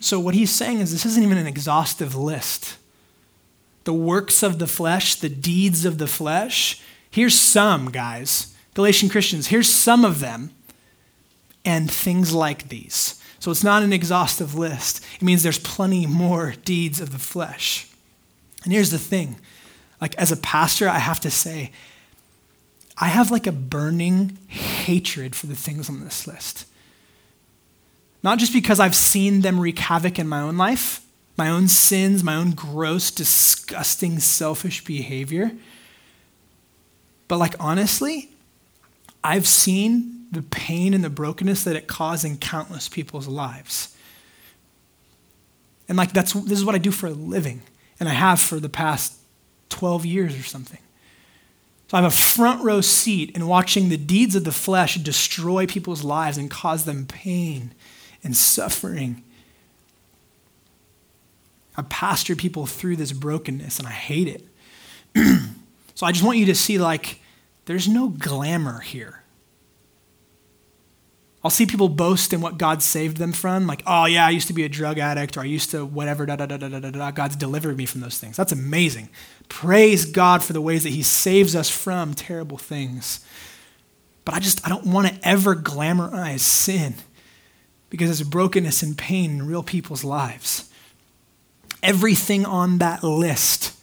So, 0.00 0.18
what 0.18 0.34
he's 0.34 0.50
saying 0.50 0.80
is 0.80 0.92
this 0.92 1.06
isn't 1.06 1.22
even 1.22 1.38
an 1.38 1.46
exhaustive 1.46 2.14
list. 2.14 2.76
The 3.84 3.92
works 3.92 4.42
of 4.42 4.58
the 4.58 4.66
flesh, 4.66 5.14
the 5.14 5.28
deeds 5.28 5.84
of 5.84 5.98
the 5.98 6.06
flesh, 6.06 6.80
here's 7.10 7.38
some, 7.38 7.90
guys. 7.90 8.54
Galatian 8.74 9.08
Christians, 9.08 9.48
here's 9.48 9.72
some 9.72 10.04
of 10.04 10.20
them, 10.20 10.52
and 11.64 11.90
things 11.90 12.32
like 12.32 12.68
these. 12.68 13.19
So 13.40 13.50
it's 13.50 13.64
not 13.64 13.82
an 13.82 13.92
exhaustive 13.92 14.54
list. 14.54 15.04
It 15.16 15.22
means 15.22 15.42
there's 15.42 15.58
plenty 15.58 16.06
more 16.06 16.54
deeds 16.64 17.00
of 17.00 17.10
the 17.10 17.18
flesh. 17.18 17.88
And 18.64 18.72
here's 18.72 18.90
the 18.90 18.98
thing 18.98 19.38
like, 20.00 20.14
as 20.16 20.32
a 20.32 20.36
pastor, 20.36 20.88
I 20.88 20.98
have 20.98 21.20
to 21.20 21.30
say, 21.30 21.72
I 22.96 23.08
have 23.08 23.30
like 23.30 23.46
a 23.46 23.52
burning 23.52 24.38
hatred 24.46 25.34
for 25.34 25.46
the 25.46 25.56
things 25.56 25.88
on 25.88 26.04
this 26.04 26.26
list. 26.26 26.66
Not 28.22 28.38
just 28.38 28.52
because 28.52 28.78
I've 28.80 28.94
seen 28.94 29.40
them 29.40 29.58
wreak 29.58 29.78
havoc 29.78 30.18
in 30.18 30.28
my 30.28 30.40
own 30.40 30.58
life, 30.58 31.02
my 31.38 31.48
own 31.48 31.68
sins, 31.68 32.22
my 32.22 32.34
own 32.34 32.50
gross, 32.50 33.10
disgusting, 33.10 34.18
selfish 34.18 34.84
behavior, 34.84 35.52
but 37.28 37.38
like 37.38 37.54
honestly, 37.58 38.28
I've 39.22 39.46
seen 39.46 40.26
the 40.30 40.42
pain 40.42 40.94
and 40.94 41.02
the 41.02 41.10
brokenness 41.10 41.64
that 41.64 41.76
it 41.76 41.86
caused 41.86 42.24
in 42.24 42.38
countless 42.38 42.88
people's 42.88 43.26
lives. 43.26 43.96
And 45.88 45.98
like 45.98 46.12
that's 46.12 46.32
this 46.32 46.58
is 46.58 46.64
what 46.64 46.74
I 46.74 46.78
do 46.78 46.92
for 46.92 47.08
a 47.08 47.10
living, 47.10 47.62
and 47.98 48.08
I 48.08 48.12
have 48.12 48.40
for 48.40 48.60
the 48.60 48.68
past 48.68 49.14
12 49.70 50.06
years 50.06 50.38
or 50.38 50.42
something. 50.42 50.78
So 51.88 51.98
I 51.98 52.02
have 52.02 52.12
a 52.12 52.14
front 52.14 52.62
row 52.62 52.80
seat 52.80 53.34
in 53.34 53.48
watching 53.48 53.88
the 53.88 53.96
deeds 53.96 54.36
of 54.36 54.44
the 54.44 54.52
flesh 54.52 54.94
destroy 54.94 55.66
people's 55.66 56.04
lives 56.04 56.38
and 56.38 56.48
cause 56.48 56.84
them 56.84 57.06
pain 57.06 57.72
and 58.22 58.36
suffering. 58.36 59.24
I 61.76 61.82
pastor 61.82 62.36
people 62.36 62.66
through 62.66 62.94
this 62.94 63.10
brokenness 63.10 63.80
and 63.80 63.88
I 63.88 63.92
hate 63.92 64.28
it. 64.28 64.46
so 65.96 66.06
I 66.06 66.12
just 66.12 66.24
want 66.24 66.38
you 66.38 66.46
to 66.46 66.54
see 66.54 66.78
like 66.78 67.20
there's 67.66 67.88
no 67.88 68.08
glamour 68.08 68.80
here. 68.80 69.22
I'll 71.42 71.50
see 71.50 71.64
people 71.64 71.88
boast 71.88 72.34
in 72.34 72.42
what 72.42 72.58
God 72.58 72.82
saved 72.82 73.16
them 73.16 73.32
from, 73.32 73.66
like, 73.66 73.82
oh 73.86 74.04
yeah, 74.04 74.26
I 74.26 74.30
used 74.30 74.48
to 74.48 74.52
be 74.52 74.64
a 74.64 74.68
drug 74.68 74.98
addict, 74.98 75.38
or 75.38 75.40
I 75.40 75.44
used 75.44 75.70
to 75.70 75.86
whatever, 75.86 76.26
da 76.26 76.36
da 76.36 76.44
da 76.44 76.58
da 76.58 76.68
da 76.68 76.80
da 76.80 76.90
da. 76.90 77.10
God's 77.12 77.36
delivered 77.36 77.78
me 77.78 77.86
from 77.86 78.02
those 78.02 78.18
things. 78.18 78.36
That's 78.36 78.52
amazing. 78.52 79.08
Praise 79.48 80.04
God 80.04 80.42
for 80.42 80.52
the 80.52 80.60
ways 80.60 80.82
that 80.82 80.90
He 80.90 81.02
saves 81.02 81.56
us 81.56 81.70
from 81.70 82.12
terrible 82.12 82.58
things. 82.58 83.24
But 84.26 84.34
I 84.34 84.38
just 84.38 84.64
I 84.66 84.68
don't 84.68 84.86
want 84.86 85.08
to 85.08 85.18
ever 85.26 85.56
glamorize 85.56 86.40
sin 86.40 86.94
because 87.88 88.08
there's 88.08 88.28
brokenness 88.28 88.82
and 88.82 88.98
pain 88.98 89.30
in 89.30 89.46
real 89.46 89.62
people's 89.62 90.04
lives. 90.04 90.70
Everything 91.82 92.44
on 92.44 92.78
that 92.78 93.02
list 93.02 93.79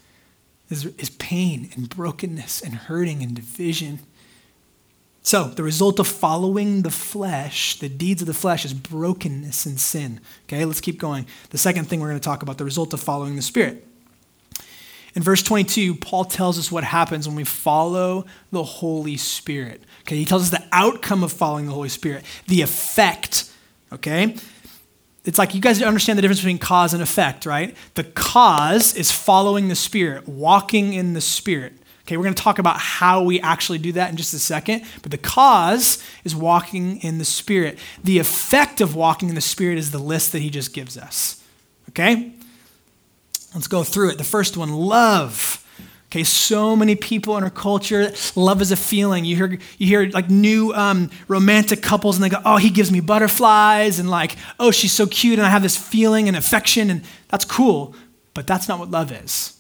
is, 0.69 0.85
is 0.97 1.09
pain 1.11 1.69
and 1.75 1.89
brokenness 1.89 2.61
and 2.61 2.73
hurting 2.73 3.23
and 3.23 3.35
division. 3.35 3.99
So, 5.21 5.45
the 5.45 5.63
result 5.63 5.99
of 5.99 6.07
following 6.07 6.83
the 6.83 6.89
flesh, 6.89 7.77
the 7.79 7.89
deeds 7.89 8.21
of 8.21 8.27
the 8.27 8.33
flesh, 8.33 8.63
is 8.63 8.73
brokenness 8.73 9.65
and 9.65 9.79
sin. 9.79 10.21
Okay, 10.45 10.63
let's 10.63 10.79
keep 10.79 10.97
going. 10.97 11.27
The 11.49 11.57
second 11.57 11.85
thing 11.85 11.99
we're 11.99 12.07
going 12.07 12.19
to 12.19 12.23
talk 12.23 12.43
about, 12.43 12.57
the 12.57 12.63
result 12.63 12.93
of 12.93 13.01
following 13.01 13.35
the 13.35 13.41
Spirit. 13.41 13.85
In 15.15 15.23
verse 15.23 15.41
22, 15.41 15.95
Paul 15.95 16.25
tells 16.25 16.59
us 16.59 16.71
what 16.71 16.83
happens 16.83 17.27
when 17.27 17.35
we 17.35 17.43
follow 17.43 18.25
the 18.51 18.63
Holy 18.63 19.17
Spirit. 19.17 19.81
Okay, 20.01 20.15
he 20.15 20.25
tells 20.25 20.43
us 20.43 20.49
the 20.49 20.63
outcome 20.71 21.23
of 21.23 21.33
following 21.33 21.65
the 21.65 21.73
Holy 21.73 21.89
Spirit, 21.89 22.23
the 22.47 22.61
effect. 22.61 23.51
Okay, 23.91 24.35
it's 25.27 25.37
like 25.37 25.53
you 25.53 25.59
guys 25.59 25.81
understand 25.83 26.17
the 26.17 26.21
difference 26.21 26.39
between 26.39 26.57
cause 26.57 26.93
and 26.93 27.03
effect, 27.03 27.45
right? 27.45 27.75
The 27.95 28.05
cause 28.05 28.95
is 28.95 29.11
following 29.11 29.67
the 29.67 29.75
Spirit, 29.75 30.27
walking 30.27 30.93
in 30.93 31.13
the 31.13 31.21
Spirit. 31.21 31.73
Okay, 32.03 32.15
we're 32.15 32.23
going 32.23 32.35
to 32.35 32.41
talk 32.41 32.57
about 32.57 32.79
how 32.79 33.21
we 33.21 33.41
actually 33.41 33.79
do 33.79 33.91
that 33.91 34.09
in 34.09 34.15
just 34.15 34.33
a 34.33 34.39
second, 34.39 34.85
but 35.01 35.11
the 35.11 35.17
cause 35.17 36.01
is 36.23 36.33
walking 36.33 37.01
in 37.01 37.17
the 37.17 37.25
Spirit. 37.25 37.77
The 38.01 38.19
effect 38.19 38.79
of 38.79 38.95
walking 38.95 39.27
in 39.27 39.35
the 39.35 39.41
Spirit 39.41 39.77
is 39.77 39.91
the 39.91 39.99
list 39.99 40.31
that 40.31 40.41
he 40.41 40.49
just 40.49 40.73
gives 40.73 40.97
us. 40.97 41.43
Okay? 41.89 42.31
Let's 43.53 43.67
go 43.67 43.83
through 43.83 44.11
it. 44.11 44.17
The 44.17 44.23
first 44.23 44.55
one 44.55 44.73
love. 44.73 45.61
Okay, 46.09 46.23
so 46.23 46.75
many 46.75 46.95
people 46.95 47.37
in 47.37 47.43
our 47.43 47.49
culture, 47.49 48.13
love 48.35 48.61
is 48.61 48.71
a 48.71 48.77
feeling. 48.77 49.25
You 49.25 49.35
hear, 49.35 49.59
you 49.77 49.87
hear 49.87 50.09
like 50.09 50.29
new 50.29 50.73
um, 50.73 51.09
romantic 51.27 51.81
couples, 51.81 52.15
and 52.15 52.23
they 52.23 52.29
go, 52.29 52.41
"Oh, 52.45 52.55
he 52.55 52.69
gives 52.69 52.91
me 52.91 53.01
butterflies," 53.01 53.99
and 53.99 54.09
like, 54.09 54.37
"Oh, 54.57 54.71
she's 54.71 54.93
so 54.93 55.05
cute," 55.05 55.37
and 55.37 55.45
I 55.45 55.49
have 55.49 55.63
this 55.63 55.75
feeling 55.75 56.29
and 56.29 56.37
affection, 56.37 56.89
and 56.89 57.01
that's 57.27 57.43
cool. 57.43 57.93
But 58.33 58.47
that's 58.47 58.69
not 58.69 58.79
what 58.79 58.89
love 58.89 59.11
is. 59.11 59.57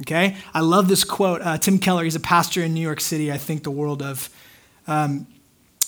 Okay? 0.00 0.36
I 0.54 0.60
love 0.60 0.88
this 0.88 1.04
quote. 1.04 1.42
Uh, 1.42 1.58
Tim 1.58 1.78
Keller, 1.78 2.04
he's 2.04 2.16
a 2.16 2.20
pastor 2.20 2.62
in 2.62 2.72
New 2.72 2.80
York 2.80 3.00
City, 3.00 3.30
I 3.30 3.36
think 3.36 3.62
the 3.62 3.70
world 3.70 4.02
of. 4.02 4.30
Um, 4.86 5.26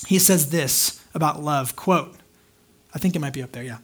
he 0.07 0.19
says 0.19 0.51
this 0.51 1.01
about 1.15 1.43
love 1.43 1.77
quote, 1.77 2.15
I 2.95 2.99
think 2.99 3.17
it 3.17 3.21
might 3.21 3.33
be 3.33 3.43
up 3.43 3.53
there, 3.53 3.63
yeah. 3.63 3.79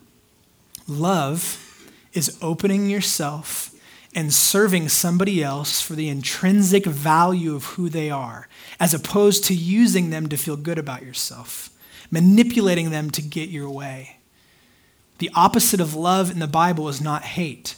Love 0.87 1.65
is 2.13 2.37
opening 2.41 2.89
yourself 2.89 3.73
and 4.15 4.33
serving 4.33 4.89
somebody 4.89 5.43
else 5.43 5.81
for 5.81 5.93
the 5.93 6.09
intrinsic 6.09 6.85
value 6.85 7.55
of 7.55 7.65
who 7.65 7.89
they 7.89 8.09
are, 8.09 8.47
as 8.79 8.93
opposed 8.93 9.43
to 9.45 9.53
using 9.53 10.09
them 10.09 10.27
to 10.29 10.37
feel 10.37 10.57
good 10.57 10.79
about 10.79 11.03
yourself, 11.03 11.69
manipulating 12.09 12.89
them 12.89 13.11
to 13.11 13.21
get 13.21 13.49
your 13.49 13.69
way. 13.69 14.17
The 15.19 15.29
opposite 15.35 15.79
of 15.79 15.93
love 15.93 16.31
in 16.31 16.39
the 16.39 16.47
Bible 16.47 16.87
is 16.89 17.01
not 17.01 17.23
hate, 17.23 17.75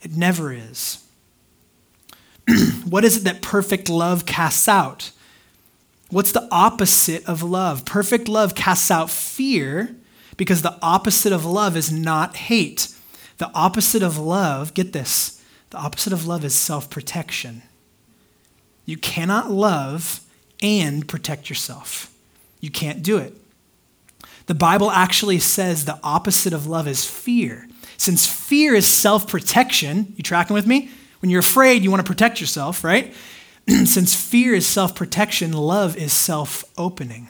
it 0.00 0.16
never 0.16 0.52
is. 0.52 1.04
what 2.84 3.04
is 3.04 3.18
it 3.18 3.24
that 3.24 3.42
perfect 3.42 3.88
love 3.88 4.26
casts 4.26 4.68
out? 4.68 5.12
What's 6.10 6.32
the 6.32 6.46
opposite 6.50 7.26
of 7.26 7.42
love? 7.42 7.84
Perfect 7.84 8.28
love 8.28 8.54
casts 8.54 8.90
out 8.90 9.10
fear 9.10 9.96
because 10.36 10.62
the 10.62 10.78
opposite 10.82 11.32
of 11.32 11.44
love 11.44 11.76
is 11.76 11.90
not 11.90 12.36
hate. 12.36 12.88
The 13.38 13.50
opposite 13.54 14.02
of 14.02 14.18
love, 14.18 14.74
get 14.74 14.92
this, 14.92 15.42
the 15.70 15.78
opposite 15.78 16.12
of 16.12 16.26
love 16.26 16.44
is 16.44 16.54
self 16.54 16.90
protection. 16.90 17.62
You 18.84 18.96
cannot 18.96 19.50
love 19.50 20.20
and 20.62 21.06
protect 21.06 21.48
yourself. 21.48 22.12
You 22.60 22.70
can't 22.70 23.02
do 23.02 23.18
it. 23.18 23.34
The 24.46 24.54
Bible 24.54 24.90
actually 24.90 25.38
says 25.38 25.84
the 25.84 25.98
opposite 26.02 26.52
of 26.52 26.66
love 26.66 26.88
is 26.88 27.04
fear. 27.04 27.68
Since 27.96 28.26
fear 28.26 28.74
is 28.74 28.86
self 28.86 29.28
protection, 29.28 30.12
you 30.16 30.22
tracking 30.22 30.54
with 30.54 30.66
me? 30.66 30.90
When 31.20 31.30
you're 31.30 31.40
afraid, 31.40 31.82
you 31.82 31.90
want 31.90 32.04
to 32.04 32.10
protect 32.10 32.40
yourself, 32.40 32.82
right? 32.82 33.14
Since 33.68 34.14
fear 34.14 34.54
is 34.54 34.68
self 34.68 34.94
protection, 34.94 35.52
love 35.52 35.96
is 35.96 36.12
self 36.12 36.64
opening. 36.76 37.28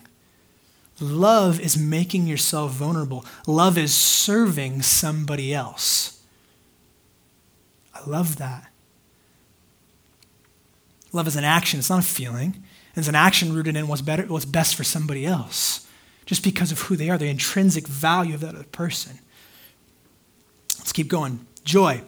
Love 1.01 1.59
is 1.61 1.77
making 1.77 2.27
yourself 2.27 2.73
vulnerable. 2.73 3.25
Love 3.47 3.77
is 3.79 3.95
serving 3.95 4.83
somebody 4.83 5.53
else. 5.53 6.23
I 7.95 8.09
love 8.09 8.37
that. 8.37 8.71
Love 11.13 11.27
is 11.27 11.37
an 11.37 11.45
action, 11.45 11.79
it's 11.79 11.91
not 11.91 11.99
a 11.99 12.03
feeling. 12.03 12.63
It's 12.95 13.09
an 13.09 13.15
action 13.15 13.55
rooted 13.55 13.77
in 13.77 13.89
what's, 13.89 14.03
better, 14.03 14.25
what's 14.25 14.45
best 14.45 14.75
for 14.75 14.85
somebody 14.85 15.25
else, 15.25 15.87
just 16.27 16.45
because 16.45 16.73
of 16.73 16.81
who 16.81 16.97
they 16.97 17.09
are, 17.09 17.17
the 17.17 17.29
intrinsic 17.29 17.89
value 17.89 18.35
of 18.35 18.41
that 18.41 18.55
other 18.55 18.65
person. 18.65 19.19
Let's 20.79 20.93
keep 20.93 21.09
going. 21.09 21.47
Joy. 21.65 22.03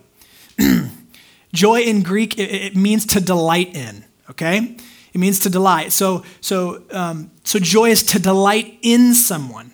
Joy 1.55 1.81
in 1.81 2.03
Greek, 2.03 2.39
it, 2.39 2.51
it 2.51 2.77
means 2.77 3.07
to 3.07 3.21
delight 3.21 3.75
in, 3.75 4.05
okay? 4.29 4.77
It 5.15 5.19
means 5.19 5.41
to 5.41 5.51
delight. 5.51 5.93
So, 5.93 6.25
so, 6.41 6.83
um, 6.91 7.31
so 7.45 7.59
joy 7.59 7.91
is 7.91 8.03
to 8.03 8.19
delight 8.19 8.79
in 8.83 9.15
someone, 9.15 9.73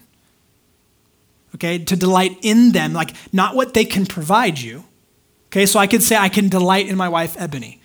okay? 1.54 1.78
To 1.78 1.96
delight 1.96 2.38
in 2.42 2.72
them, 2.72 2.92
like 2.92 3.14
not 3.32 3.54
what 3.54 3.74
they 3.74 3.84
can 3.84 4.04
provide 4.04 4.58
you, 4.58 4.84
okay? 5.46 5.64
So 5.64 5.78
I 5.78 5.86
could 5.86 6.02
say 6.02 6.16
I 6.16 6.28
can 6.28 6.48
delight 6.48 6.88
in 6.88 6.96
my 6.96 7.08
wife, 7.08 7.36
Ebony. 7.38 7.80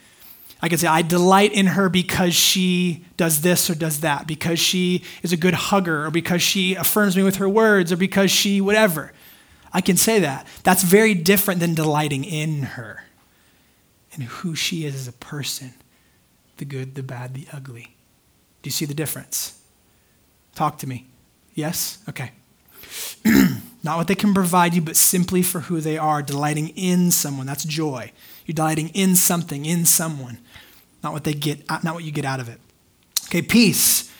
I 0.61 0.69
could 0.69 0.79
say, 0.79 0.87
I 0.87 1.03
delight 1.03 1.53
in 1.53 1.67
her 1.67 1.89
because 1.89 2.33
she 2.33 3.05
does 3.17 3.41
this 3.41 3.69
or 3.69 3.75
does 3.75 3.99
that, 3.99 4.25
because 4.25 4.57
she 4.57 5.03
is 5.21 5.31
a 5.31 5.37
good 5.37 5.53
hugger, 5.53 6.05
or 6.05 6.11
because 6.11 6.41
she 6.41 6.73
affirms 6.73 7.15
me 7.15 7.21
with 7.21 7.35
her 7.35 7.47
words, 7.47 7.91
or 7.91 7.97
because 7.97 8.31
she 8.31 8.61
whatever. 8.61 9.13
I 9.71 9.81
can 9.81 9.97
say 9.97 10.19
that. 10.21 10.47
That's 10.63 10.81
very 10.81 11.13
different 11.13 11.59
than 11.59 11.75
delighting 11.75 12.23
in 12.23 12.63
her 12.63 13.03
and 14.13 14.23
who 14.23 14.55
she 14.55 14.85
is 14.85 14.95
as 14.95 15.07
a 15.07 15.13
person 15.13 15.73
the 16.57 16.65
good, 16.65 16.95
the 16.95 17.03
bad, 17.03 17.33
the 17.33 17.45
ugly. 17.51 17.95
Do 18.61 18.67
you 18.67 18.71
see 18.71 18.85
the 18.85 18.93
difference? 18.93 19.61
Talk 20.55 20.77
to 20.79 20.87
me. 20.87 21.05
Yes? 21.53 21.99
Okay. 22.09 22.31
Not 23.83 23.97
what 23.97 24.07
they 24.07 24.15
can 24.15 24.33
provide 24.33 24.73
you, 24.73 24.81
but 24.81 24.95
simply 24.95 25.43
for 25.43 25.59
who 25.61 25.79
they 25.79 25.97
are, 25.97 26.23
delighting 26.23 26.69
in 26.69 27.11
someone. 27.11 27.45
That's 27.45 27.63
joy. 27.63 28.11
You're 28.45 28.55
delighting 28.55 28.89
in 28.89 29.15
something, 29.15 29.65
in 29.65 29.85
someone. 29.85 30.39
Not 31.03 31.13
what 31.13 31.23
they 31.23 31.33
get, 31.33 31.63
uh, 31.69 31.79
not 31.83 31.93
what 31.93 32.03
you 32.03 32.11
get 32.11 32.25
out 32.25 32.39
of 32.39 32.49
it. 32.49 32.59
Okay, 33.25 33.43
peace. 33.43 34.11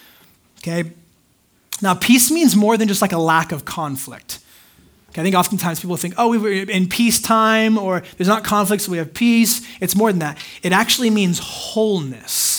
Okay. 0.60 0.92
Now, 1.82 1.94
peace 1.94 2.30
means 2.32 2.56
more 2.56 2.78
than 2.78 2.88
just 2.88 3.02
like 3.02 3.12
a 3.12 3.18
lack 3.18 3.52
of 3.52 3.66
conflict. 3.66 4.40
Okay, 5.10 5.22
I 5.22 5.24
think 5.24 5.36
oftentimes 5.36 5.80
people 5.80 5.98
think, 5.98 6.16
oh, 6.18 6.28
we 6.28 6.38
were 6.38 6.52
in 6.52 6.88
peacetime 6.88 7.78
or 7.78 8.04
there's 8.18 8.28
not 8.28 8.44
conflict, 8.44 8.84
so 8.84 8.92
we 8.92 8.98
have 8.98 9.14
peace. 9.14 9.66
It's 9.80 9.96
more 9.96 10.12
than 10.12 10.20
that. 10.20 10.38
It 10.62 10.74
actually 10.74 11.10
means 11.10 11.40
wholeness. 11.40 12.55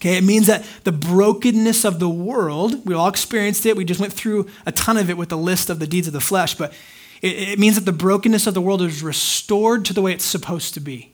Okay, 0.00 0.16
it 0.16 0.24
means 0.24 0.46
that 0.46 0.64
the 0.84 0.92
brokenness 0.92 1.84
of 1.84 1.98
the 1.98 2.08
world, 2.08 2.86
we 2.86 2.94
all 2.94 3.08
experienced 3.08 3.66
it. 3.66 3.76
We 3.76 3.84
just 3.84 4.00
went 4.00 4.14
through 4.14 4.48
a 4.64 4.72
ton 4.72 4.96
of 4.96 5.10
it 5.10 5.18
with 5.18 5.28
the 5.28 5.36
list 5.36 5.68
of 5.68 5.78
the 5.78 5.86
deeds 5.86 6.06
of 6.06 6.14
the 6.14 6.20
flesh, 6.20 6.54
but 6.54 6.72
it, 7.20 7.50
it 7.50 7.58
means 7.58 7.74
that 7.74 7.84
the 7.84 7.92
brokenness 7.92 8.46
of 8.46 8.54
the 8.54 8.62
world 8.62 8.80
is 8.80 9.02
restored 9.02 9.84
to 9.84 9.92
the 9.92 10.00
way 10.00 10.14
it's 10.14 10.24
supposed 10.24 10.72
to 10.74 10.80
be. 10.80 11.12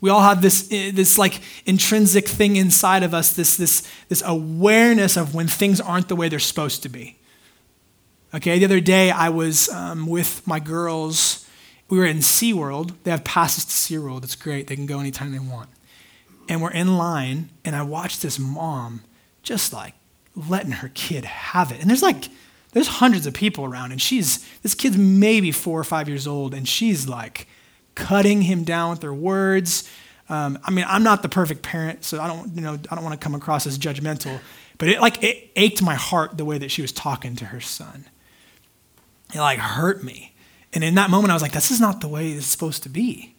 We 0.00 0.10
all 0.10 0.22
have 0.22 0.42
this, 0.42 0.68
eh, 0.72 0.90
this 0.92 1.16
like 1.16 1.40
intrinsic 1.64 2.26
thing 2.26 2.56
inside 2.56 3.04
of 3.04 3.14
us, 3.14 3.32
this, 3.32 3.56
this, 3.56 3.88
this 4.08 4.22
awareness 4.26 5.16
of 5.16 5.32
when 5.32 5.46
things 5.46 5.80
aren't 5.80 6.08
the 6.08 6.16
way 6.16 6.28
they're 6.28 6.40
supposed 6.40 6.82
to 6.82 6.88
be. 6.88 7.18
Okay, 8.34 8.58
the 8.58 8.64
other 8.64 8.80
day 8.80 9.12
I 9.12 9.28
was 9.28 9.68
um, 9.68 10.08
with 10.08 10.44
my 10.44 10.58
girls. 10.58 11.46
We 11.88 11.98
were 11.98 12.04
in 12.04 12.18
SeaWorld. 12.18 12.94
They 13.04 13.12
have 13.12 13.22
passes 13.22 13.64
to 13.64 13.70
SeaWorld. 13.70 14.24
It's 14.24 14.34
great. 14.34 14.66
They 14.66 14.74
can 14.74 14.86
go 14.86 14.98
anytime 14.98 15.30
they 15.30 15.38
want. 15.38 15.68
And 16.48 16.62
we're 16.62 16.70
in 16.70 16.96
line, 16.96 17.50
and 17.64 17.74
I 17.74 17.82
watched 17.82 18.22
this 18.22 18.38
mom 18.38 19.02
just 19.42 19.72
like 19.72 19.94
letting 20.34 20.72
her 20.72 20.90
kid 20.94 21.24
have 21.24 21.72
it. 21.72 21.80
And 21.80 21.90
there's 21.90 22.02
like, 22.02 22.28
there's 22.72 22.88
hundreds 22.88 23.26
of 23.26 23.34
people 23.34 23.64
around, 23.64 23.92
and 23.92 24.00
she's, 24.00 24.46
this 24.62 24.74
kid's 24.74 24.98
maybe 24.98 25.50
four 25.50 25.80
or 25.80 25.84
five 25.84 26.08
years 26.08 26.26
old, 26.26 26.54
and 26.54 26.68
she's 26.68 27.08
like 27.08 27.48
cutting 27.94 28.42
him 28.42 28.64
down 28.64 28.90
with 28.90 29.02
her 29.02 29.14
words. 29.14 29.90
Um, 30.28 30.58
I 30.64 30.70
mean, 30.70 30.84
I'm 30.88 31.02
not 31.02 31.22
the 31.22 31.28
perfect 31.28 31.62
parent, 31.62 32.04
so 32.04 32.20
I 32.20 32.26
don't, 32.26 32.54
you 32.54 32.60
know, 32.60 32.74
I 32.90 32.94
don't 32.94 33.04
want 33.04 33.18
to 33.18 33.24
come 33.24 33.34
across 33.34 33.66
as 33.66 33.78
judgmental, 33.78 34.40
but 34.78 34.88
it 34.88 35.00
like 35.00 35.22
it 35.22 35.50
ached 35.56 35.82
my 35.82 35.94
heart 35.94 36.36
the 36.36 36.44
way 36.44 36.58
that 36.58 36.70
she 36.70 36.82
was 36.82 36.92
talking 36.92 37.36
to 37.36 37.46
her 37.46 37.60
son. 37.60 38.06
It 39.32 39.38
like 39.38 39.58
hurt 39.58 40.04
me. 40.04 40.34
And 40.72 40.84
in 40.84 40.96
that 40.96 41.10
moment, 41.10 41.30
I 41.30 41.34
was 41.34 41.42
like, 41.42 41.52
this 41.52 41.70
is 41.70 41.80
not 41.80 42.00
the 42.00 42.08
way 42.08 42.32
it's 42.32 42.46
supposed 42.46 42.82
to 42.82 42.88
be. 42.88 43.35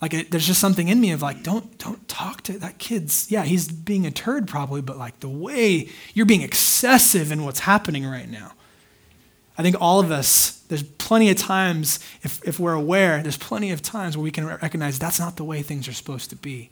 Like, 0.00 0.12
it, 0.14 0.30
there's 0.30 0.46
just 0.46 0.60
something 0.60 0.88
in 0.88 1.00
me 1.00 1.12
of 1.12 1.22
like, 1.22 1.42
don't, 1.42 1.78
don't 1.78 2.06
talk 2.08 2.42
to 2.42 2.58
that 2.58 2.78
kid's, 2.78 3.30
yeah, 3.30 3.44
he's 3.44 3.68
being 3.68 4.06
a 4.06 4.10
turd 4.10 4.46
probably, 4.46 4.82
but 4.82 4.98
like 4.98 5.20
the 5.20 5.28
way 5.28 5.88
you're 6.12 6.26
being 6.26 6.42
excessive 6.42 7.32
in 7.32 7.44
what's 7.44 7.60
happening 7.60 8.04
right 8.04 8.28
now. 8.28 8.52
I 9.56 9.62
think 9.62 9.76
all 9.80 10.00
of 10.00 10.10
us, 10.10 10.62
there's 10.68 10.82
plenty 10.82 11.30
of 11.30 11.36
times, 11.36 12.00
if, 12.22 12.42
if 12.46 12.58
we're 12.58 12.74
aware, 12.74 13.22
there's 13.22 13.38
plenty 13.38 13.70
of 13.70 13.82
times 13.82 14.16
where 14.16 14.24
we 14.24 14.32
can 14.32 14.46
recognize 14.46 14.98
that's 14.98 15.20
not 15.20 15.36
the 15.36 15.44
way 15.44 15.62
things 15.62 15.86
are 15.86 15.92
supposed 15.92 16.30
to 16.30 16.36
be. 16.36 16.70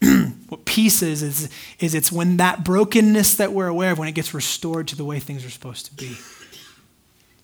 what 0.48 0.64
peace 0.64 1.00
is, 1.00 1.22
is, 1.22 1.48
is 1.78 1.94
it's 1.94 2.10
when 2.10 2.36
that 2.38 2.64
brokenness 2.64 3.34
that 3.36 3.52
we're 3.52 3.68
aware 3.68 3.92
of, 3.92 3.98
when 3.98 4.08
it 4.08 4.12
gets 4.12 4.34
restored 4.34 4.88
to 4.88 4.96
the 4.96 5.04
way 5.04 5.20
things 5.20 5.44
are 5.44 5.50
supposed 5.50 5.86
to 5.86 5.94
be 5.94 6.16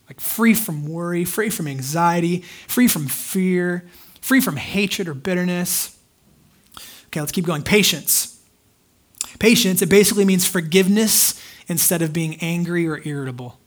like 0.08 0.20
free 0.20 0.54
from 0.54 0.86
worry, 0.86 1.24
free 1.24 1.50
from 1.50 1.66
anxiety, 1.66 2.40
free 2.68 2.88
from 2.88 3.06
fear, 3.06 3.84
free 4.24 4.40
from 4.40 4.56
hatred 4.56 5.06
or 5.06 5.12
bitterness. 5.12 5.94
Okay, 7.08 7.20
let's 7.20 7.30
keep 7.30 7.44
going. 7.44 7.62
Patience. 7.62 8.40
Patience, 9.38 9.82
it 9.82 9.90
basically 9.90 10.24
means 10.24 10.48
forgiveness 10.48 11.38
instead 11.68 12.00
of 12.00 12.14
being 12.14 12.36
angry 12.36 12.88
or 12.88 13.02
irritable. 13.04 13.58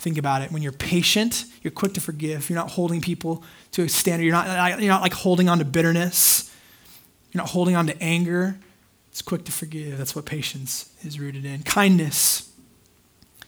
Think 0.00 0.18
about 0.18 0.42
it. 0.42 0.50
When 0.50 0.60
you're 0.60 0.72
patient, 0.72 1.44
you're 1.62 1.70
quick 1.70 1.94
to 1.94 2.00
forgive. 2.00 2.50
You're 2.50 2.58
not 2.58 2.72
holding 2.72 3.00
people 3.00 3.44
to 3.70 3.84
a 3.84 3.88
standard. 3.88 4.24
You're 4.24 4.32
not, 4.32 4.80
you're 4.80 4.88
not 4.88 5.02
like 5.02 5.14
holding 5.14 5.48
on 5.48 5.58
to 5.58 5.64
bitterness. 5.64 6.52
You're 7.30 7.40
not 7.40 7.50
holding 7.50 7.76
on 7.76 7.86
to 7.86 8.02
anger. 8.02 8.58
It's 9.12 9.22
quick 9.22 9.44
to 9.44 9.52
forgive. 9.52 9.98
That's 9.98 10.16
what 10.16 10.24
patience 10.24 10.92
is 11.04 11.20
rooted 11.20 11.44
in. 11.44 11.62
Kindness. 11.62 12.50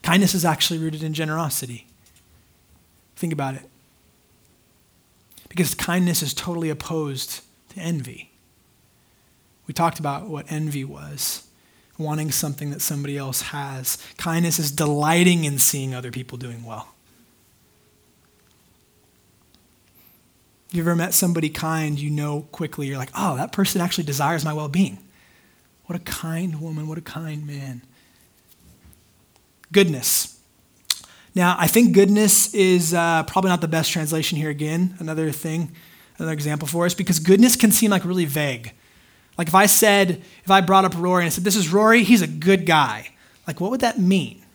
Kindness 0.03 0.35
is 0.35 0.45
actually 0.45 0.79
rooted 0.79 1.03
in 1.03 1.15
generosity. 1.15 1.89
Think 3.17 3.33
about 3.33 3.57
it. 3.57 3.69
Because 5.49 5.75
kindness 5.75 6.23
is 6.23 6.35
totally 6.35 6.71
opposed 6.71 7.43
to 7.71 7.81
envy. 7.81 8.33
We 9.67 9.75
talked 9.75 9.99
about 9.99 10.29
what 10.29 10.51
envy 10.51 10.85
was 10.85 11.47
wanting 11.99 12.31
something 12.31 12.71
that 12.71 12.81
somebody 12.81 13.17
else 13.17 13.41
has. 13.43 13.99
Kindness 14.19 14.59
is 14.59 14.71
delighting 14.71 15.45
in 15.45 15.59
seeing 15.59 15.95
other 15.95 16.11
people 16.11 16.39
doing 16.39 16.65
well. 16.65 16.89
You 20.73 20.83
ever 20.83 20.95
met 20.95 21.15
somebody 21.15 21.49
kind, 21.49 21.99
you 21.99 22.11
know 22.11 22.43
quickly, 22.53 22.87
you're 22.87 22.99
like, 22.99 23.13
oh, 23.17 23.37
that 23.37 23.53
person 23.53 23.81
actually 23.81 24.05
desires 24.05 24.45
my 24.45 24.53
well 24.53 24.69
being. 24.69 24.99
What 25.87 25.97
a 25.97 26.03
kind 26.03 26.61
woman, 26.61 26.87
what 26.89 26.99
a 26.99 27.03
kind 27.03 27.47
man. 27.47 27.83
Goodness. 29.73 30.36
Now, 31.37 31.55
I 31.59 31.69
think 31.69 31.93
goodness 31.93 32.53
is 32.55 32.95
uh, 32.95 33.23
probably 33.25 33.51
not 33.51 33.61
the 33.61 33.69
best 33.69 33.93
translation 33.93 34.39
here 34.39 34.49
again. 34.49 34.97
Another 35.01 35.31
thing, 35.31 35.71
another 36.17 36.33
example 36.33 36.67
for 36.67 36.87
us, 36.87 36.95
because 36.95 37.19
goodness 37.19 37.57
can 37.57 37.71
seem 37.71 37.91
like 37.91 38.07
really 38.07 38.25
vague. 38.25 38.73
Like 39.37 39.49
if 39.49 39.55
I 39.55 39.67
said, 39.67 40.23
if 40.45 40.51
I 40.51 40.63
brought 40.63 40.87
up 40.87 40.95
Rory 40.97 41.25
and 41.25 41.27
I 41.27 41.29
said, 41.29 41.45
this 41.45 41.55
is 41.55 41.71
Rory, 41.71 42.05
he's 42.05 42.23
a 42.23 42.27
good 42.27 42.65
guy. 42.65 43.11
Like, 43.47 43.61
what 43.61 43.71
would 43.71 43.81
that 43.81 43.99
mean? 43.99 44.47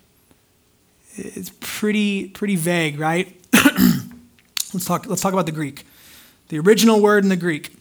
It's 1.13 1.51
pretty, 1.59 2.29
pretty 2.29 2.55
vague, 2.55 2.99
right? 2.99 3.39
let's, 4.73 4.85
talk, 4.85 5.05
let's 5.05 5.21
talk 5.21 5.33
about 5.33 5.45
the 5.45 5.51
Greek. 5.51 5.85
The 6.47 6.57
original 6.57 6.99
word 6.99 7.23
in 7.23 7.29
the 7.29 7.37
Greek. 7.37 7.75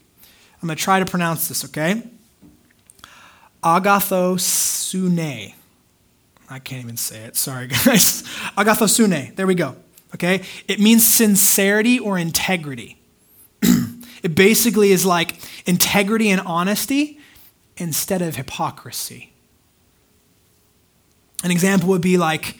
I'm 0.61 0.67
going 0.67 0.77
to 0.77 0.83
try 0.83 0.99
to 0.99 1.07
pronounce 1.07 1.47
this, 1.47 1.65
okay? 1.65 2.03
Agathosune. 3.63 5.55
I 6.51 6.59
can't 6.59 6.83
even 6.83 6.97
say 6.97 7.23
it. 7.23 7.35
Sorry, 7.35 7.67
guys. 7.85 8.23
Agathosune. 8.57 9.35
There 9.35 9.47
we 9.47 9.55
go. 9.55 9.75
Okay? 10.13 10.43
It 10.67 10.79
means 10.79 11.07
sincerity 11.07 11.99
or 11.99 12.17
integrity. 12.17 12.97
it 13.61 14.35
basically 14.35 14.91
is 14.91 15.05
like 15.05 15.35
integrity 15.65 16.29
and 16.29 16.41
honesty 16.41 17.19
instead 17.77 18.21
of 18.21 18.35
hypocrisy. 18.35 19.33
An 21.43 21.51
example 21.51 21.89
would 21.89 22.01
be 22.01 22.17
like, 22.17 22.59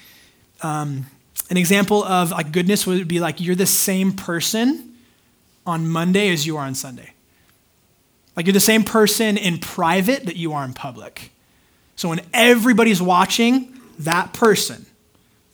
um, 0.62 1.06
an 1.49 1.58
example 1.58 2.04
of 2.04 2.32
like 2.32 2.51
goodness 2.51 2.88
would 2.88 3.08
be 3.08 3.19
like 3.19 3.41
you're 3.41 3.56
the 3.56 3.65
same 3.65 4.13
person 4.13 4.95
on 5.65 5.88
Monday 5.88 6.32
as 6.32 6.47
you 6.47 6.58
are 6.58 6.65
on 6.65 6.75
Sunday. 6.75 7.13
Like 8.36 8.45
you're 8.45 8.54
the 8.54 8.60
same 8.60 8.84
person 8.84 9.38
in 9.38 9.60
private 9.60 10.25
that 10.25 10.38
you 10.38 10.54
are 10.54 10.63
in 10.63 10.73
public. 10.73 11.32
So 11.95 12.10
when 12.10 12.21
everybody's 12.34 13.01
watching, 13.01 13.70
that 14.05 14.33
person 14.33 14.85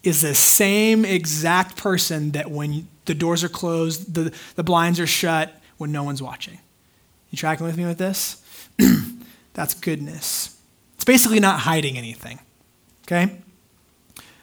is 0.03 0.21
the 0.21 0.35
same 0.35 1.05
exact 1.05 1.75
person 1.77 2.31
that 2.31 2.49
when 2.49 2.87
the 3.05 3.13
doors 3.13 3.43
are 3.43 3.49
closed, 3.49 4.13
the, 4.13 4.33
the 4.55 4.63
blinds 4.63 4.99
are 4.99 5.07
shut, 5.07 5.53
when 5.77 5.91
no 5.91 6.03
one's 6.03 6.21
watching. 6.21 6.59
You 7.29 7.37
tracking 7.37 7.65
with 7.65 7.77
me 7.77 7.85
with 7.85 7.97
this? 7.97 8.41
That's 9.53 9.73
goodness. 9.73 10.57
It's 10.95 11.05
basically 11.05 11.39
not 11.39 11.61
hiding 11.61 11.97
anything. 11.97 12.39
Okay? 13.05 13.37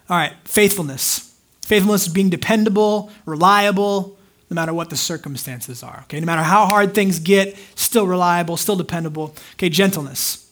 All 0.09 0.17
right, 0.17 0.35
faithfulness. 0.45 1.35
Faithfulness 1.63 2.07
is 2.07 2.13
being 2.13 2.31
dependable, 2.31 3.11
reliable, 3.27 4.17
no 4.51 4.55
matter 4.55 4.75
what 4.75 4.91
the 4.91 4.97
circumstances 4.97 5.83
are. 5.83 6.01
Okay, 6.05 6.21
no 6.21 6.27
matter 6.27 6.43
how 6.43 6.67
hard 6.67 6.95
things 6.95 7.19
get, 7.19 7.57
still 7.75 8.07
reliable, 8.07 8.57
still 8.57 8.77
dependable. 8.77 9.35
Okay, 9.55 9.69
gentleness. 9.69 10.51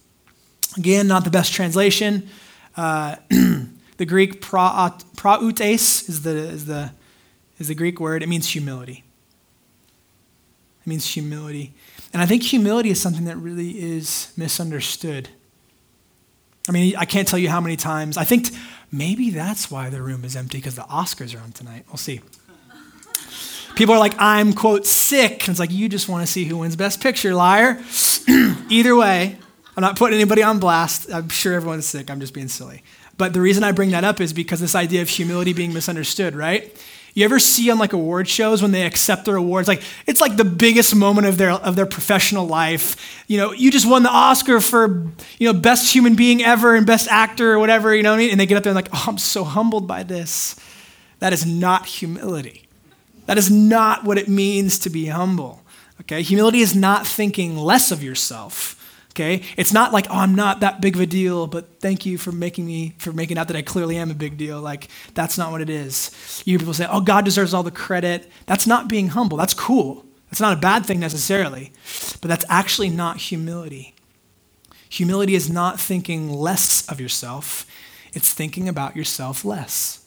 Again, 0.76 1.06
not 1.06 1.24
the 1.24 1.30
best 1.30 1.52
translation. 1.52 2.28
Uh, 2.76 3.16
the 3.96 4.06
Greek 4.06 4.40
prautes 4.40 6.08
is 6.08 6.22
the, 6.22 6.36
is, 6.36 6.66
the, 6.66 6.92
is 7.58 7.68
the 7.68 7.74
Greek 7.74 8.00
word. 8.00 8.22
It 8.22 8.28
means 8.28 8.48
humility. 8.48 9.04
It 10.82 10.86
means 10.86 11.06
humility. 11.06 11.72
And 12.12 12.20
I 12.20 12.26
think 12.26 12.42
humility 12.42 12.90
is 12.90 13.00
something 13.00 13.24
that 13.24 13.36
really 13.36 13.70
is 13.70 14.32
misunderstood. 14.36 15.28
I 16.68 16.72
mean, 16.72 16.94
I 16.96 17.04
can't 17.04 17.26
tell 17.26 17.38
you 17.38 17.48
how 17.48 17.60
many 17.60 17.76
times. 17.76 18.16
I 18.16 18.24
think 18.24 18.50
t- 18.50 18.56
maybe 18.90 19.30
that's 19.30 19.70
why 19.70 19.90
the 19.90 20.02
room 20.02 20.24
is 20.24 20.36
empty 20.36 20.58
because 20.58 20.76
the 20.76 20.82
Oscars 20.82 21.36
are 21.36 21.42
on 21.42 21.52
tonight. 21.52 21.84
We'll 21.88 21.96
see. 21.96 22.20
People 23.74 23.94
are 23.94 23.98
like, 23.98 24.14
I'm, 24.18 24.52
quote, 24.52 24.86
sick. 24.86 25.40
And 25.40 25.48
it's 25.50 25.58
like, 25.58 25.70
you 25.70 25.88
just 25.88 26.08
want 26.08 26.26
to 26.26 26.30
see 26.30 26.44
who 26.44 26.58
wins 26.58 26.76
Best 26.76 27.00
Picture, 27.00 27.34
liar. 27.34 27.82
Either 28.68 28.94
way, 28.94 29.38
I'm 29.76 29.80
not 29.80 29.96
putting 29.96 30.16
anybody 30.16 30.42
on 30.42 30.58
blast. 30.58 31.10
I'm 31.12 31.28
sure 31.28 31.54
everyone's 31.54 31.86
sick. 31.86 32.10
I'm 32.10 32.20
just 32.20 32.34
being 32.34 32.48
silly. 32.48 32.82
But 33.16 33.32
the 33.32 33.40
reason 33.40 33.64
I 33.64 33.72
bring 33.72 33.90
that 33.90 34.04
up 34.04 34.20
is 34.20 34.32
because 34.32 34.60
this 34.60 34.74
idea 34.74 35.02
of 35.02 35.08
humility 35.08 35.52
being 35.52 35.72
misunderstood, 35.72 36.34
right? 36.34 36.74
You 37.14 37.24
ever 37.26 37.38
see 37.38 37.70
on 37.70 37.78
like 37.78 37.92
award 37.92 38.26
shows 38.26 38.62
when 38.62 38.72
they 38.72 38.86
accept 38.86 39.26
their 39.26 39.36
awards, 39.36 39.68
like 39.68 39.82
it's 40.06 40.20
like 40.20 40.36
the 40.36 40.46
biggest 40.46 40.94
moment 40.94 41.26
of 41.26 41.36
their 41.36 41.50
of 41.50 41.76
their 41.76 41.84
professional 41.84 42.46
life. 42.46 43.22
You 43.26 43.36
know, 43.36 43.52
you 43.52 43.70
just 43.70 43.88
won 43.88 44.02
the 44.02 44.10
Oscar 44.10 44.60
for 44.60 45.06
you 45.38 45.52
know 45.52 45.58
best 45.58 45.94
human 45.94 46.14
being 46.14 46.42
ever 46.42 46.74
and 46.74 46.86
best 46.86 47.08
actor 47.08 47.52
or 47.52 47.58
whatever. 47.58 47.94
You 47.94 48.02
know, 48.02 48.12
what 48.12 48.16
I 48.16 48.18
mean? 48.18 48.30
and 48.30 48.40
they 48.40 48.46
get 48.46 48.56
up 48.56 48.62
there 48.62 48.70
and 48.70 48.76
like, 48.76 48.88
oh, 48.92 49.04
I'm 49.08 49.18
so 49.18 49.44
humbled 49.44 49.86
by 49.86 50.02
this. 50.04 50.56
That 51.18 51.34
is 51.34 51.44
not 51.44 51.86
humility. 51.86 52.66
That 53.26 53.36
is 53.36 53.50
not 53.50 54.04
what 54.04 54.16
it 54.16 54.28
means 54.28 54.78
to 54.80 54.90
be 54.90 55.06
humble. 55.06 55.62
Okay, 56.00 56.22
humility 56.22 56.60
is 56.60 56.74
not 56.74 57.06
thinking 57.06 57.58
less 57.58 57.92
of 57.92 58.02
yourself 58.02 58.81
okay? 59.12 59.42
It's 59.56 59.72
not 59.72 59.92
like 59.92 60.06
oh 60.10 60.18
i'm 60.18 60.34
not 60.34 60.60
that 60.60 60.80
big 60.80 60.94
of 60.96 61.00
a 61.00 61.06
deal 61.06 61.46
but 61.46 61.80
thank 61.80 62.04
you 62.04 62.18
for 62.18 62.32
making 62.32 62.66
me 62.66 62.94
for 62.98 63.12
making 63.12 63.38
out 63.38 63.48
that 63.48 63.56
i 63.56 63.62
clearly 63.62 63.96
am 63.96 64.10
a 64.10 64.14
big 64.14 64.36
deal. 64.36 64.60
Like 64.60 64.88
that's 65.14 65.38
not 65.38 65.52
what 65.52 65.60
it 65.60 65.70
is. 65.70 66.42
You 66.44 66.58
people 66.58 66.74
say 66.74 66.86
oh 66.90 67.00
god 67.00 67.24
deserves 67.24 67.54
all 67.54 67.62
the 67.62 67.70
credit. 67.70 68.30
That's 68.46 68.66
not 68.66 68.88
being 68.88 69.08
humble. 69.08 69.36
That's 69.36 69.54
cool. 69.54 70.04
That's 70.30 70.40
not 70.40 70.56
a 70.56 70.60
bad 70.60 70.84
thing 70.86 70.98
necessarily 71.00 71.72
but 72.20 72.28
that's 72.28 72.44
actually 72.48 72.88
not 72.88 73.18
humility. 73.18 73.94
Humility 74.88 75.34
is 75.34 75.50
not 75.50 75.80
thinking 75.80 76.30
less 76.30 76.86
of 76.88 77.00
yourself. 77.00 77.66
It's 78.12 78.32
thinking 78.32 78.68
about 78.68 78.96
yourself 78.96 79.44
less. 79.44 80.04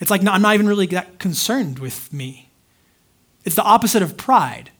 It's 0.00 0.10
like 0.10 0.22
no, 0.22 0.32
i'm 0.32 0.42
not 0.42 0.54
even 0.54 0.66
really 0.66 0.86
that 0.86 1.18
concerned 1.18 1.78
with 1.78 2.12
me. 2.12 2.50
It's 3.44 3.56
the 3.56 3.62
opposite 3.62 4.02
of 4.02 4.16
pride 4.16 4.70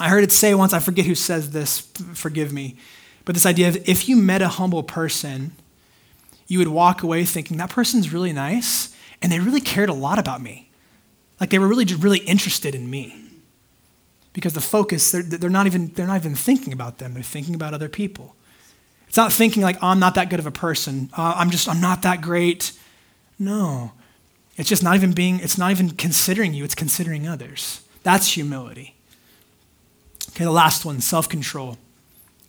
I 0.00 0.08
heard 0.08 0.24
it 0.24 0.32
say 0.32 0.54
once, 0.54 0.72
I 0.72 0.78
forget 0.78 1.06
who 1.06 1.14
says 1.14 1.50
this, 1.50 1.80
forgive 2.14 2.52
me, 2.52 2.76
but 3.24 3.34
this 3.34 3.46
idea 3.46 3.68
of 3.68 3.88
if 3.88 4.08
you 4.08 4.16
met 4.16 4.42
a 4.42 4.48
humble 4.48 4.82
person, 4.82 5.52
you 6.46 6.58
would 6.58 6.68
walk 6.68 7.02
away 7.02 7.24
thinking, 7.24 7.56
that 7.58 7.70
person's 7.70 8.12
really 8.12 8.32
nice, 8.32 8.94
and 9.20 9.30
they 9.30 9.38
really 9.38 9.60
cared 9.60 9.88
a 9.88 9.94
lot 9.94 10.18
about 10.18 10.42
me. 10.42 10.70
Like 11.40 11.50
they 11.50 11.58
were 11.58 11.68
really, 11.68 11.84
really 11.84 12.18
interested 12.20 12.74
in 12.74 12.90
me. 12.90 13.16
Because 14.32 14.54
the 14.54 14.60
focus, 14.60 15.12
they're, 15.12 15.22
they're, 15.22 15.50
not 15.50 15.66
even, 15.66 15.88
they're 15.88 16.06
not 16.06 16.16
even 16.16 16.34
thinking 16.34 16.72
about 16.72 16.98
them, 16.98 17.14
they're 17.14 17.22
thinking 17.22 17.54
about 17.54 17.74
other 17.74 17.88
people. 17.88 18.34
It's 19.08 19.16
not 19.16 19.32
thinking 19.32 19.62
like, 19.62 19.76
oh, 19.82 19.88
I'm 19.88 19.98
not 19.98 20.14
that 20.14 20.30
good 20.30 20.38
of 20.38 20.46
a 20.46 20.50
person. 20.50 21.10
Uh, 21.16 21.34
I'm 21.36 21.50
just, 21.50 21.68
I'm 21.68 21.82
not 21.82 22.02
that 22.02 22.22
great. 22.22 22.72
No. 23.38 23.92
It's 24.56 24.68
just 24.68 24.82
not 24.82 24.94
even 24.96 25.12
being, 25.12 25.40
it's 25.40 25.58
not 25.58 25.70
even 25.70 25.90
considering 25.90 26.54
you, 26.54 26.64
it's 26.64 26.74
considering 26.74 27.28
others. 27.28 27.82
That's 28.02 28.28
humility. 28.28 28.96
Okay, 30.42 30.46
the 30.48 30.50
last 30.50 30.84
one 30.84 31.00
self 31.00 31.28
control. 31.28 31.78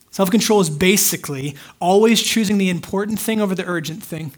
Self 0.10 0.32
control 0.32 0.60
is 0.60 0.70
basically 0.70 1.56
always 1.80 2.24
choosing 2.24 2.58
the 2.58 2.72
important 2.72 3.20
thing 3.20 3.40
over 3.40 3.54
the 3.54 3.66
urgent 3.66 4.02
thing. 4.04 4.34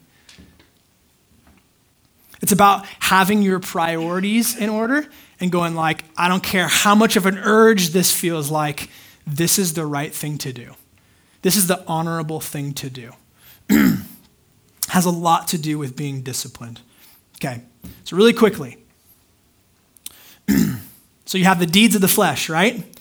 It's 2.42 2.52
about 2.52 2.86
having 3.00 3.42
your 3.42 3.62
priorities 3.62 4.58
in 4.58 4.68
order 4.68 5.08
and 5.40 5.54
going 5.54 5.74
like, 5.74 6.04
I 6.18 6.28
don't 6.28 6.44
care 6.44 6.68
how 6.68 6.96
much 6.96 7.16
of 7.16 7.26
an 7.26 7.38
urge 7.38 7.90
this 7.90 8.12
feels 8.12 8.52
like, 8.52 8.90
this 9.26 9.58
is 9.58 9.74
the 9.74 9.86
right 9.86 10.14
thing 10.14 10.38
to 10.40 10.52
do. 10.52 10.76
This 11.42 11.56
is 11.56 11.68
the 11.68 11.82
honorable 11.88 12.42
thing 12.42 12.74
to 12.74 12.90
do. 12.90 13.14
Has 14.90 15.06
a 15.06 15.12
lot 15.12 15.48
to 15.50 15.58
do 15.58 15.80
with 15.80 15.96
being 15.96 16.22
disciplined. 16.22 16.82
Okay, 17.38 17.62
so 18.04 18.18
really 18.18 18.34
quickly. 18.34 18.78
so 21.26 21.38
you 21.38 21.46
have 21.46 21.60
the 21.60 21.66
deeds 21.66 21.96
of 21.96 22.02
the 22.02 22.08
flesh, 22.08 22.50
right? 22.50 22.95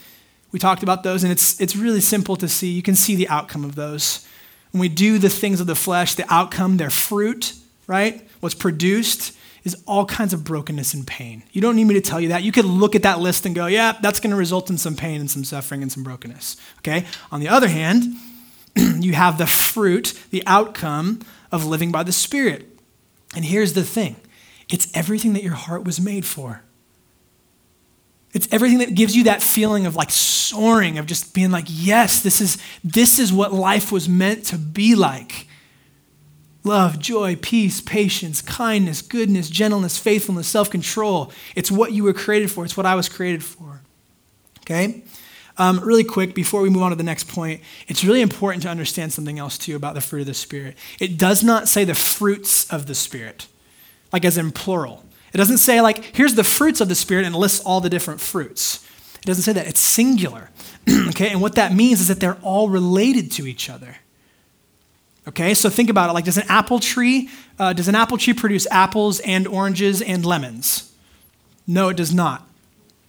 We 0.55 0.61
talked 0.61 0.85
about 0.85 1.03
those, 1.03 1.25
and 1.25 1.33
it's, 1.33 1.61
it's 1.61 1.75
really 1.75 2.01
simple 2.01 2.37
to 2.37 2.47
see. 2.47 2.71
You 2.71 2.83
can 2.83 2.95
see 2.95 3.17
the 3.17 3.27
outcome 3.27 3.65
of 3.65 3.75
those. 3.75 4.25
When 4.71 4.81
we 4.81 4.89
do 4.89 5.19
the 5.19 5.29
things 5.29 5.61
of 5.61 5.67
the 5.67 5.75
flesh, 5.75 6.15
the 6.15 6.33
outcome, 6.33 6.77
their 6.77 6.91
fruit, 6.91 7.55
right? 7.89 8.25
What's 8.39 8.55
produced 8.55 9.37
is 9.65 9.77
all 9.85 10.07
kinds 10.07 10.33
of 10.33 10.45
brokenness 10.45 10.95
and 10.95 11.05
pain. 11.05 11.43
You 11.51 11.61
don't 11.61 11.75
need 11.75 11.87
me 11.87 11.95
to 11.95 12.01
tell 12.01 12.21
you 12.21 12.29
that. 12.29 12.45
You 12.45 12.53
could 12.53 12.67
look 12.67 12.95
at 12.95 13.03
that 13.03 13.19
list 13.19 13.47
and 13.47 13.55
go, 13.57 13.67
yeah, 13.67 13.99
that's 14.01 14.21
going 14.21 14.31
to 14.31 14.37
result 14.37 14.71
in 14.71 14.79
some 14.79 14.95
pain 14.95 15.21
and 15.21 15.29
some 15.29 15.43
suffering 15.43 15.83
and 15.83 15.91
some 15.91 16.05
brokenness. 16.05 16.57
Okay? 16.79 17.05
On 17.33 17.41
the 17.41 17.49
other 17.49 17.67
hand, 17.67 18.15
you 18.77 19.15
have 19.15 19.39
the 19.39 19.49
fruit, 19.49 20.17
the 20.31 20.45
outcome 20.47 21.19
of 21.51 21.65
living 21.65 21.91
by 21.91 22.05
the 22.05 22.13
Spirit. 22.13 22.79
And 23.35 23.45
here's 23.45 23.73
the 23.73 23.83
thing 23.83 24.15
it's 24.69 24.87
everything 24.95 25.33
that 25.33 25.43
your 25.43 25.55
heart 25.55 25.83
was 25.83 26.01
made 26.01 26.25
for. 26.25 26.63
It's 28.35 28.49
everything 28.51 28.79
that 28.79 28.95
gives 28.95 29.17
you 29.17 29.25
that 29.25 29.43
feeling 29.43 29.87
of 29.87 29.95
like 29.95 30.11
soaring, 30.11 30.99
of 30.99 31.07
just 31.07 31.33
being 31.33 31.53
like, 31.53 31.67
yes, 31.69 32.21
this 32.21 32.41
is, 32.41 32.59
this 32.83 33.19
is 33.19 33.33
what 33.33 33.53
life 33.53 33.93
was 33.93 34.09
meant 34.09 34.45
to 34.47 34.59
be 34.59 34.97
like. 34.97 35.47
Love, 36.65 36.99
joy, 36.99 37.37
peace, 37.37 37.81
patience, 37.81 38.43
kindness, 38.43 39.03
goodness, 39.03 39.49
gentleness, 39.49 39.99
faithfulness, 39.99 40.49
self 40.49 40.69
control. 40.69 41.31
It's 41.55 41.71
what 41.71 41.93
you 41.93 42.03
were 42.03 42.13
created 42.13 42.51
for. 42.51 42.65
It's 42.65 42.77
what 42.77 42.87
I 42.87 42.95
was 42.95 43.09
created 43.09 43.45
for. 43.45 43.83
Okay? 44.63 45.03
Um, 45.57 45.79
really 45.81 46.03
quick, 46.05 46.35
before 46.35 46.63
we 46.63 46.71
move 46.71 46.83
on 46.83 46.91
to 46.91 46.97
the 46.97 47.05
next 47.05 47.29
point, 47.29 47.61
it's 47.87 48.03
really 48.03 48.23
important 48.23 48.63
to 48.65 48.69
understand 48.69 49.13
something 49.13 49.39
else 49.39 49.57
too 49.57 49.77
about 49.77 49.95
the 49.95 50.01
fruit 50.01 50.23
of 50.23 50.27
the 50.27 50.35
Spirit. 50.35 50.77
It 50.99 51.17
does 51.17 51.45
not 51.45 51.69
say 51.69 51.85
the 51.85 51.95
fruits 51.95 52.69
of 52.73 52.87
the 52.87 52.95
Spirit, 52.95 53.47
like 54.13 54.25
as 54.25 54.37
in 54.37 54.51
plural. 54.51 55.05
It 55.35 55.39
doesn't 55.39 55.59
say, 55.59 55.81
like, 55.81 56.17
here's 56.17 56.37
the 56.37 56.45
fruits 56.45 56.81
of 56.81 56.89
the 56.89 56.95
Spirit 56.95 57.27
and 57.27 57.35
lists 57.35 57.61
all 57.61 57.81
the 57.81 57.91
different 57.91 58.21
fruits. 58.21 58.89
It 59.17 59.25
doesn't 59.25 59.43
say 59.43 59.53
that. 59.53 59.67
It's 59.67 59.81
singular. 59.81 60.51
okay? 61.09 61.31
And 61.31 61.43
what 61.43 61.57
that 61.57 61.75
means 61.75 62.01
is 62.01 62.07
that 62.07 62.21
they're 62.21 62.39
all 62.41 62.69
related 62.69 63.33
to 63.33 63.47
each 63.47 63.69
other. 63.69 63.97
Okay? 65.27 65.53
So 65.55 65.69
think 65.69 65.91
about 65.91 66.09
it. 66.09 66.13
Like, 66.13 66.25
does 66.25 66.39
an 66.39 66.47
apple 66.49 66.79
tree, 66.79 67.31
uh, 67.59 67.73
does 67.73 67.89
an 67.89 67.97
apple 67.97 68.17
tree 68.17 68.33
produce 68.33 68.69
apples 68.71 69.19
and 69.21 69.49
oranges 69.49 70.01
and 70.01 70.25
lemons? 70.25 70.93
No, 71.67 71.89
it 71.89 71.97
does 71.97 72.15
not. 72.15 72.49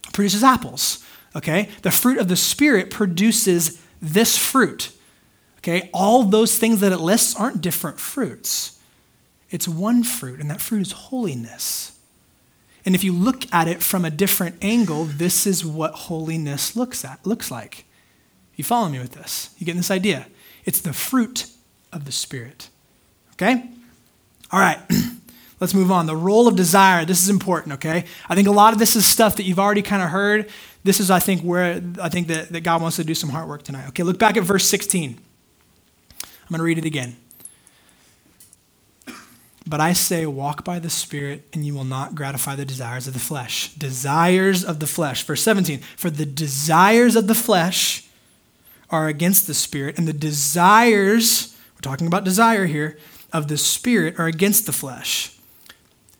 It 0.07 0.13
produces 0.13 0.43
apples. 0.43 1.05
Okay? 1.35 1.69
The 1.83 1.91
fruit 1.91 2.17
of 2.17 2.27
the 2.27 2.35
Spirit 2.35 2.89
produces 2.89 3.79
this 4.01 4.35
fruit. 4.35 4.91
Okay? 5.59 5.91
All 5.93 6.23
those 6.23 6.57
things 6.57 6.79
that 6.79 6.91
it 6.91 6.99
lists 6.99 7.35
aren't 7.35 7.61
different 7.61 7.99
fruits. 7.99 8.79
It's 9.51 9.67
one 9.67 10.03
fruit, 10.03 10.39
and 10.39 10.49
that 10.49 10.59
fruit 10.59 10.81
is 10.81 10.91
holiness. 10.91 11.94
And 12.86 12.93
if 12.93 13.04
you 13.04 13.13
look 13.13 13.52
at 13.54 13.67
it 13.67 13.82
from 13.82 14.06
a 14.06 14.12
different 14.12 14.58
angle, 14.62 15.06
this 15.06 15.48
is 15.48 15.65
what 15.65 15.93
holiness 15.93 16.76
looks 16.76 17.04
at 17.04 17.26
looks 17.26 17.50
like. 17.50 17.86
You 18.56 18.63
follow 18.63 18.89
me 18.89 19.00
with 19.00 19.13
this? 19.13 19.50
You 19.58 19.65
getting 19.65 19.80
this 19.80 19.91
idea? 19.91 20.28
It's 20.65 20.82
the 20.82 20.93
fruit 20.93 21.48
of 21.91 22.06
the 22.06 22.12
Spirit. 22.12 22.69
Okay? 23.34 23.69
All 24.52 24.60
right. 24.60 24.80
Let's 25.60 25.74
move 25.74 25.91
on. 25.91 26.06
The 26.06 26.15
role 26.15 26.48
of 26.48 26.56
desire. 26.56 27.06
This 27.06 27.24
is 27.24 27.30
important, 27.30 27.74
okay? 27.76 28.06
I 28.30 28.36
think 28.36 28.48
a 28.48 28.52
lot 28.52 28.74
of 28.74 28.80
this 28.80 28.95
is 28.95 29.06
stuff 29.06 29.38
that 29.38 29.43
you've 29.43 29.60
already 29.60 29.82
kind 29.82 30.04
of 30.04 30.10
heard. 30.10 30.50
This 30.84 31.00
is, 31.00 31.10
I 31.10 31.19
think, 31.19 31.41
where 31.41 31.82
I 32.02 32.10
think 32.10 32.28
that, 32.28 32.50
that 32.50 32.62
God 32.62 32.82
wants 32.82 32.98
to 32.98 33.04
do 33.04 33.15
some 33.15 33.30
hard 33.30 33.48
work 33.48 33.63
tonight. 33.63 33.88
Okay, 33.89 34.04
look 34.04 34.19
back 34.19 34.38
at 34.38 34.43
verse 34.43 34.65
16. 34.65 35.17
I'm 36.21 36.28
going 36.50 36.60
to 36.60 36.63
read 36.63 36.78
it 36.78 36.86
again. 36.86 37.15
But 39.67 39.82
I 39.82 39.93
say, 39.93 40.25
walk 40.28 40.63
by 40.63 40.78
the 40.78 40.91
Spirit, 40.91 41.47
and 41.51 41.65
you 41.65 41.73
will 41.73 41.86
not 41.86 42.13
gratify 42.13 42.56
the 42.56 42.65
desires 42.65 43.08
of 43.08 43.13
the 43.13 43.19
flesh. 43.19 43.73
Desires 43.73 44.63
of 44.63 44.80
the 44.80 44.88
flesh. 44.88 45.23
Verse 45.23 45.41
17 45.41 45.80
For 45.97 46.10
the 46.10 46.25
desires 46.25 47.15
of 47.15 47.28
the 47.28 47.36
flesh 47.36 48.08
are 48.91 49.08
against 49.08 49.47
the 49.47 49.56
Spirit, 49.56 49.97
and 49.97 50.08
the 50.08 50.13
desires, 50.13 51.58
we're 51.73 51.82
talking 51.82 52.06
about 52.06 52.23
desire 52.23 52.67
here, 52.67 52.97
of 53.34 53.47
the 53.47 53.58
Spirit 53.58 54.19
are 54.19 54.28
against 54.28 54.67
the 54.67 54.71
flesh. 54.71 55.32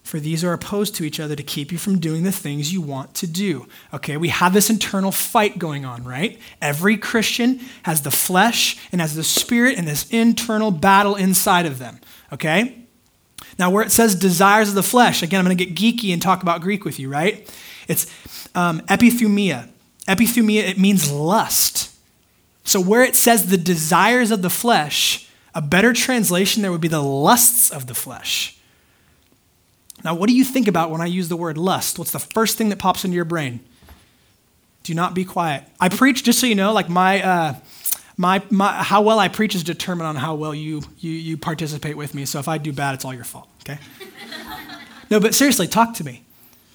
For 0.02 0.20
these 0.20 0.44
are 0.44 0.54
opposed 0.54 0.96
to 0.96 1.04
each 1.04 1.20
other 1.20 1.36
to 1.36 1.44
keep 1.44 1.72
you 1.72 1.78
from 1.78 2.00
doing 2.00 2.24
the 2.24 2.32
things 2.32 2.72
you 2.72 2.80
want 2.80 3.16
to 3.16 3.28
do. 3.28 3.68
Okay, 3.94 4.18
we 4.18 4.30
have 4.30 4.54
this 4.54 4.70
internal 4.70 5.12
fight 5.12 5.58
going 5.58 5.84
on, 5.84 6.04
right? 6.04 6.40
Every 6.62 6.96
Christian 6.96 7.60
has 7.84 8.02
the 8.04 8.12
flesh 8.12 8.78
and 8.92 9.02
has 9.02 9.16
the 9.16 9.24
spirit 9.24 9.78
and 9.78 9.88
this 9.88 10.08
internal 10.12 10.70
battle 10.70 11.16
inside 11.16 11.66
of 11.66 11.80
them. 11.80 12.00
Okay? 12.32 12.85
Now, 13.58 13.70
where 13.70 13.84
it 13.84 13.92
says 13.92 14.16
desires 14.16 14.70
of 14.70 14.76
the 14.76 14.84
flesh, 14.84 15.24
again, 15.24 15.40
I'm 15.40 15.46
going 15.46 15.58
to 15.58 15.66
get 15.66 15.76
geeky 15.76 16.12
and 16.12 16.22
talk 16.22 16.44
about 16.44 16.62
Greek 16.62 16.84
with 16.84 17.00
you, 17.00 17.10
right? 17.10 17.50
It's 17.88 18.06
um, 18.56 18.82
epithumia. 18.82 19.70
Epithumia, 20.08 20.64
it 20.64 20.78
means 20.78 21.12
lust. 21.12 21.96
So, 22.64 22.82
where 22.82 23.04
it 23.04 23.16
says 23.16 23.50
the 23.50 23.58
desires 23.58 24.32
of 24.32 24.42
the 24.42 24.50
flesh, 24.50 25.30
a 25.54 25.62
better 25.62 25.94
translation 25.94 26.62
there 26.62 26.72
would 26.72 26.82
be 26.82 26.88
the 26.88 27.04
lusts 27.04 27.70
of 27.70 27.88
the 27.88 27.96
flesh. 27.96 28.58
Now, 30.04 30.14
what 30.14 30.30
do 30.30 30.36
you 30.36 30.44
think 30.44 30.68
about 30.68 30.92
when 30.92 31.02
I 31.02 31.06
use 31.06 31.30
the 31.30 31.38
word 31.38 31.58
lust? 31.58 31.98
What's 31.98 32.12
the 32.12 32.20
first 32.20 32.58
thing 32.58 32.70
that 32.70 32.80
pops 32.80 33.06
into 33.06 33.16
your 33.16 33.26
brain? 33.26 33.62
Do 34.84 34.94
not 34.94 35.16
be 35.16 35.26
quiet. 35.26 35.64
I 35.80 35.90
preach, 35.90 36.24
just 36.24 36.40
so 36.40 36.46
you 36.46 36.56
know, 36.56 36.74
like 36.74 36.90
my. 36.90 37.22
Uh, 37.22 37.56
my, 38.18 38.42
my, 38.50 38.72
how 38.84 39.02
well 39.02 39.20
I 39.20 39.28
preach 39.28 39.56
is 39.56 39.64
determined 39.64 40.08
on 40.08 40.16
how 40.16 40.36
well 40.36 40.56
you, 40.56 40.82
you, 41.00 41.12
you 41.12 41.38
participate 41.38 41.98
with 41.98 42.16
me. 42.16 42.26
So 42.26 42.40
if 42.40 42.48
I 42.48 42.58
do 42.58 42.72
bad, 42.72 42.96
it's 42.96 43.04
all 43.04 43.14
your 43.14 43.26
fault, 43.26 43.50
okay? 43.62 43.80
no, 45.10 45.20
but 45.20 45.36
seriously, 45.36 45.68
talk 45.68 45.94
to 45.96 46.04
me. 46.04 46.24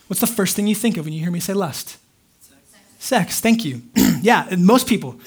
What's 0.07 0.21
the 0.21 0.27
first 0.27 0.57
thing 0.57 0.67
you 0.67 0.75
think 0.75 0.97
of 0.97 1.05
when 1.05 1.15
you 1.15 1.21
hear 1.21 1.31
me 1.31 1.41
say 1.41 1.55
lust? 1.55 1.97
Sex. 2.41 2.61
Sex, 2.99 3.41
thank 3.41 3.65
you. 3.65 3.83
yeah, 4.23 4.47
and 4.51 4.67
most 4.67 4.87
people. 4.87 5.19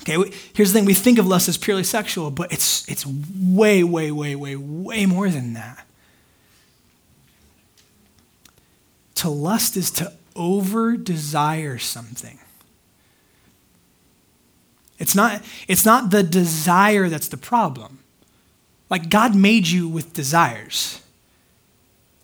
Okay, 0.00 0.30
here's 0.54 0.72
the 0.72 0.78
thing 0.78 0.84
we 0.84 0.94
think 0.94 1.18
of 1.18 1.26
lust 1.26 1.48
as 1.48 1.58
purely 1.58 1.82
sexual, 1.82 2.30
but 2.30 2.52
it's, 2.52 2.88
it's 2.88 3.04
way, 3.04 3.82
way, 3.82 4.12
way, 4.12 4.36
way, 4.36 4.54
way 4.54 5.06
more 5.06 5.28
than 5.28 5.54
that. 5.54 5.84
To 9.16 9.30
lust 9.30 9.76
is 9.76 9.90
to 9.92 10.12
over 10.36 10.96
desire 10.96 11.78
something. 11.78 12.38
It's 14.98 15.14
not, 15.14 15.42
it's 15.68 15.84
not 15.84 16.10
the 16.10 16.22
desire 16.22 17.08
that's 17.08 17.28
the 17.28 17.36
problem. 17.36 17.98
Like, 18.88 19.08
God 19.10 19.34
made 19.34 19.66
you 19.66 19.88
with 19.88 20.12
desires. 20.12 21.02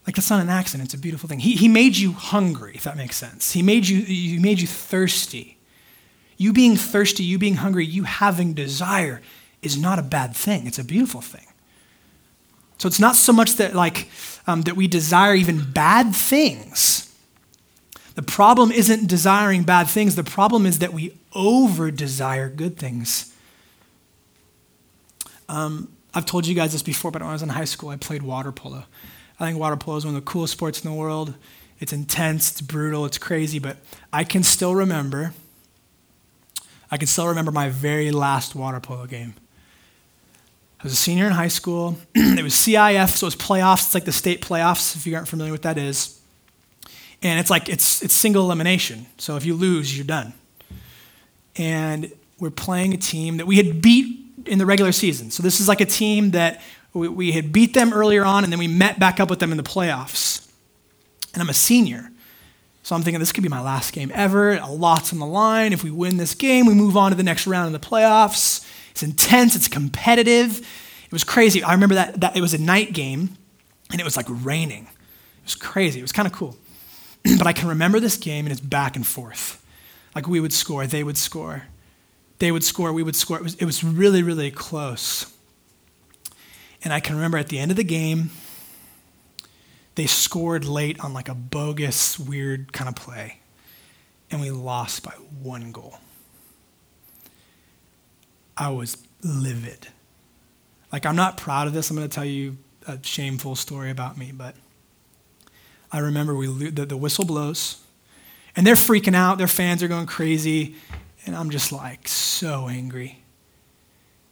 Like, 0.06 0.16
that's 0.16 0.30
not 0.30 0.40
an 0.40 0.48
accident, 0.48 0.88
it's 0.88 0.94
a 0.94 0.98
beautiful 0.98 1.28
thing. 1.28 1.40
He, 1.40 1.56
he 1.56 1.68
made 1.68 1.96
you 1.96 2.12
hungry, 2.12 2.72
if 2.74 2.84
that 2.84 2.96
makes 2.96 3.16
sense. 3.16 3.52
He 3.52 3.62
made 3.62 3.88
you, 3.88 4.02
he 4.02 4.38
made 4.38 4.60
you 4.60 4.66
thirsty. 4.66 5.58
You 6.36 6.52
being 6.52 6.76
thirsty, 6.76 7.24
you 7.24 7.38
being 7.38 7.56
hungry, 7.56 7.84
you 7.84 8.04
having 8.04 8.54
desire 8.54 9.20
is 9.60 9.78
not 9.78 9.98
a 9.98 10.02
bad 10.02 10.34
thing, 10.34 10.66
it's 10.66 10.78
a 10.78 10.84
beautiful 10.84 11.20
thing. 11.20 11.46
So 12.78 12.88
it's 12.88 12.98
not 12.98 13.14
so 13.14 13.32
much 13.32 13.56
that, 13.56 13.74
like, 13.74 14.08
um, 14.46 14.62
that 14.62 14.74
we 14.74 14.88
desire 14.88 15.34
even 15.34 15.70
bad 15.70 16.16
things 16.16 17.11
the 18.14 18.22
problem 18.22 18.70
isn't 18.70 19.08
desiring 19.08 19.62
bad 19.62 19.88
things, 19.88 20.16
the 20.16 20.24
problem 20.24 20.66
is 20.66 20.80
that 20.80 20.92
we 20.92 21.18
over 21.34 21.90
desire 21.90 22.48
good 22.48 22.76
things. 22.76 23.34
Um, 25.48 25.88
I've 26.14 26.26
told 26.26 26.46
you 26.46 26.54
guys 26.54 26.72
this 26.72 26.82
before, 26.82 27.10
but 27.10 27.22
when 27.22 27.30
I 27.30 27.32
was 27.32 27.42
in 27.42 27.48
high 27.48 27.64
school, 27.64 27.88
I 27.88 27.96
played 27.96 28.22
water 28.22 28.52
polo. 28.52 28.84
I 29.40 29.46
think 29.46 29.58
water 29.58 29.76
polo 29.76 29.96
is 29.96 30.04
one 30.04 30.14
of 30.14 30.24
the 30.24 30.30
coolest 30.30 30.52
sports 30.52 30.84
in 30.84 30.90
the 30.90 30.96
world. 30.96 31.34
It's 31.80 31.92
intense, 31.92 32.50
it's 32.50 32.60
brutal, 32.60 33.04
it's 33.06 33.18
crazy, 33.18 33.58
but 33.58 33.78
I 34.12 34.24
can 34.24 34.42
still 34.42 34.74
remember. 34.74 35.32
I 36.90 36.96
can 36.98 37.06
still 37.06 37.26
remember 37.26 37.50
my 37.50 37.70
very 37.70 38.10
last 38.10 38.54
water 38.54 38.78
polo 38.78 39.06
game. 39.06 39.34
I 40.78 40.84
was 40.84 40.92
a 40.92 40.96
senior 40.96 41.26
in 41.26 41.32
high 41.32 41.48
school. 41.48 41.96
it 42.14 42.42
was 42.42 42.54
CIF, 42.54 43.16
so 43.16 43.26
it 43.26 43.28
was 43.28 43.36
playoffs. 43.36 43.86
It's 43.86 43.94
like 43.94 44.04
the 44.04 44.12
state 44.12 44.42
playoffs, 44.42 44.96
if 44.96 45.06
you 45.06 45.14
aren't 45.14 45.28
familiar 45.28 45.52
with 45.52 45.64
what 45.64 45.74
that 45.74 45.80
is. 45.80 46.21
And 47.22 47.38
it's 47.38 47.50
like 47.50 47.68
it's 47.68 48.02
it's 48.02 48.14
single 48.14 48.44
elimination. 48.44 49.06
So 49.18 49.36
if 49.36 49.44
you 49.44 49.54
lose, 49.54 49.96
you're 49.96 50.06
done. 50.06 50.32
And 51.56 52.12
we're 52.38 52.50
playing 52.50 52.94
a 52.94 52.96
team 52.96 53.36
that 53.36 53.46
we 53.46 53.56
had 53.56 53.80
beat 53.80 54.18
in 54.46 54.58
the 54.58 54.66
regular 54.66 54.92
season. 54.92 55.30
So 55.30 55.42
this 55.42 55.60
is 55.60 55.68
like 55.68 55.80
a 55.80 55.86
team 55.86 56.32
that 56.32 56.60
we, 56.92 57.08
we 57.08 57.32
had 57.32 57.52
beat 57.52 57.74
them 57.74 57.92
earlier 57.92 58.24
on, 58.24 58.44
and 58.44 58.52
then 58.52 58.58
we 58.58 58.68
met 58.68 58.98
back 58.98 59.20
up 59.20 59.30
with 59.30 59.38
them 59.38 59.50
in 59.50 59.56
the 59.56 59.62
playoffs. 59.62 60.48
And 61.32 61.42
I'm 61.42 61.48
a 61.48 61.54
senior. 61.54 62.10
So 62.82 62.96
I'm 62.96 63.02
thinking 63.02 63.20
this 63.20 63.32
could 63.32 63.44
be 63.44 63.48
my 63.48 63.60
last 63.60 63.92
game 63.92 64.10
ever. 64.12 64.56
A 64.56 64.66
lot's 64.66 65.12
on 65.12 65.20
the 65.20 65.26
line. 65.26 65.72
If 65.72 65.84
we 65.84 65.90
win 65.90 66.16
this 66.16 66.34
game, 66.34 66.66
we 66.66 66.74
move 66.74 66.96
on 66.96 67.12
to 67.12 67.16
the 67.16 67.22
next 67.22 67.46
round 67.46 67.68
in 67.68 67.72
the 67.72 67.78
playoffs. 67.78 68.68
It's 68.90 69.02
intense, 69.02 69.54
it's 69.54 69.68
competitive. 69.68 70.58
It 70.58 71.12
was 71.12 71.24
crazy. 71.24 71.62
I 71.62 71.72
remember 71.72 71.94
that, 71.94 72.20
that 72.20 72.36
it 72.36 72.40
was 72.40 72.54
a 72.54 72.58
night 72.58 72.92
game 72.92 73.36
and 73.90 74.00
it 74.00 74.04
was 74.04 74.16
like 74.16 74.26
raining. 74.28 74.84
It 74.84 75.44
was 75.44 75.54
crazy. 75.54 76.00
It 76.00 76.02
was 76.02 76.12
kind 76.12 76.26
of 76.26 76.32
cool. 76.32 76.56
but 77.38 77.46
I 77.46 77.52
can 77.52 77.68
remember 77.68 78.00
this 78.00 78.16
game 78.16 78.46
and 78.46 78.52
it's 78.52 78.60
back 78.60 78.96
and 78.96 79.06
forth. 79.06 79.64
Like 80.14 80.28
we 80.28 80.40
would 80.40 80.52
score, 80.52 80.86
they 80.86 81.04
would 81.04 81.16
score. 81.16 81.64
They 82.38 82.50
would 82.50 82.64
score, 82.64 82.92
we 82.92 83.02
would 83.02 83.16
score. 83.16 83.36
It 83.38 83.42
was, 83.42 83.54
it 83.54 83.64
was 83.64 83.84
really, 83.84 84.22
really 84.22 84.50
close. 84.50 85.32
And 86.84 86.92
I 86.92 87.00
can 87.00 87.14
remember 87.14 87.38
at 87.38 87.48
the 87.48 87.58
end 87.58 87.70
of 87.70 87.76
the 87.76 87.84
game, 87.84 88.30
they 89.94 90.06
scored 90.06 90.64
late 90.64 90.98
on 91.00 91.12
like 91.12 91.28
a 91.28 91.34
bogus, 91.34 92.18
weird 92.18 92.72
kind 92.72 92.88
of 92.88 92.96
play. 92.96 93.38
And 94.30 94.40
we 94.40 94.50
lost 94.50 95.02
by 95.02 95.12
one 95.42 95.72
goal. 95.72 95.98
I 98.56 98.70
was 98.70 98.96
livid. 99.22 99.88
Like, 100.90 101.06
I'm 101.06 101.16
not 101.16 101.36
proud 101.36 101.66
of 101.66 101.72
this. 101.72 101.90
I'm 101.90 101.96
going 101.96 102.08
to 102.08 102.14
tell 102.14 102.24
you 102.24 102.56
a 102.86 102.98
shameful 103.02 103.56
story 103.56 103.90
about 103.90 104.18
me, 104.18 104.32
but 104.32 104.54
I 105.92 105.98
remember 105.98 106.34
we 106.34 106.70
the, 106.70 106.86
the 106.86 106.96
whistle 106.96 107.24
blows, 107.24 107.82
and 108.56 108.66
they're 108.66 108.74
freaking 108.74 109.14
out. 109.14 109.38
Their 109.38 109.46
fans 109.46 109.82
are 109.82 109.88
going 109.88 110.06
crazy, 110.06 110.74
and 111.26 111.36
I'm 111.36 111.50
just 111.50 111.70
like 111.70 112.08
so 112.08 112.68
angry. 112.68 113.22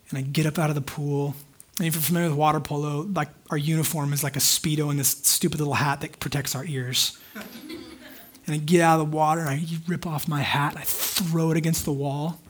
And 0.08 0.18
I 0.18 0.22
get 0.22 0.46
up 0.46 0.58
out 0.58 0.70
of 0.70 0.74
the 0.74 0.80
pool. 0.80 1.36
And 1.78 1.86
if 1.86 1.94
you're 1.94 2.02
familiar 2.02 2.28
with 2.28 2.38
water 2.38 2.60
polo, 2.60 3.02
like 3.14 3.28
our 3.50 3.56
uniform 3.56 4.12
is 4.12 4.24
like 4.24 4.36
a 4.36 4.40
speedo 4.40 4.90
and 4.90 4.98
this 4.98 5.08
stupid 5.08 5.60
little 5.60 5.74
hat 5.74 6.00
that 6.00 6.18
protects 6.18 6.54
our 6.54 6.64
ears. 6.64 7.18
and 7.34 8.54
I 8.54 8.56
get 8.56 8.80
out 8.80 9.00
of 9.00 9.10
the 9.10 9.16
water 9.16 9.42
and 9.42 9.50
I 9.50 9.64
rip 9.86 10.06
off 10.06 10.28
my 10.28 10.40
hat. 10.40 10.74
I 10.76 10.82
throw 10.82 11.50
it 11.50 11.56
against 11.56 11.84
the 11.84 11.92
wall, 11.92 12.40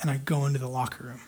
and 0.00 0.10
I 0.10 0.16
go 0.18 0.46
into 0.46 0.58
the 0.58 0.68
locker 0.68 1.04
room. 1.04 1.20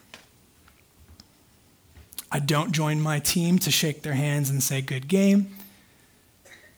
I 2.31 2.39
don't 2.39 2.71
join 2.71 2.99
my 2.99 3.19
team 3.19 3.59
to 3.59 3.71
shake 3.71 4.01
their 4.01 4.13
hands 4.13 4.49
and 4.49 4.63
say 4.63 4.81
good 4.81 5.07
game. 5.07 5.55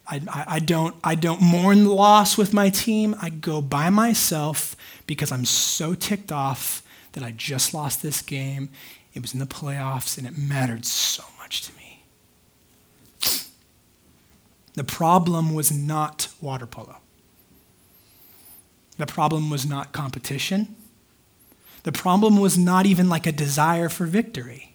I, 0.10 0.22
I, 0.48 0.60
don't, 0.60 0.96
I 1.04 1.16
don't 1.16 1.42
mourn 1.42 1.84
the 1.84 1.94
loss 1.94 2.38
with 2.38 2.54
my 2.54 2.70
team. 2.70 3.16
I 3.22 3.30
go 3.30 3.62
by 3.62 3.90
myself 3.90 4.76
because 5.06 5.32
I'm 5.32 5.46
so 5.46 5.94
ticked 5.94 6.32
off 6.32 6.82
that 7.12 7.24
I 7.24 7.32
just 7.32 7.74
lost 7.74 8.02
this 8.02 8.22
game. 8.22 8.70
It 9.14 9.22
was 9.22 9.34
in 9.34 9.40
the 9.40 9.46
playoffs 9.46 10.18
and 10.18 10.26
it 10.26 10.38
mattered 10.38 10.86
so 10.86 11.24
much 11.40 11.62
to 11.64 11.76
me. 11.76 12.04
The 14.76 14.84
problem 14.84 15.54
was 15.54 15.72
not 15.72 16.28
water 16.40 16.68
polo. 16.68 16.98
The 18.98 19.08
problem 19.08 19.50
was 19.50 19.66
not 19.66 19.92
competition. 19.92 20.76
The 21.84 21.92
problem 21.92 22.38
was 22.38 22.58
not 22.58 22.86
even 22.86 23.10
like 23.10 23.26
a 23.26 23.32
desire 23.32 23.90
for 23.90 24.06
victory. 24.06 24.74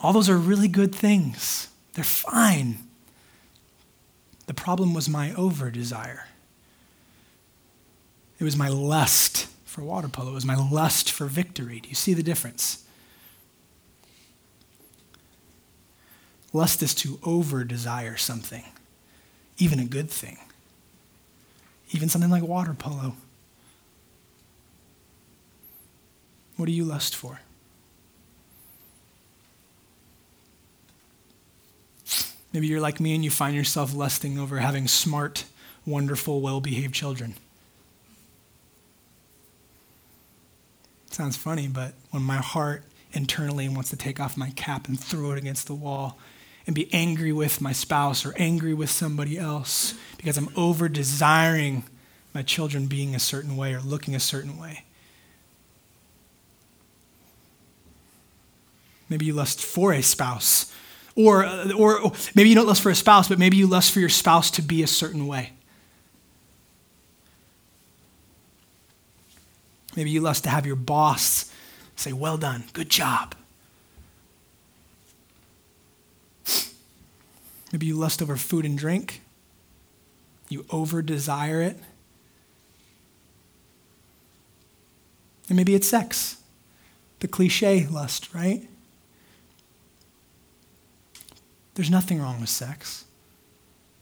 All 0.00 0.12
those 0.12 0.28
are 0.28 0.36
really 0.36 0.68
good 0.68 0.94
things, 0.94 1.68
they're 1.94 2.04
fine. 2.04 2.87
The 4.48 4.54
problem 4.54 4.94
was 4.94 5.10
my 5.10 5.34
over 5.34 5.70
desire. 5.70 6.26
It 8.40 8.44
was 8.44 8.56
my 8.56 8.68
lust 8.68 9.46
for 9.66 9.82
water 9.82 10.08
polo. 10.08 10.30
It 10.30 10.34
was 10.34 10.46
my 10.46 10.56
lust 10.56 11.12
for 11.12 11.26
victory. 11.26 11.80
Do 11.80 11.90
you 11.90 11.94
see 11.94 12.14
the 12.14 12.22
difference? 12.22 12.82
Lust 16.54 16.82
is 16.82 16.94
to 16.94 17.20
over 17.22 17.62
desire 17.62 18.16
something, 18.16 18.64
even 19.58 19.78
a 19.78 19.84
good 19.84 20.10
thing, 20.10 20.38
even 21.90 22.08
something 22.08 22.30
like 22.30 22.42
water 22.42 22.72
polo. 22.72 23.16
What 26.56 26.66
do 26.66 26.72
you 26.72 26.84
lust 26.84 27.14
for? 27.14 27.40
Maybe 32.52 32.66
you're 32.66 32.80
like 32.80 33.00
me 33.00 33.14
and 33.14 33.24
you 33.24 33.30
find 33.30 33.54
yourself 33.54 33.94
lusting 33.94 34.38
over 34.38 34.58
having 34.58 34.88
smart, 34.88 35.44
wonderful, 35.84 36.40
well 36.40 36.60
behaved 36.60 36.94
children. 36.94 37.34
Sounds 41.10 41.36
funny, 41.36 41.68
but 41.68 41.94
when 42.10 42.22
my 42.22 42.36
heart 42.36 42.84
internally 43.12 43.68
wants 43.68 43.90
to 43.90 43.96
take 43.96 44.20
off 44.20 44.36
my 44.36 44.50
cap 44.50 44.88
and 44.88 44.98
throw 44.98 45.32
it 45.32 45.38
against 45.38 45.66
the 45.66 45.74
wall 45.74 46.18
and 46.66 46.74
be 46.74 46.88
angry 46.92 47.32
with 47.32 47.60
my 47.60 47.72
spouse 47.72 48.24
or 48.24 48.34
angry 48.36 48.74
with 48.74 48.90
somebody 48.90 49.38
else 49.38 49.94
because 50.16 50.36
I'm 50.36 50.50
over 50.54 50.88
desiring 50.88 51.84
my 52.34 52.42
children 52.42 52.86
being 52.86 53.14
a 53.14 53.18
certain 53.18 53.56
way 53.56 53.74
or 53.74 53.80
looking 53.80 54.14
a 54.14 54.20
certain 54.20 54.58
way. 54.58 54.84
Maybe 59.08 59.24
you 59.24 59.32
lust 59.32 59.62
for 59.62 59.92
a 59.92 60.02
spouse 60.02 60.72
or, 61.18 61.44
or 61.76 62.12
maybe 62.36 62.48
you 62.48 62.54
don't 62.54 62.68
lust 62.68 62.80
for 62.80 62.90
a 62.90 62.94
spouse, 62.94 63.28
but 63.28 63.40
maybe 63.40 63.56
you 63.56 63.66
lust 63.66 63.90
for 63.90 63.98
your 63.98 64.08
spouse 64.08 64.52
to 64.52 64.62
be 64.62 64.84
a 64.84 64.86
certain 64.86 65.26
way. 65.26 65.52
Maybe 69.96 70.10
you 70.10 70.20
lust 70.20 70.44
to 70.44 70.50
have 70.50 70.64
your 70.64 70.76
boss 70.76 71.52
say, 71.96 72.12
Well 72.12 72.38
done, 72.38 72.64
good 72.72 72.88
job. 72.88 73.34
Maybe 77.72 77.86
you 77.86 77.96
lust 77.96 78.22
over 78.22 78.36
food 78.36 78.64
and 78.64 78.78
drink. 78.78 79.20
You 80.48 80.64
over 80.70 81.02
desire 81.02 81.60
it. 81.60 81.76
And 85.48 85.56
maybe 85.56 85.74
it's 85.74 85.88
sex, 85.88 86.36
the 87.18 87.28
cliche 87.28 87.86
lust, 87.88 88.32
right? 88.32 88.68
There's 91.78 91.90
nothing 91.90 92.20
wrong 92.20 92.40
with 92.40 92.50
sex. 92.50 93.04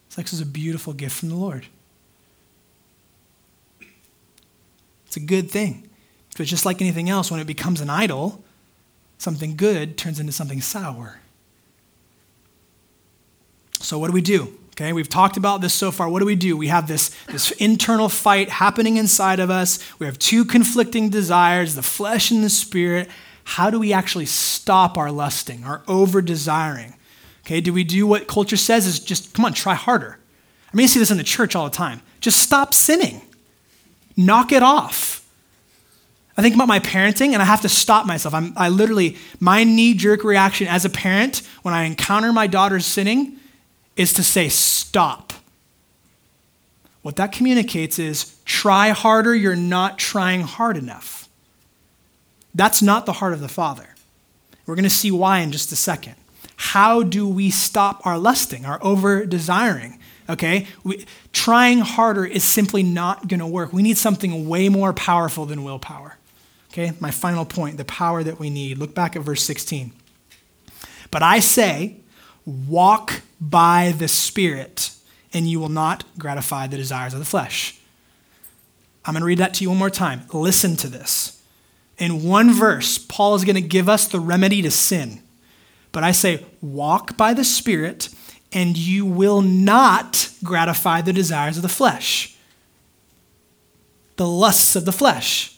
Sex 0.09 0.33
is 0.33 0.41
a 0.41 0.47
beautiful 0.47 0.95
gift 0.95 1.15
from 1.15 1.29
the 1.29 1.35
Lord. 1.35 1.67
It's 5.05 5.19
a 5.19 5.21
good 5.21 5.51
thing. 5.51 5.87
But 6.39 6.47
just 6.47 6.65
like 6.65 6.81
anything 6.81 7.11
else, 7.11 7.31
when 7.31 7.39
it 7.39 7.47
becomes 7.47 7.83
an 7.83 7.91
idol, 7.91 8.43
something 9.19 9.57
good 9.57 9.99
turns 9.99 10.19
into 10.19 10.33
something 10.33 10.63
sour. 10.63 11.21
So, 13.75 13.99
what 13.99 14.07
do 14.07 14.15
we 14.15 14.23
do? 14.23 14.59
Okay, 14.71 14.95
we've 14.95 15.11
talked 15.11 15.37
about 15.37 15.61
this 15.61 15.75
so 15.75 15.93
far. 15.93 16.09
What 16.09 16.21
do 16.21 16.27
we 16.27 16.35
do? 16.35 16.57
We 16.57 16.69
have 16.69 16.89
this, 16.89 17.15
this 17.27 17.51
internal 17.51 18.09
fight 18.09 18.49
happening 18.49 18.97
inside 18.97 19.39
of 19.39 19.51
us. 19.51 19.79
We 19.99 20.07
have 20.07 20.19
two 20.19 20.47
conflicting 20.47 21.11
desires, 21.11 21.75
the 21.75 21.83
flesh 21.83 22.31
and 22.31 22.43
the 22.43 22.49
spirit. 22.49 23.11
How 23.45 23.69
do 23.69 23.79
we 23.79 23.93
actually 23.93 24.25
stop 24.25 24.97
our 24.97 25.11
lusting, 25.11 25.63
our 25.65 25.83
over 25.87 26.23
desiring? 26.23 26.95
Okay, 27.47 27.61
do 27.61 27.73
we 27.73 27.85
do 27.85 28.09
what 28.09 28.27
culture 28.27 28.57
says 28.57 28.89
is 28.89 28.99
just, 28.99 29.33
come 29.33 29.45
on, 29.45 29.53
try 29.53 29.75
harder? 29.75 30.19
I 30.73 30.77
mean, 30.77 30.83
you 30.83 30.89
see 30.89 30.99
this 30.99 31.13
in 31.13 31.17
the 31.17 31.23
church 31.23 31.55
all 31.55 31.63
the 31.63 31.77
time. 31.77 32.03
Just 32.21 32.41
stop 32.41 32.75
sinning, 32.75 33.23
knock 34.17 34.51
it 34.51 34.65
off. 34.65 35.25
I 36.37 36.43
think 36.43 36.57
about 36.57 36.67
my 36.67 36.81
parenting 36.81 37.35
and 37.35 37.41
I 37.41 37.45
have 37.45 37.61
to 37.61 37.69
stop 37.69 38.05
myself. 38.05 38.35
I'm, 38.35 38.53
I 38.57 38.69
literally, 38.69 39.17
my 39.39 39.63
knee 39.63 39.95
jerk 39.95 40.25
reaction 40.25 40.67
as 40.67 40.85
a 40.85 40.91
parent 40.91 41.43
when 41.63 41.73
I 41.73 41.85
encounter 41.85 42.33
my 42.33 42.49
daughter 42.49 42.81
sinning 42.81 43.37
is 43.95 44.13
to 44.15 44.25
say, 44.25 44.49
stop. 44.49 45.33
What 47.03 47.15
that 47.15 47.31
communicates 47.31 48.01
is 48.01 48.37
try 48.45 48.89
harder, 48.89 49.37
you're 49.37 49.55
not 49.55 49.99
trying 50.01 50.41
hard 50.41 50.77
enough. 50.77 51.29
That's 52.57 52.83
not 52.83 53.07
the 53.07 53.13
heart 53.15 53.35
of 53.35 53.41
the 53.41 53.49
Father. 53.49 53.95
We're 54.67 54.75
going 54.75 54.83
to 54.83 54.91
see 54.91 55.13
why 55.13 55.39
in 55.39 55.53
just 55.53 55.71
a 55.71 55.77
second 55.77 56.17
how 56.57 57.03
do 57.03 57.29
we 57.29 57.51
stop 57.51 58.05
our 58.07 58.19
lusting, 58.19 58.65
our 58.65 58.83
over 58.83 59.25
desiring? 59.27 59.99
Okay? 60.29 60.67
We, 60.83 61.07
trying 61.33 61.81
harder 61.81 62.25
is 62.25 62.45
simply 62.45 62.83
not 62.83 63.29
going 63.29 63.41
to 63.41 63.47
work. 63.47 63.73
We 63.73 63.83
need 63.83 63.99
something 63.99 64.49
way 64.49 64.69
more 64.69 64.93
powerful 64.93 65.47
than 65.47 65.65
willpower. 65.65 66.17
Okay? 66.73 66.93
My 66.99 67.11
final 67.11 67.45
point 67.45 67.77
the 67.77 67.85
power 67.85 68.23
that 68.23 68.39
we 68.39 68.51
need. 68.51 68.79
Look 68.79 68.95
back 68.95 69.17
at 69.17 69.23
verse 69.23 69.43
16. 69.43 69.93
But 71.11 71.23
I 71.23 71.39
say, 71.39 71.97
walk 72.45 73.23
by 73.41 73.95
the 73.97 74.09
Spirit, 74.09 74.91
and 75.33 75.49
you 75.49 75.61
will 75.61 75.69
not 75.69 76.05
gratify 76.19 76.67
the 76.67 76.77
desires 76.77 77.13
of 77.13 77.21
the 77.21 77.27
flesh. 77.27 77.79
I'm 79.05 79.13
going 79.13 79.21
to 79.21 79.27
read 79.27 79.39
that 79.39 79.55
to 79.55 79.63
you 79.63 79.69
one 79.69 79.79
more 79.79 79.91
time. 79.91 80.23
Listen 80.33 80.75
to 80.77 80.89
this. 80.89 81.41
In 81.99 82.25
one 82.25 82.53
verse, 82.53 82.99
Paul 82.99 83.35
is 83.37 83.45
going 83.45 83.57
to 83.57 83.63
give 83.63 83.89
us 83.89 84.09
the 84.09 84.21
remedy 84.21 84.63
to 84.63 84.71
sin. 84.71 85.23
But 85.97 86.05
I 86.05 86.13
say, 86.13 86.45
walk 86.61 87.17
by 87.17 87.33
the 87.33 87.43
Spirit, 87.43 88.11
and 88.53 88.77
you 88.77 89.07
will 89.07 89.41
not 89.41 90.31
gratify 90.45 91.01
the 91.01 91.15
desires 91.15 91.57
of 91.57 91.63
the 91.63 91.71
flesh, 91.71 92.37
the 94.17 94.27
lusts 94.27 94.77
of 94.77 94.85
the 94.85 94.93
flesh, 94.93 95.57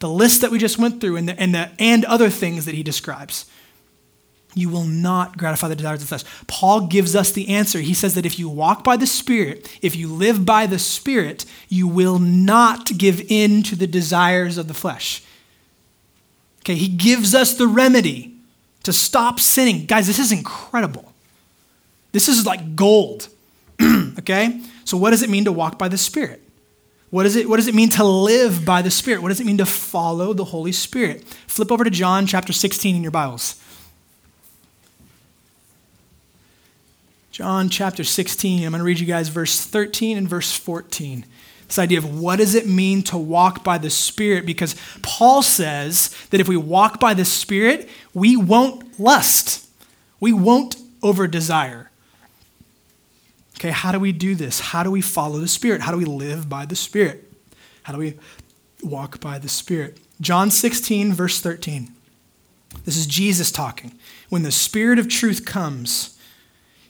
the 0.00 0.08
list 0.08 0.40
that 0.40 0.50
we 0.50 0.58
just 0.58 0.80
went 0.80 1.00
through, 1.00 1.14
and, 1.14 1.28
the, 1.28 1.40
and, 1.40 1.54
the, 1.54 1.70
and 1.78 2.04
other 2.06 2.28
things 2.28 2.64
that 2.64 2.74
he 2.74 2.82
describes. 2.82 3.46
You 4.52 4.68
will 4.68 4.82
not 4.82 5.38
gratify 5.38 5.68
the 5.68 5.76
desires 5.76 6.02
of 6.02 6.08
the 6.08 6.18
flesh. 6.18 6.44
Paul 6.48 6.88
gives 6.88 7.14
us 7.14 7.30
the 7.30 7.48
answer. 7.50 7.78
He 7.78 7.94
says 7.94 8.16
that 8.16 8.26
if 8.26 8.40
you 8.40 8.48
walk 8.48 8.82
by 8.82 8.96
the 8.96 9.06
Spirit, 9.06 9.78
if 9.80 9.94
you 9.94 10.12
live 10.12 10.44
by 10.44 10.66
the 10.66 10.80
Spirit, 10.80 11.44
you 11.68 11.86
will 11.86 12.18
not 12.18 12.98
give 12.98 13.20
in 13.30 13.62
to 13.62 13.76
the 13.76 13.86
desires 13.86 14.58
of 14.58 14.66
the 14.66 14.74
flesh. 14.74 15.22
Okay, 16.62 16.74
he 16.74 16.88
gives 16.88 17.32
us 17.32 17.54
the 17.54 17.68
remedy 17.68 18.31
to 18.82 18.92
stop 18.92 19.40
sinning. 19.40 19.86
Guys, 19.86 20.06
this 20.06 20.18
is 20.18 20.32
incredible. 20.32 21.12
This 22.12 22.28
is 22.28 22.44
like 22.46 22.76
gold. 22.76 23.28
okay? 24.18 24.60
So, 24.84 24.96
what 24.96 25.10
does 25.10 25.22
it 25.22 25.30
mean 25.30 25.44
to 25.44 25.52
walk 25.52 25.78
by 25.78 25.88
the 25.88 25.98
Spirit? 25.98 26.42
What, 27.10 27.26
is 27.26 27.36
it, 27.36 27.48
what 27.48 27.56
does 27.56 27.68
it 27.68 27.74
mean 27.74 27.90
to 27.90 28.04
live 28.04 28.64
by 28.64 28.80
the 28.80 28.90
Spirit? 28.90 29.20
What 29.22 29.28
does 29.28 29.40
it 29.40 29.46
mean 29.46 29.58
to 29.58 29.66
follow 29.66 30.32
the 30.32 30.46
Holy 30.46 30.72
Spirit? 30.72 31.24
Flip 31.46 31.70
over 31.70 31.84
to 31.84 31.90
John 31.90 32.26
chapter 32.26 32.52
16 32.52 32.96
in 32.96 33.02
your 33.02 33.10
Bibles. 33.10 33.62
John 37.30 37.68
chapter 37.68 38.04
16. 38.04 38.64
I'm 38.64 38.72
going 38.72 38.80
to 38.80 38.84
read 38.84 38.98
you 38.98 39.06
guys 39.06 39.28
verse 39.28 39.64
13 39.64 40.16
and 40.18 40.28
verse 40.28 40.56
14. 40.56 41.24
This 41.72 41.78
idea 41.78 41.96
of 41.96 42.20
what 42.20 42.36
does 42.36 42.54
it 42.54 42.66
mean 42.66 43.00
to 43.04 43.16
walk 43.16 43.64
by 43.64 43.78
the 43.78 43.88
Spirit? 43.88 44.44
Because 44.44 44.76
Paul 45.00 45.40
says 45.40 46.14
that 46.28 46.38
if 46.38 46.46
we 46.46 46.54
walk 46.54 47.00
by 47.00 47.14
the 47.14 47.24
Spirit, 47.24 47.88
we 48.12 48.36
won't 48.36 49.00
lust, 49.00 49.66
we 50.20 50.34
won't 50.34 50.76
over 51.02 51.26
desire. 51.26 51.90
Okay, 53.58 53.70
how 53.70 53.90
do 53.90 53.98
we 53.98 54.12
do 54.12 54.34
this? 54.34 54.60
How 54.60 54.82
do 54.82 54.90
we 54.90 55.00
follow 55.00 55.38
the 55.38 55.48
Spirit? 55.48 55.80
How 55.80 55.92
do 55.92 55.96
we 55.96 56.04
live 56.04 56.46
by 56.46 56.66
the 56.66 56.76
Spirit? 56.76 57.32
How 57.84 57.94
do 57.94 57.98
we 57.98 58.18
walk 58.82 59.18
by 59.18 59.38
the 59.38 59.48
Spirit? 59.48 59.96
John 60.20 60.50
16, 60.50 61.14
verse 61.14 61.40
13. 61.40 61.90
This 62.84 62.98
is 62.98 63.06
Jesus 63.06 63.50
talking. 63.50 63.98
When 64.28 64.42
the 64.42 64.52
Spirit 64.52 64.98
of 64.98 65.08
truth 65.08 65.46
comes, 65.46 66.18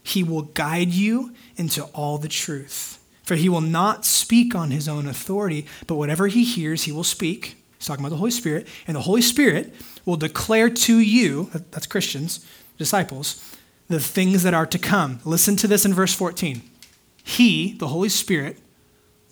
he 0.02 0.24
will 0.24 0.42
guide 0.42 0.90
you 0.90 1.34
into 1.56 1.84
all 1.84 2.18
the 2.18 2.26
truth. 2.26 2.98
For 3.22 3.36
he 3.36 3.48
will 3.48 3.60
not 3.60 4.04
speak 4.04 4.54
on 4.54 4.70
his 4.70 4.88
own 4.88 5.06
authority, 5.06 5.66
but 5.86 5.94
whatever 5.94 6.26
he 6.26 6.44
hears, 6.44 6.84
he 6.84 6.92
will 6.92 7.04
speak. 7.04 7.56
He's 7.78 7.86
talking 7.86 8.04
about 8.04 8.10
the 8.10 8.18
Holy 8.18 8.30
Spirit. 8.30 8.66
And 8.86 8.96
the 8.96 9.02
Holy 9.02 9.22
Spirit 9.22 9.74
will 10.04 10.16
declare 10.16 10.70
to 10.70 10.98
you, 10.98 11.50
that's 11.70 11.86
Christians, 11.86 12.44
disciples, 12.78 13.56
the 13.88 14.00
things 14.00 14.42
that 14.42 14.54
are 14.54 14.66
to 14.66 14.78
come. 14.78 15.20
Listen 15.24 15.56
to 15.56 15.68
this 15.68 15.84
in 15.84 15.94
verse 15.94 16.14
14. 16.14 16.62
He, 17.22 17.74
the 17.74 17.88
Holy 17.88 18.08
Spirit, 18.08 18.58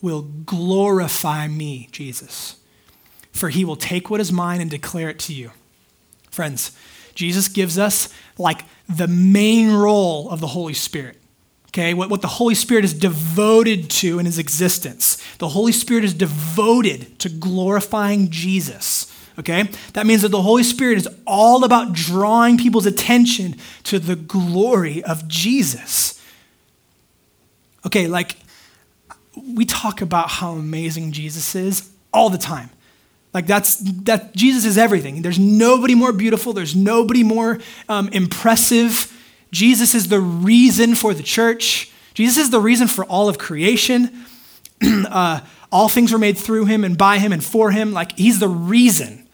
will 0.01 0.23
glorify 0.23 1.49
me, 1.49 1.89
Jesus, 1.93 2.57
for 3.33 3.49
he 3.49 3.65
will 3.65 3.77
take 3.77 4.09
what 4.09 4.21
is 4.21 4.33
mine 4.33 4.61
and 4.61 4.71
declare 4.71 5.11
it 5.11 5.19
to 5.21 5.35
you. 5.35 5.51
Friends, 6.31 6.73
Jesus 7.15 7.49
gives 7.49 7.79
us 7.79 8.09
like 8.39 8.63
the 8.89 9.09
main 9.09 9.73
role 9.73 10.31
of 10.31 10.41
the 10.41 10.49
Holy 10.49 10.75
Spirit. 10.75 11.20
Okay, 11.71 11.95
what, 11.95 12.11
what 12.11 12.21
the 12.21 12.29
Holy 12.29 12.57
Spirit 12.57 12.85
is 12.85 12.93
devoted 12.93 13.89
to 13.91 14.19
in 14.19 14.27
his 14.27 14.39
existence. 14.39 15.17
The 15.39 15.49
Holy 15.49 15.71
Spirit 15.71 16.03
is 16.03 16.15
devoted 16.15 17.17
to 17.21 17.29
glorifying 17.29 18.31
Jesus. 18.31 19.15
Okay, 19.39 19.69
that 19.93 20.05
means 20.05 20.23
that 20.23 20.31
the 20.31 20.43
Holy 20.43 20.65
Spirit 20.65 20.99
is 20.99 21.09
all 21.27 21.65
about 21.65 21.93
drawing 21.93 22.59
people's 22.59 22.87
attention 22.87 23.57
to 23.85 24.01
the 24.01 24.17
glory 24.17 25.03
of 25.05 25.29
Jesus. 25.29 26.21
Okay, 27.87 28.09
like 28.09 28.37
we 29.37 29.65
talk 29.65 30.03
about 30.03 30.29
how 30.29 30.53
amazing 30.53 31.13
Jesus 31.13 31.55
is 31.55 31.89
all 32.13 32.31
the 32.31 32.39
time. 32.39 32.71
Like 33.33 33.47
that's 33.47 33.77
that 34.03 34.35
Jesus 34.35 34.65
is 34.65 34.77
everything. 34.77 35.23
There's 35.23 35.39
nobody 35.39 35.95
more 35.95 36.13
beautiful. 36.13 36.53
There's 36.53 36.75
nobody 36.75 37.23
more 37.23 37.61
um, 37.89 38.09
impressive. 38.09 39.17
Jesus 39.51 39.95
is 39.95 40.09
the 40.09 40.21
reason 40.21 40.95
for 40.95 41.15
the 41.15 41.23
church. 41.23 41.91
Jesus 42.15 42.45
is 42.45 42.51
the 42.51 42.61
reason 42.61 42.89
for 42.89 43.05
all 43.05 43.29
of 43.29 43.39
creation. 43.39 44.25
uh, 44.83 45.41
all 45.73 45.89
things 45.89 46.13
were 46.13 46.19
made 46.19 46.39
through 46.39 46.67
him 46.67 46.85
and 46.85 46.97
by 46.97 47.19
him 47.19 47.33
and 47.33 47.43
for 47.43 47.71
him. 47.71 47.93
Like 47.93 48.17
he's 48.17 48.39
the 48.39 48.49
reason. 48.49 49.29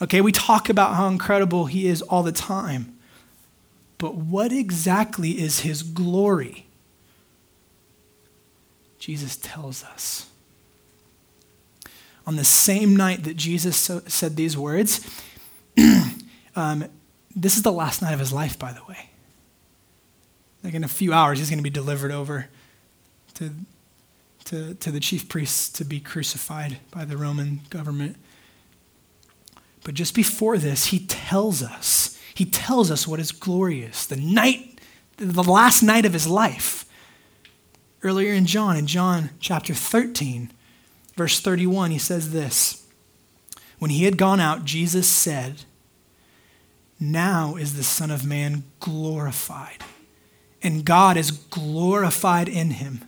Okay, 0.00 0.20
we 0.20 0.32
talk 0.32 0.68
about 0.68 0.94
how 0.94 1.08
incredible 1.08 1.66
he 1.66 1.86
is 1.86 2.02
all 2.02 2.22
the 2.22 2.32
time. 2.32 2.96
But 3.98 4.14
what 4.14 4.52
exactly 4.52 5.40
is 5.40 5.60
his 5.60 5.82
glory? 5.82 6.66
Jesus 8.98 9.36
tells 9.36 9.82
us 9.84 10.28
on 12.26 12.36
the 12.36 12.44
same 12.44 12.94
night 12.94 13.24
that 13.24 13.36
Jesus 13.36 13.76
so, 13.76 14.02
said 14.06 14.36
these 14.36 14.56
words, 14.56 15.00
um, 16.56 16.84
this 17.34 17.56
is 17.56 17.62
the 17.62 17.72
last 17.72 18.02
night 18.02 18.12
of 18.12 18.20
his 18.20 18.32
life, 18.32 18.58
by 18.58 18.72
the 18.72 18.84
way. 18.88 19.08
Like 20.62 20.74
in 20.74 20.84
a 20.84 20.88
few 20.88 21.12
hours, 21.12 21.38
he's 21.38 21.50
going 21.50 21.58
to 21.58 21.62
be 21.62 21.70
delivered 21.70 22.10
over 22.10 22.48
to, 23.34 23.50
to, 24.46 24.74
to 24.74 24.90
the 24.90 25.00
chief 25.00 25.28
priests 25.28 25.68
to 25.70 25.84
be 25.84 26.00
crucified 26.00 26.78
by 26.90 27.04
the 27.04 27.16
Roman 27.16 27.60
government. 27.70 28.16
But 29.84 29.94
just 29.94 30.14
before 30.14 30.58
this, 30.58 30.86
he 30.86 31.00
tells 31.00 31.62
us, 31.62 32.18
he 32.34 32.44
tells 32.44 32.90
us 32.90 33.06
what 33.06 33.20
is. 33.82 34.06
The 34.06 34.16
night, 34.16 34.80
the 35.16 35.42
last 35.42 35.82
night 35.82 36.04
of 36.04 36.12
his 36.12 36.26
life. 36.26 36.84
Earlier 38.02 38.32
in 38.32 38.46
John, 38.46 38.76
in 38.76 38.86
John 38.86 39.30
chapter 39.40 39.74
13, 39.74 40.52
Verse 41.18 41.40
31, 41.40 41.90
he 41.90 41.98
says 41.98 42.30
this 42.30 42.86
When 43.80 43.90
he 43.90 44.04
had 44.04 44.16
gone 44.16 44.38
out, 44.38 44.64
Jesus 44.64 45.08
said, 45.08 45.64
Now 47.00 47.56
is 47.56 47.74
the 47.74 47.82
Son 47.82 48.12
of 48.12 48.24
Man 48.24 48.62
glorified, 48.78 49.82
and 50.62 50.84
God 50.84 51.16
is 51.16 51.30
glorified 51.30 52.48
in 52.48 52.70
him. 52.70 53.04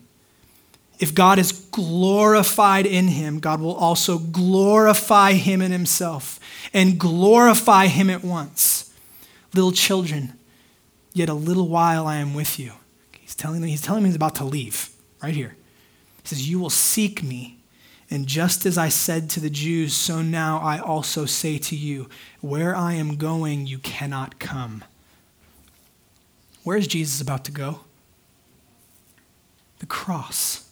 If 0.99 1.15
God 1.15 1.39
is 1.39 1.53
glorified 1.53 2.85
in 2.87 3.09
him, 3.09 3.39
God 3.41 3.61
will 3.61 3.75
also 3.75 4.19
glorify 4.19 5.33
him 5.33 5.63
in 5.63 5.73
himself 5.73 6.39
and 6.75 6.99
glorify 6.99 7.87
him 7.87 8.11
at 8.11 8.23
once. 8.23 8.93
Little 9.55 9.73
children, 9.73 10.39
yet 11.13 11.29
a 11.29 11.35
little 11.35 11.69
while 11.69 12.07
I 12.07 12.17
am 12.17 12.35
with 12.35 12.59
you. 12.59 12.73
He's 13.19 13.35
telling 13.35 13.61
them, 13.61 13.71
he's 13.71 13.83
telling 13.83 14.03
me 14.03 14.11
he's 14.11 14.17
about 14.17 14.35
to 14.37 14.45
leave 14.45 14.91
right 15.23 15.35
here. 15.35 15.57
He 16.23 16.29
says, 16.29 16.49
You 16.49 16.61
will 16.61 16.71
seek 16.71 17.23
me 17.23 17.61
and 18.11 18.27
just 18.27 18.67
as 18.67 18.77
I 18.77 18.89
said 18.89 19.31
to 19.31 19.41
the 19.41 19.49
Jews, 19.49 19.95
so 19.95 20.21
now 20.21 20.59
I 20.59 20.81
also 20.81 21.27
say 21.27 21.59
to 21.59 21.77
you, 21.77 22.09
where 22.41 22.75
I 22.75 22.95
am 22.95 23.17
going, 23.17 23.69
you 23.69 23.79
cannot 23.79 24.41
come. 24.41 24.83
Where 26.63 26.77
is 26.77 26.87
Jesus 26.87 27.21
about 27.21 27.45
to 27.47 27.53
go? 27.53 27.81
The 29.79 29.87
cross. 29.87 30.69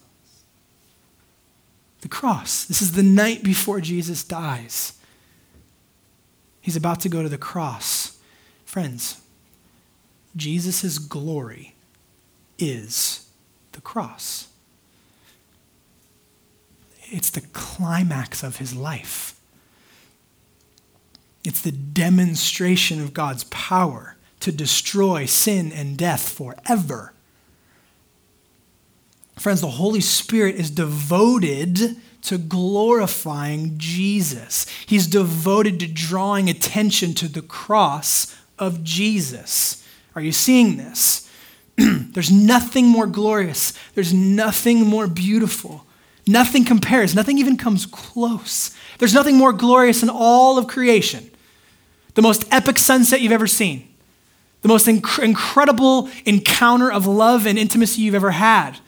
The 2.01 2.09
cross. 2.09 2.65
This 2.65 2.81
is 2.81 2.93
the 2.93 3.03
night 3.03 3.43
before 3.43 3.81
Jesus 3.81 4.23
dies. 4.23 4.93
He's 6.61 6.75
about 6.75 6.99
to 7.01 7.09
go 7.09 7.23
to 7.23 7.29
the 7.29 7.37
cross. 7.37 8.19
Friends, 8.65 9.21
Jesus' 10.35 10.97
glory 10.99 11.75
is 12.59 13.27
the 13.71 13.81
cross 13.81 14.49
it's 17.11 17.29
the 17.29 17.41
climax 17.41 18.43
of 18.43 18.57
his 18.57 18.75
life. 18.75 19.35
It's 21.43 21.61
the 21.61 21.71
demonstration 21.71 23.01
of 23.01 23.13
God's 23.13 23.45
power 23.45 24.15
to 24.41 24.51
destroy 24.51 25.25
sin 25.25 25.71
and 25.71 25.97
death 25.97 26.29
forever. 26.29 27.13
Friends, 29.37 29.61
the 29.61 29.67
Holy 29.67 30.01
Spirit 30.01 30.55
is 30.55 30.69
devoted 30.69 31.97
to 32.23 32.37
glorifying 32.37 33.77
Jesus. 33.77 34.65
He's 34.85 35.07
devoted 35.07 35.79
to 35.79 35.87
drawing 35.87 36.49
attention 36.49 37.13
to 37.15 37.27
the 37.27 37.41
cross 37.41 38.35
of 38.57 38.83
Jesus. 38.83 39.87
Are 40.15 40.21
you 40.21 40.33
seeing 40.33 40.77
this? 40.77 41.29
There's 41.77 42.31
nothing 42.31 42.87
more 42.87 43.07
glorious, 43.07 43.73
there's 43.95 44.13
nothing 44.13 44.85
more 44.85 45.07
beautiful 45.07 45.85
Nothing 46.29 46.63
compares, 46.63 47.15
nothing 47.15 47.39
even 47.39 47.57
comes 47.57 47.87
close. 47.87 48.69
There's 48.99 49.15
nothing 49.15 49.35
more 49.35 49.51
glorious 49.51 50.03
in 50.03 50.09
all 50.09 50.59
of 50.59 50.67
creation. 50.67 51.27
The 52.13 52.21
most 52.21 52.45
epic 52.51 52.77
sunset 52.77 53.21
you've 53.21 53.31
ever 53.31 53.47
seen, 53.47 53.88
the 54.61 54.67
most 54.67 54.87
inc- 54.87 55.23
incredible 55.23 56.09
encounter 56.25 56.91
of 56.91 57.05
love 57.05 57.45
and 57.45 57.57
intimacy 57.57 58.01
you've 58.01 58.15
ever 58.15 58.31
had. 58.31 58.79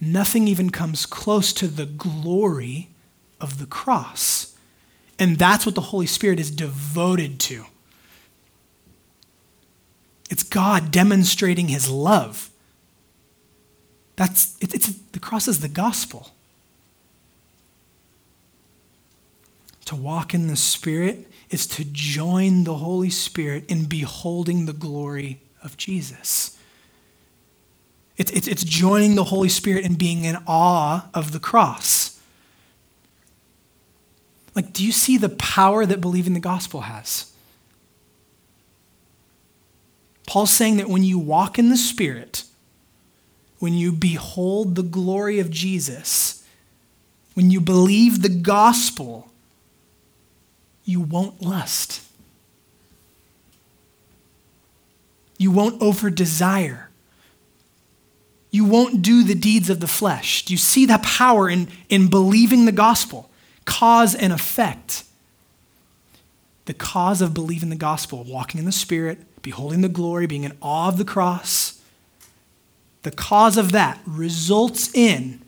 Nothing 0.00 0.46
even 0.48 0.70
comes 0.70 1.06
close 1.06 1.52
to 1.54 1.66
the 1.66 1.86
glory 1.86 2.88
of 3.40 3.58
the 3.58 3.66
cross. 3.66 4.56
And 5.18 5.36
that's 5.36 5.66
what 5.66 5.74
the 5.74 5.80
Holy 5.80 6.06
Spirit 6.06 6.38
is 6.38 6.50
devoted 6.50 7.40
to. 7.40 7.64
It's 10.30 10.42
God 10.42 10.90
demonstrating 10.90 11.68
his 11.68 11.90
love. 11.90 12.50
That's 14.16 14.56
it, 14.60 14.74
it's 14.74 14.92
the 14.92 15.20
cross 15.20 15.48
is 15.48 15.60
the 15.60 15.68
gospel. 15.68 16.30
To 19.86 19.96
walk 19.96 20.34
in 20.34 20.48
the 20.48 20.56
Spirit 20.56 21.26
is 21.50 21.66
to 21.66 21.84
join 21.84 22.64
the 22.64 22.76
Holy 22.76 23.10
Spirit 23.10 23.64
in 23.68 23.86
beholding 23.86 24.66
the 24.66 24.72
glory 24.72 25.40
of 25.62 25.76
Jesus. 25.76 26.58
It's, 28.16 28.30
it's, 28.32 28.48
it's 28.48 28.64
joining 28.64 29.14
the 29.14 29.24
Holy 29.24 29.48
Spirit 29.48 29.84
in 29.84 29.94
being 29.94 30.24
in 30.24 30.36
awe 30.46 31.08
of 31.14 31.32
the 31.32 31.38
cross. 31.38 32.20
Like, 34.54 34.72
do 34.72 34.84
you 34.84 34.90
see 34.90 35.16
the 35.16 35.28
power 35.28 35.86
that 35.86 36.00
believing 36.00 36.34
the 36.34 36.40
gospel 36.40 36.82
has? 36.82 37.32
Paul's 40.26 40.50
saying 40.50 40.76
that 40.78 40.88
when 40.88 41.04
you 41.04 41.18
walk 41.18 41.58
in 41.58 41.70
the 41.70 41.76
Spirit, 41.76 42.42
when 43.60 43.72
you 43.72 43.92
behold 43.92 44.74
the 44.74 44.82
glory 44.82 45.38
of 45.38 45.50
Jesus, 45.50 46.44
when 47.34 47.50
you 47.50 47.60
believe 47.60 48.22
the 48.22 48.28
gospel, 48.28 49.30
you 50.88 51.02
won't 51.02 51.42
lust. 51.42 52.00
You 55.36 55.50
won't 55.50 55.82
over 55.82 56.08
desire. 56.08 56.88
You 58.50 58.64
won't 58.64 59.02
do 59.02 59.22
the 59.22 59.34
deeds 59.34 59.68
of 59.68 59.80
the 59.80 59.86
flesh. 59.86 60.46
Do 60.46 60.54
you 60.54 60.56
see 60.56 60.86
that 60.86 61.02
power 61.02 61.50
in, 61.50 61.68
in 61.90 62.08
believing 62.08 62.64
the 62.64 62.72
gospel? 62.72 63.28
Cause 63.66 64.14
and 64.14 64.32
effect. 64.32 65.04
The 66.64 66.72
cause 66.72 67.20
of 67.20 67.34
believing 67.34 67.68
the 67.68 67.76
gospel, 67.76 68.24
walking 68.24 68.58
in 68.58 68.64
the 68.64 68.72
Spirit, 68.72 69.42
beholding 69.42 69.82
the 69.82 69.90
glory, 69.90 70.26
being 70.26 70.44
in 70.44 70.56
awe 70.62 70.88
of 70.88 70.96
the 70.96 71.04
cross, 71.04 71.82
the 73.02 73.10
cause 73.10 73.58
of 73.58 73.72
that 73.72 74.00
results 74.06 74.94
in 74.94 75.42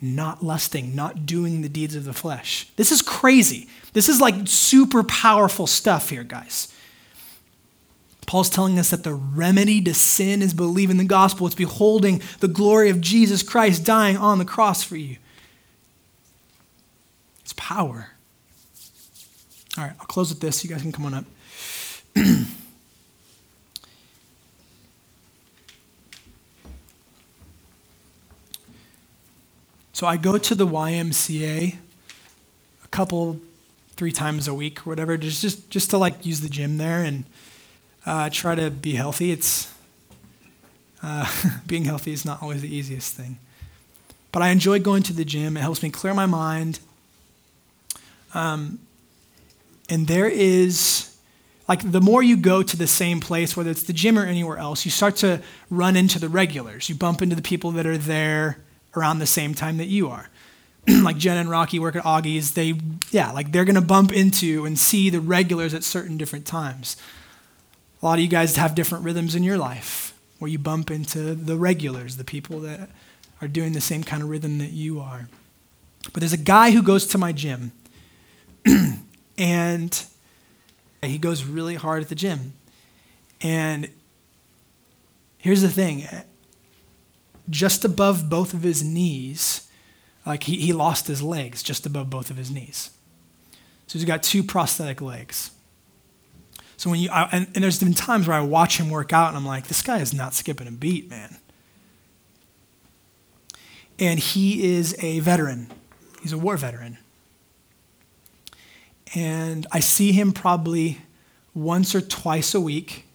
not 0.00 0.42
lusting, 0.42 0.94
not 0.94 1.26
doing 1.26 1.62
the 1.62 1.68
deeds 1.68 1.94
of 1.94 2.04
the 2.04 2.12
flesh. 2.12 2.68
This 2.76 2.92
is 2.92 3.02
crazy. 3.02 3.68
This 3.92 4.08
is 4.08 4.20
like 4.20 4.34
super 4.46 5.02
powerful 5.02 5.66
stuff 5.66 6.10
here, 6.10 6.24
guys. 6.24 6.72
Paul's 8.26 8.50
telling 8.50 8.78
us 8.78 8.90
that 8.90 9.04
the 9.04 9.14
remedy 9.14 9.80
to 9.82 9.94
sin 9.94 10.42
is 10.42 10.54
believing 10.54 10.96
the 10.96 11.04
gospel. 11.04 11.46
It's 11.46 11.54
beholding 11.54 12.22
the 12.40 12.48
glory 12.48 12.90
of 12.90 13.00
Jesus 13.00 13.42
Christ 13.42 13.84
dying 13.84 14.16
on 14.16 14.38
the 14.38 14.44
cross 14.44 14.82
for 14.82 14.96
you. 14.96 15.16
It's 17.40 17.52
power. 17.54 18.10
All 19.76 19.84
right, 19.84 19.92
I'll 20.00 20.06
close 20.06 20.30
with 20.30 20.40
this. 20.40 20.64
You 20.64 20.70
guys 20.70 20.82
can 20.82 20.92
come 20.92 21.06
on 21.06 21.14
up. 21.14 21.24
So 29.94 30.08
I 30.08 30.16
go 30.16 30.38
to 30.38 30.54
the 30.56 30.66
YMCA 30.66 31.76
a 32.84 32.88
couple, 32.88 33.40
three 33.90 34.10
times 34.10 34.48
a 34.48 34.52
week 34.52 34.84
or 34.84 34.90
whatever, 34.90 35.16
just 35.16 35.40
just, 35.40 35.70
just 35.70 35.90
to 35.90 35.98
like 35.98 36.26
use 36.26 36.40
the 36.40 36.48
gym 36.48 36.78
there 36.78 37.04
and 37.04 37.22
uh, 38.04 38.28
try 38.28 38.56
to 38.56 38.72
be 38.72 38.94
healthy. 38.94 39.30
It's 39.30 39.72
uh, 41.00 41.30
being 41.68 41.84
healthy 41.84 42.12
is 42.12 42.24
not 42.24 42.42
always 42.42 42.60
the 42.60 42.74
easiest 42.74 43.14
thing, 43.14 43.38
but 44.32 44.42
I 44.42 44.48
enjoy 44.48 44.80
going 44.80 45.04
to 45.04 45.12
the 45.12 45.24
gym. 45.24 45.56
It 45.56 45.60
helps 45.60 45.80
me 45.80 45.90
clear 45.90 46.12
my 46.12 46.26
mind. 46.26 46.80
Um, 48.34 48.80
and 49.88 50.08
there 50.08 50.26
is 50.26 51.16
like 51.68 51.88
the 51.88 52.00
more 52.00 52.20
you 52.20 52.36
go 52.36 52.64
to 52.64 52.76
the 52.76 52.88
same 52.88 53.20
place, 53.20 53.56
whether 53.56 53.70
it's 53.70 53.84
the 53.84 53.92
gym 53.92 54.18
or 54.18 54.24
anywhere 54.24 54.58
else, 54.58 54.84
you 54.84 54.90
start 54.90 55.14
to 55.18 55.40
run 55.70 55.94
into 55.94 56.18
the 56.18 56.28
regulars. 56.28 56.88
You 56.88 56.96
bump 56.96 57.22
into 57.22 57.36
the 57.36 57.42
people 57.42 57.70
that 57.70 57.86
are 57.86 57.96
there 57.96 58.63
around 58.96 59.18
the 59.18 59.26
same 59.26 59.54
time 59.54 59.76
that 59.78 59.86
you 59.86 60.08
are. 60.08 60.28
like 61.02 61.16
Jen 61.16 61.38
and 61.38 61.50
Rocky 61.50 61.78
work 61.78 61.96
at 61.96 62.04
Augie's, 62.04 62.52
they, 62.52 62.74
yeah, 63.10 63.30
like 63.32 63.52
they're 63.52 63.64
going 63.64 63.74
to 63.74 63.80
bump 63.80 64.12
into 64.12 64.64
and 64.64 64.78
see 64.78 65.10
the 65.10 65.20
regulars 65.20 65.74
at 65.74 65.84
certain 65.84 66.16
different 66.16 66.46
times. 66.46 66.96
A 68.02 68.06
lot 68.06 68.14
of 68.14 68.20
you 68.20 68.28
guys 68.28 68.56
have 68.56 68.74
different 68.74 69.04
rhythms 69.04 69.34
in 69.34 69.42
your 69.42 69.56
life 69.56 70.14
where 70.38 70.50
you 70.50 70.58
bump 70.58 70.90
into 70.90 71.34
the 71.34 71.56
regulars, 71.56 72.16
the 72.16 72.24
people 72.24 72.60
that 72.60 72.90
are 73.40 73.48
doing 73.48 73.72
the 73.72 73.80
same 73.80 74.04
kind 74.04 74.22
of 74.22 74.28
rhythm 74.28 74.58
that 74.58 74.72
you 74.72 75.00
are. 75.00 75.28
But 76.12 76.20
there's 76.20 76.32
a 76.32 76.38
guy 76.38 76.72
who 76.72 76.82
goes 76.82 77.06
to 77.08 77.18
my 77.18 77.32
gym 77.32 77.72
and 79.38 80.04
he 81.02 81.18
goes 81.18 81.44
really 81.44 81.76
hard 81.76 82.02
at 82.02 82.08
the 82.08 82.14
gym. 82.14 82.52
And 83.40 83.88
here's 85.38 85.62
the 85.62 85.68
thing 85.68 86.06
just 87.50 87.84
above 87.84 88.28
both 88.28 88.54
of 88.54 88.62
his 88.62 88.82
knees, 88.82 89.68
like 90.24 90.44
he, 90.44 90.56
he 90.56 90.72
lost 90.72 91.06
his 91.06 91.22
legs 91.22 91.62
just 91.62 91.86
above 91.86 92.10
both 92.10 92.30
of 92.30 92.36
his 92.36 92.50
knees. 92.50 92.90
So 93.86 93.98
he's 93.98 94.06
got 94.06 94.22
two 94.22 94.42
prosthetic 94.42 95.02
legs. 95.02 95.50
So 96.76 96.90
when 96.90 97.00
you, 97.00 97.10
I, 97.10 97.28
and, 97.30 97.46
and 97.54 97.62
there's 97.62 97.78
been 97.78 97.94
times 97.94 98.26
where 98.26 98.36
I 98.36 98.40
watch 98.40 98.78
him 98.78 98.90
work 98.90 99.12
out 99.12 99.28
and 99.28 99.36
I'm 99.36 99.46
like, 99.46 99.68
this 99.68 99.82
guy 99.82 99.98
is 99.98 100.12
not 100.12 100.34
skipping 100.34 100.66
a 100.66 100.72
beat, 100.72 101.08
man. 101.08 101.36
And 103.98 104.18
he 104.18 104.74
is 104.74 104.96
a 105.02 105.20
veteran, 105.20 105.70
he's 106.20 106.32
a 106.32 106.38
war 106.38 106.56
veteran. 106.56 106.98
And 109.14 109.66
I 109.70 109.78
see 109.78 110.10
him 110.10 110.32
probably 110.32 110.98
once 111.54 111.94
or 111.94 112.00
twice 112.00 112.54
a 112.54 112.60
week 112.60 113.06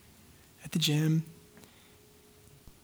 at 0.63 0.71
the 0.71 0.79
gym. 0.79 1.25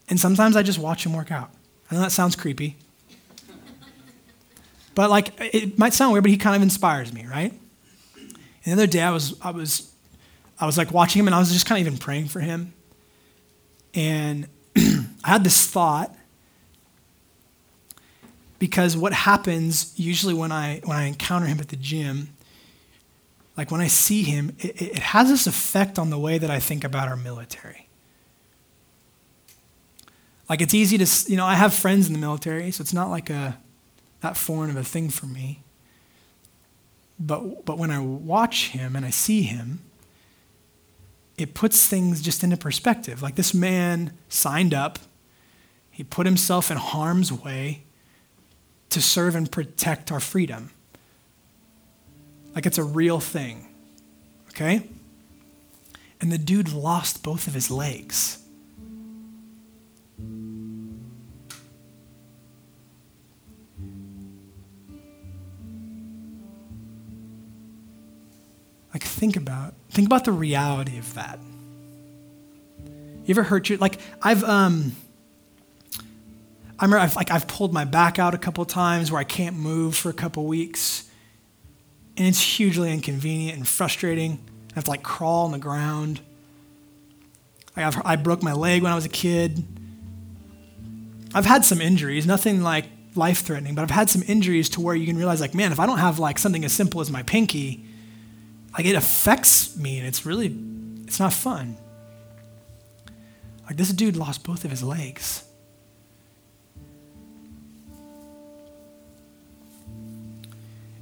And 0.09 0.19
sometimes 0.19 0.55
I 0.55 0.63
just 0.63 0.79
watch 0.79 1.05
him 1.05 1.13
work 1.13 1.31
out. 1.31 1.51
I 1.89 1.95
know 1.95 2.01
that 2.01 2.11
sounds 2.11 2.35
creepy. 2.35 2.77
But 4.93 5.09
like 5.09 5.33
it 5.39 5.77
might 5.77 5.93
sound 5.93 6.13
weird, 6.13 6.23
but 6.23 6.31
he 6.31 6.37
kind 6.37 6.55
of 6.55 6.61
inspires 6.61 7.13
me, 7.13 7.25
right? 7.25 7.53
And 8.17 8.25
the 8.65 8.71
other 8.71 8.87
day 8.87 9.01
I 9.01 9.11
was 9.11 9.35
I 9.41 9.51
was 9.51 9.91
I 10.59 10.65
was 10.65 10.77
like 10.77 10.91
watching 10.91 11.19
him 11.19 11.27
and 11.27 11.35
I 11.35 11.39
was 11.39 11.51
just 11.51 11.65
kind 11.65 11.81
of 11.81 11.87
even 11.87 11.99
praying 11.99 12.27
for 12.27 12.39
him. 12.39 12.73
And 13.93 14.47
I 14.77 15.05
had 15.23 15.43
this 15.43 15.67
thought 15.67 16.15
because 18.57 18.95
what 18.95 19.13
happens 19.13 19.93
usually 19.97 20.33
when 20.33 20.51
I 20.51 20.81
when 20.85 20.97
I 20.97 21.05
encounter 21.05 21.45
him 21.45 21.59
at 21.59 21.67
the 21.67 21.75
gym, 21.75 22.29
like 23.57 23.69
when 23.69 23.81
I 23.81 23.87
see 23.87 24.23
him, 24.23 24.55
it, 24.59 24.81
it 24.81 24.99
has 24.99 25.29
this 25.29 25.45
effect 25.45 25.99
on 25.99 26.09
the 26.09 26.19
way 26.19 26.37
that 26.37 26.49
I 26.49 26.59
think 26.59 26.83
about 26.83 27.09
our 27.09 27.17
military. 27.17 27.84
Like 30.47 30.61
it's 30.61 30.73
easy 30.73 30.97
to, 30.97 31.31
you 31.31 31.37
know, 31.37 31.45
I 31.45 31.55
have 31.55 31.73
friends 31.73 32.07
in 32.07 32.13
the 32.13 32.19
military, 32.19 32.71
so 32.71 32.81
it's 32.81 32.93
not 32.93 33.09
like 33.09 33.29
a 33.29 33.57
that 34.21 34.37
foreign 34.37 34.69
of 34.69 34.77
a 34.77 34.83
thing 34.83 35.09
for 35.09 35.25
me. 35.25 35.63
But 37.19 37.65
but 37.65 37.77
when 37.77 37.91
I 37.91 37.99
watch 37.99 38.69
him 38.69 38.95
and 38.95 39.05
I 39.05 39.09
see 39.09 39.43
him, 39.43 39.81
it 41.37 41.53
puts 41.53 41.87
things 41.87 42.21
just 42.21 42.43
into 42.43 42.57
perspective. 42.57 43.21
Like 43.21 43.35
this 43.35 43.53
man 43.53 44.13
signed 44.29 44.73
up, 44.73 44.99
he 45.91 46.03
put 46.03 46.25
himself 46.25 46.69
in 46.71 46.77
harm's 46.77 47.31
way 47.31 47.83
to 48.89 49.01
serve 49.01 49.35
and 49.35 49.51
protect 49.51 50.11
our 50.11 50.19
freedom. 50.19 50.71
Like 52.53 52.65
it's 52.65 52.77
a 52.77 52.83
real 52.83 53.19
thing. 53.19 53.67
Okay? 54.49 54.87
And 56.21 56.31
the 56.31 56.37
dude 56.37 56.71
lost 56.71 57.23
both 57.23 57.47
of 57.47 57.53
his 57.53 57.69
legs. 57.69 58.41
Like 68.95 69.03
think 69.03 69.35
about 69.35 69.73
think 69.89 70.05
about 70.05 70.23
the 70.23 70.31
reality 70.31 70.97
of 70.97 71.15
that. 71.15 71.37
You 73.25 73.33
ever 73.33 73.43
hurt 73.43 73.67
your 73.67 73.77
like 73.77 73.99
I've 74.21 74.41
um 74.45 74.93
I 76.79 76.85
remember 76.85 76.99
I've 76.99 77.13
like 77.17 77.29
I've 77.29 77.45
pulled 77.45 77.73
my 77.73 77.83
back 77.83 78.19
out 78.19 78.33
a 78.33 78.37
couple 78.37 78.63
times 78.63 79.11
where 79.11 79.19
I 79.19 79.25
can't 79.25 79.57
move 79.57 79.97
for 79.97 80.09
a 80.09 80.13
couple 80.13 80.45
weeks. 80.45 81.09
And 82.15 82.25
it's 82.25 82.39
hugely 82.39 82.89
inconvenient 82.89 83.57
and 83.57 83.67
frustrating. 83.67 84.39
I 84.71 84.75
have 84.75 84.85
to 84.85 84.91
like 84.91 85.03
crawl 85.03 85.43
on 85.43 85.51
the 85.51 85.59
ground. 85.59 86.21
I've, 87.75 88.01
I 88.05 88.15
broke 88.15 88.41
my 88.43 88.53
leg 88.53 88.81
when 88.81 88.93
I 88.93 88.95
was 88.95 89.03
a 89.03 89.09
kid. 89.09 89.61
I've 91.33 91.45
had 91.45 91.65
some 91.65 91.81
injuries, 91.81 92.25
nothing 92.25 92.63
like 92.63 92.85
life 93.13 93.39
threatening, 93.39 93.75
but 93.75 93.81
I've 93.81 93.91
had 93.91 94.09
some 94.09 94.23
injuries 94.25 94.69
to 94.69 94.79
where 94.79 94.95
you 94.95 95.05
can 95.05 95.17
realize, 95.17 95.41
like, 95.41 95.53
man, 95.53 95.73
if 95.73 95.81
I 95.81 95.85
don't 95.85 95.97
have 95.97 96.17
like 96.17 96.39
something 96.39 96.63
as 96.63 96.71
simple 96.71 97.01
as 97.01 97.11
my 97.11 97.23
pinky, 97.23 97.83
like 98.75 98.85
it 98.85 98.95
affects 98.95 99.77
me 99.77 99.97
and 99.99 100.07
it's 100.07 100.25
really 100.25 100.55
it's 101.05 101.19
not 101.19 101.33
fun. 101.33 101.77
Like 103.65 103.77
this 103.77 103.89
dude 103.91 104.15
lost 104.15 104.43
both 104.43 104.65
of 104.65 104.71
his 104.71 104.83
legs. 104.83 105.43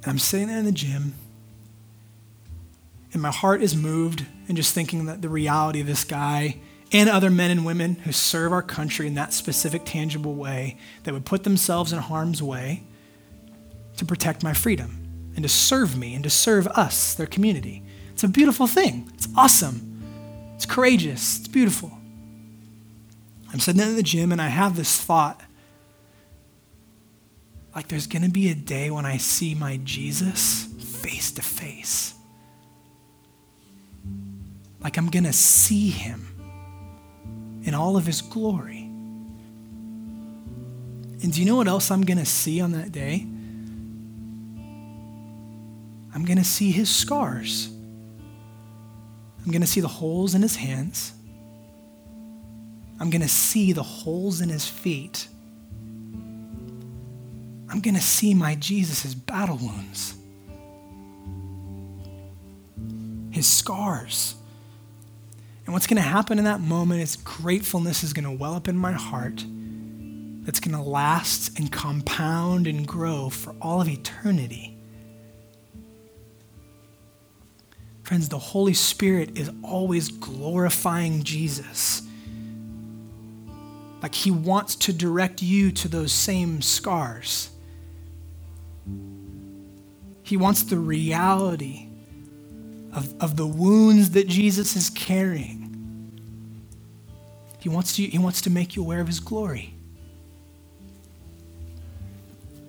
And 0.03 0.11
i'm 0.11 0.19
sitting 0.19 0.49
there 0.49 0.59
in 0.59 0.65
the 0.65 0.71
gym 0.73 1.13
And 3.13 3.21
my 3.21 3.31
heart 3.31 3.61
is 3.61 3.73
moved 3.73 4.25
and 4.49 4.57
just 4.57 4.73
thinking 4.73 5.05
that 5.05 5.21
the 5.21 5.29
reality 5.29 5.79
of 5.79 5.87
this 5.87 6.03
guy 6.03 6.57
and 6.91 7.09
other 7.09 7.29
men 7.29 7.51
and 7.51 7.65
women 7.65 7.95
who 7.95 8.11
serve 8.11 8.51
our 8.51 8.61
country 8.61 9.07
in 9.07 9.15
that 9.15 9.33
specific, 9.33 9.83
tangible 9.85 10.35
way 10.35 10.77
that 11.03 11.13
would 11.13 11.25
put 11.25 11.43
themselves 11.43 11.93
in 11.93 11.99
harm's 11.99 12.43
way 12.43 12.83
to 13.95 14.05
protect 14.05 14.43
my 14.43 14.53
freedom 14.53 15.02
and 15.35 15.43
to 15.43 15.49
serve 15.49 15.97
me 15.97 16.15
and 16.15 16.23
to 16.23 16.29
serve 16.29 16.67
us, 16.67 17.13
their 17.13 17.27
community. 17.27 17.83
It's 18.11 18.23
a 18.23 18.27
beautiful 18.27 18.67
thing. 18.67 19.09
It's 19.15 19.27
awesome. 19.35 20.01
It's 20.55 20.65
courageous. 20.65 21.39
It's 21.39 21.47
beautiful. 21.47 21.91
I'm 23.51 23.59
sitting 23.59 23.81
in 23.81 23.95
the 23.95 24.03
gym 24.03 24.31
and 24.31 24.41
I 24.41 24.47
have 24.47 24.75
this 24.75 24.99
thought 24.99 25.41
like 27.75 27.87
there's 27.87 28.07
going 28.07 28.21
to 28.21 28.29
be 28.29 28.49
a 28.49 28.55
day 28.55 28.91
when 28.91 29.05
I 29.05 29.17
see 29.17 29.55
my 29.55 29.77
Jesus 29.83 30.65
face 31.01 31.31
to 31.31 31.41
face. 31.41 32.13
Like 34.79 34.97
I'm 34.97 35.09
going 35.09 35.23
to 35.23 35.33
see 35.33 35.89
him 35.89 37.61
in 37.63 37.73
all 37.73 37.97
of 37.97 38.05
his 38.05 38.21
glory. 38.21 38.81
And 41.23 41.31
do 41.31 41.39
you 41.39 41.45
know 41.45 41.55
what 41.55 41.67
else 41.67 41.89
I'm 41.89 42.03
going 42.03 42.17
to 42.17 42.25
see 42.25 42.61
on 42.61 42.73
that 42.73 42.91
day? 42.91 43.25
I'm 46.13 46.25
going 46.25 46.37
to 46.37 46.43
see 46.43 46.71
his 46.71 46.89
scars. 46.89 47.69
I'm 49.45 49.51
going 49.51 49.61
to 49.61 49.67
see 49.67 49.81
the 49.81 49.87
holes 49.87 50.35
in 50.35 50.41
his 50.41 50.55
hands. 50.55 51.13
I'm 52.99 53.09
going 53.09 53.21
to 53.21 53.27
see 53.27 53.73
the 53.73 53.83
holes 53.83 54.39
in 54.39 54.49
his 54.49 54.67
feet. 54.67 55.27
I'm 57.69 57.79
going 57.81 57.95
to 57.95 58.01
see 58.01 58.33
my 58.33 58.55
Jesus' 58.55 59.13
battle 59.15 59.57
wounds, 59.57 60.13
his 63.31 63.47
scars. 63.47 64.35
And 65.65 65.73
what's 65.73 65.87
going 65.87 66.01
to 66.01 66.07
happen 66.07 66.37
in 66.37 66.45
that 66.45 66.61
moment 66.61 67.01
is 67.01 67.15
gratefulness 67.15 68.03
is 68.03 68.13
going 68.13 68.25
to 68.25 68.31
well 68.31 68.53
up 68.53 68.67
in 68.67 68.77
my 68.77 68.91
heart 68.91 69.43
that's 70.45 70.59
going 70.59 70.75
to 70.75 70.81
last 70.81 71.57
and 71.57 71.71
compound 71.71 72.67
and 72.67 72.87
grow 72.87 73.29
for 73.29 73.55
all 73.61 73.81
of 73.81 73.89
eternity. 73.89 74.72
Friends, 78.03 78.27
the 78.29 78.37
Holy 78.37 78.73
Spirit 78.73 79.37
is 79.37 79.49
always 79.63 80.09
glorifying 80.09 81.23
Jesus. 81.23 82.01
Like 84.01 84.13
he 84.13 84.29
wants 84.29 84.75
to 84.75 84.93
direct 84.93 85.41
you 85.41 85.71
to 85.71 85.87
those 85.87 86.11
same 86.11 86.61
scars. 86.61 87.49
He 90.23 90.35
wants 90.35 90.63
the 90.63 90.77
reality 90.77 91.87
of, 92.93 93.13
of 93.21 93.37
the 93.37 93.47
wounds 93.47 94.11
that 94.11 94.27
Jesus 94.27 94.75
is 94.75 94.89
carrying. 94.89 95.61
He 97.59 97.69
wants, 97.69 97.95
to, 97.95 98.03
he 98.03 98.17
wants 98.17 98.41
to 98.41 98.49
make 98.49 98.75
you 98.75 98.81
aware 98.81 98.99
of 98.99 99.07
his 99.07 99.21
glory. 99.21 99.73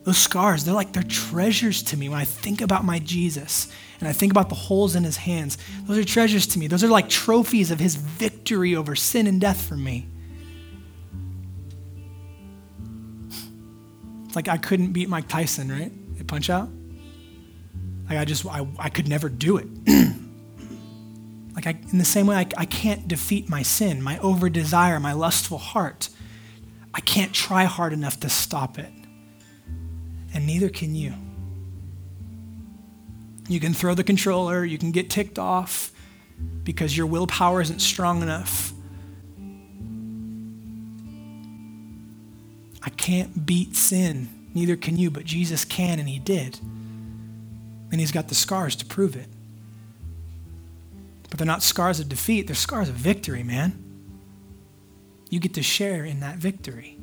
Those 0.05 0.19
scars, 0.19 0.65
they're 0.65 0.75
like, 0.75 0.93
they're 0.93 1.03
treasures 1.03 1.83
to 1.85 1.97
me 1.97 2.09
when 2.09 2.19
I 2.19 2.25
think 2.25 2.61
about 2.61 2.85
my 2.85 2.99
Jesus 2.99 3.73
and 4.01 4.09
I 4.09 4.13
think 4.13 4.33
about 4.33 4.51
the 4.51 4.55
holes 4.55 4.97
in 4.97 5.03
his 5.03 5.17
hands. 5.17 5.57
Those 5.87 5.97
are 5.97 6.05
treasures 6.05 6.47
to 6.49 6.59
me. 6.59 6.67
Those 6.67 6.85
are 6.85 6.89
like 6.89 7.09
trophies 7.09 7.71
of 7.71 7.81
his 7.81 7.97
victory 7.97 8.77
over 8.77 8.95
sin 8.95 9.27
and 9.27 9.41
death 9.41 9.67
for 9.67 9.77
me. 9.77 10.07
It's 14.27 14.37
like 14.37 14.49
I 14.49 14.59
couldn't 14.59 14.93
beat 14.93 15.09
Mike 15.09 15.27
Tyson, 15.27 15.71
right? 15.71 15.93
At 16.21 16.27
Punch 16.27 16.51
Out. 16.51 16.69
Like 18.11 18.19
I 18.19 18.27
just, 18.27 18.45
I, 18.45 18.67
I 18.79 18.91
could 18.91 19.09
never 19.09 19.31
do 19.31 19.57
it. 19.57 19.69
like 21.55 21.67
I, 21.67 21.79
in 21.91 21.97
the 21.97 22.05
same 22.05 22.27
way, 22.27 22.37
I, 22.37 22.47
I 22.59 22.67
can't 22.67 23.09
defeat 23.09 23.49
my 23.49 23.63
sin, 23.63 24.03
my 24.03 24.19
over 24.19 24.51
desire, 24.51 25.01
my 25.01 25.15
lustful 25.15 25.57
heart. 25.57 26.11
I 26.93 27.01
can't 27.01 27.33
try 27.33 27.65
hard 27.65 27.95
enough 27.95 28.21
to 28.21 28.29
stop 28.29 28.79
it. 28.79 28.93
And 30.35 30.47
neither 30.47 30.69
can 30.69 30.95
you. 30.95 31.15
You 33.49 33.61
can 33.61 33.73
throw 33.73 33.95
the 33.95 34.05
controller, 34.05 34.65
you 34.65 34.79
can 34.79 34.91
get 34.91 35.09
ticked 35.09 35.39
off 35.39 35.93
because 36.65 36.97
your 36.97 37.07
willpower 37.07 37.61
isn't 37.61 37.81
strong 37.81 38.23
enough. 38.23 38.73
I 42.83 42.91
can't 42.91 43.47
beat 43.47 43.77
sin, 43.77 44.29
neither 44.55 44.77
can 44.77 44.97
you, 44.97 45.11
but 45.11 45.25
Jesus 45.25 45.65
can, 45.65 45.99
and 45.99 46.09
He 46.09 46.19
did. 46.19 46.59
And 47.91 48.01
He's 48.01 48.13
got 48.13 48.29
the 48.29 48.35
scars 48.35 48.75
to 48.77 48.85
prove 48.85 49.15
it. 49.15 49.29
But 51.31 51.39
they're 51.39 51.47
not 51.47 51.63
scars 51.63 52.01
of 52.01 52.09
defeat, 52.09 52.47
they're 52.47 52.57
scars 52.57 52.89
of 52.89 52.95
victory, 52.95 53.43
man. 53.43 53.81
You 55.31 55.39
get 55.39 55.55
to 55.55 55.63
share 55.63 56.05
in 56.05 56.21
that 56.21 56.37
victory. 56.37 56.99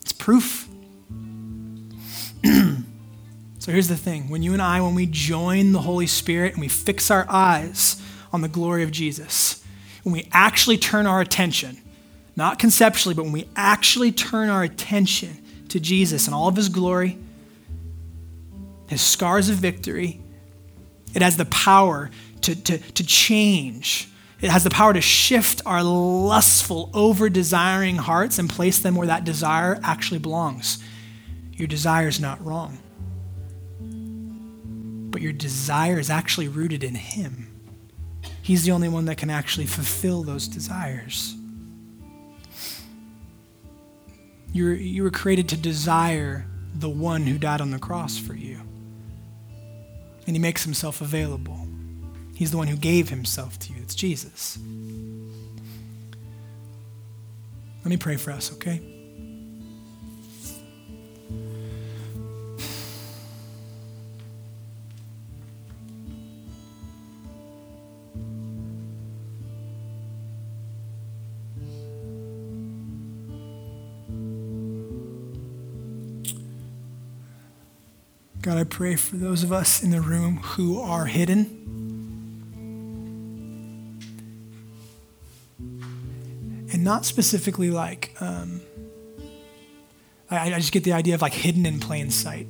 It's 0.00 0.12
proof. 0.12 0.69
so 3.58 3.72
here's 3.72 3.88
the 3.88 3.96
thing 3.96 4.28
when 4.28 4.42
you 4.42 4.52
and 4.52 4.62
I, 4.62 4.80
when 4.80 4.94
we 4.94 5.06
join 5.06 5.72
the 5.72 5.80
Holy 5.80 6.06
Spirit 6.06 6.52
and 6.52 6.60
we 6.60 6.68
fix 6.68 7.10
our 7.10 7.26
eyes 7.28 8.00
on 8.32 8.40
the 8.40 8.48
glory 8.48 8.82
of 8.82 8.90
Jesus, 8.90 9.64
when 10.02 10.12
we 10.12 10.28
actually 10.32 10.78
turn 10.78 11.06
our 11.06 11.20
attention, 11.20 11.78
not 12.36 12.58
conceptually, 12.58 13.14
but 13.14 13.24
when 13.24 13.32
we 13.32 13.48
actually 13.56 14.12
turn 14.12 14.48
our 14.48 14.62
attention 14.62 15.36
to 15.68 15.80
Jesus 15.80 16.26
and 16.26 16.34
all 16.34 16.48
of 16.48 16.56
his 16.56 16.68
glory, 16.68 17.18
his 18.88 19.00
scars 19.02 19.48
of 19.48 19.56
victory, 19.56 20.20
it 21.14 21.22
has 21.22 21.36
the 21.36 21.44
power 21.46 22.10
to, 22.42 22.54
to, 22.54 22.78
to 22.78 23.04
change. 23.04 24.08
It 24.40 24.50
has 24.50 24.64
the 24.64 24.70
power 24.70 24.92
to 24.94 25.00
shift 25.00 25.60
our 25.66 25.82
lustful, 25.82 26.90
over 26.94 27.28
desiring 27.28 27.96
hearts 27.96 28.38
and 28.38 28.48
place 28.48 28.78
them 28.78 28.94
where 28.94 29.08
that 29.08 29.24
desire 29.24 29.78
actually 29.82 30.18
belongs. 30.18 30.82
Your 31.60 31.66
desire 31.66 32.08
is 32.08 32.18
not 32.18 32.42
wrong, 32.42 32.78
but 35.10 35.20
your 35.20 35.34
desire 35.34 35.98
is 35.98 36.08
actually 36.08 36.48
rooted 36.48 36.82
in 36.82 36.94
Him. 36.94 37.48
He's 38.40 38.64
the 38.64 38.72
only 38.72 38.88
one 38.88 39.04
that 39.04 39.18
can 39.18 39.28
actually 39.28 39.66
fulfill 39.66 40.22
those 40.22 40.48
desires. 40.48 41.34
You 44.54 44.64
were, 44.64 44.72
you 44.72 45.02
were 45.02 45.10
created 45.10 45.50
to 45.50 45.58
desire 45.58 46.46
the 46.74 46.88
one 46.88 47.26
who 47.26 47.36
died 47.36 47.60
on 47.60 47.72
the 47.72 47.78
cross 47.78 48.16
for 48.16 48.32
you. 48.32 48.62
And 50.26 50.34
he 50.34 50.38
makes 50.38 50.64
himself 50.64 51.02
available. 51.02 51.68
He's 52.34 52.52
the 52.52 52.56
one 52.56 52.68
who 52.68 52.76
gave 52.78 53.10
himself 53.10 53.58
to 53.58 53.74
you. 53.74 53.82
It's 53.82 53.94
Jesus. 53.94 54.58
Let 57.80 57.90
me 57.90 57.98
pray 57.98 58.16
for 58.16 58.30
us, 58.30 58.50
okay? 58.54 58.89
God, 78.50 78.58
I 78.58 78.64
pray 78.64 78.96
for 78.96 79.14
those 79.14 79.44
of 79.44 79.52
us 79.52 79.80
in 79.80 79.92
the 79.92 80.00
room 80.00 80.38
who 80.38 80.80
are 80.80 81.06
hidden. 81.06 81.44
And 86.72 86.82
not 86.82 87.04
specifically 87.04 87.70
like, 87.70 88.12
um, 88.20 88.60
I, 90.28 90.52
I 90.52 90.58
just 90.58 90.72
get 90.72 90.82
the 90.82 90.94
idea 90.94 91.14
of 91.14 91.22
like 91.22 91.32
hidden 91.32 91.64
in 91.64 91.78
plain 91.78 92.10
sight. 92.10 92.48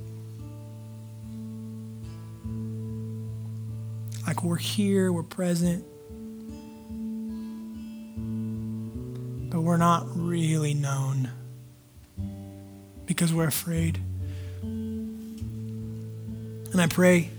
Like 4.25 4.43
we're 4.43 4.55
here, 4.55 5.11
we're 5.11 5.21
present, 5.21 5.85
but 9.51 9.61
we're 9.61 9.77
not 9.77 10.07
really 10.15 10.73
known 10.73 11.29
because 13.05 13.31
we're 13.31 13.45
afraid. 13.45 14.01
And 16.71 16.81
I 16.81 16.87
pray, 16.87 17.31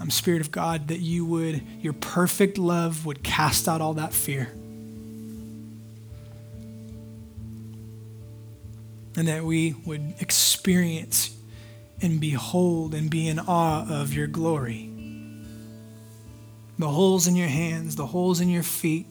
um, 0.00 0.10
Spirit 0.10 0.40
of 0.40 0.52
God, 0.52 0.88
that 0.88 1.00
you 1.00 1.24
would, 1.24 1.62
your 1.80 1.92
perfect 1.92 2.58
love 2.58 3.04
would 3.06 3.22
cast 3.22 3.68
out 3.68 3.80
all 3.80 3.94
that 3.94 4.12
fear. 4.12 4.52
And 9.16 9.26
that 9.26 9.44
we 9.44 9.74
would 9.84 10.14
experience 10.20 11.36
and 12.00 12.20
behold 12.20 12.94
and 12.94 13.10
be 13.10 13.26
in 13.26 13.40
awe 13.40 13.84
of 13.90 14.14
your 14.14 14.28
glory. 14.28 14.90
The 16.78 16.88
holes 16.88 17.26
in 17.26 17.34
your 17.34 17.48
hands, 17.48 17.96
the 17.96 18.06
holes 18.06 18.40
in 18.40 18.48
your 18.48 18.62
feet, 18.62 19.06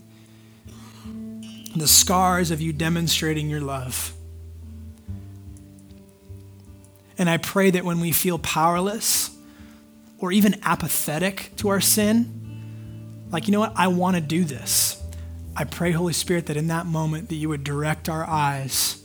the 1.76 1.88
scars 1.88 2.52
of 2.52 2.62
you 2.62 2.72
demonstrating 2.72 3.50
your 3.50 3.60
love. 3.60 4.14
And 7.18 7.30
I 7.30 7.38
pray 7.38 7.72
that 7.72 7.84
when 7.84 8.00
we 8.00 8.14
feel 8.14 8.40
powerless, 8.40 9.37
or 10.20 10.32
even 10.32 10.60
apathetic 10.64 11.52
to 11.58 11.70
our 11.70 11.82
sin, 11.82 13.26
like, 13.30 13.48
you 13.48 13.52
know 13.52 13.60
what, 13.60 13.74
I 13.76 13.88
want 13.88 14.16
to 14.16 14.22
do 14.22 14.44
this. 14.44 15.02
I 15.56 15.64
pray, 15.64 15.92
Holy 15.92 16.14
Spirit, 16.14 16.46
that 16.46 16.58
in 16.58 16.68
that 16.68 16.86
moment 16.86 17.30
that 17.30 17.36
you 17.36 17.50
would 17.50 17.64
direct 17.64 18.10
our 18.10 18.28
eyes 18.28 19.04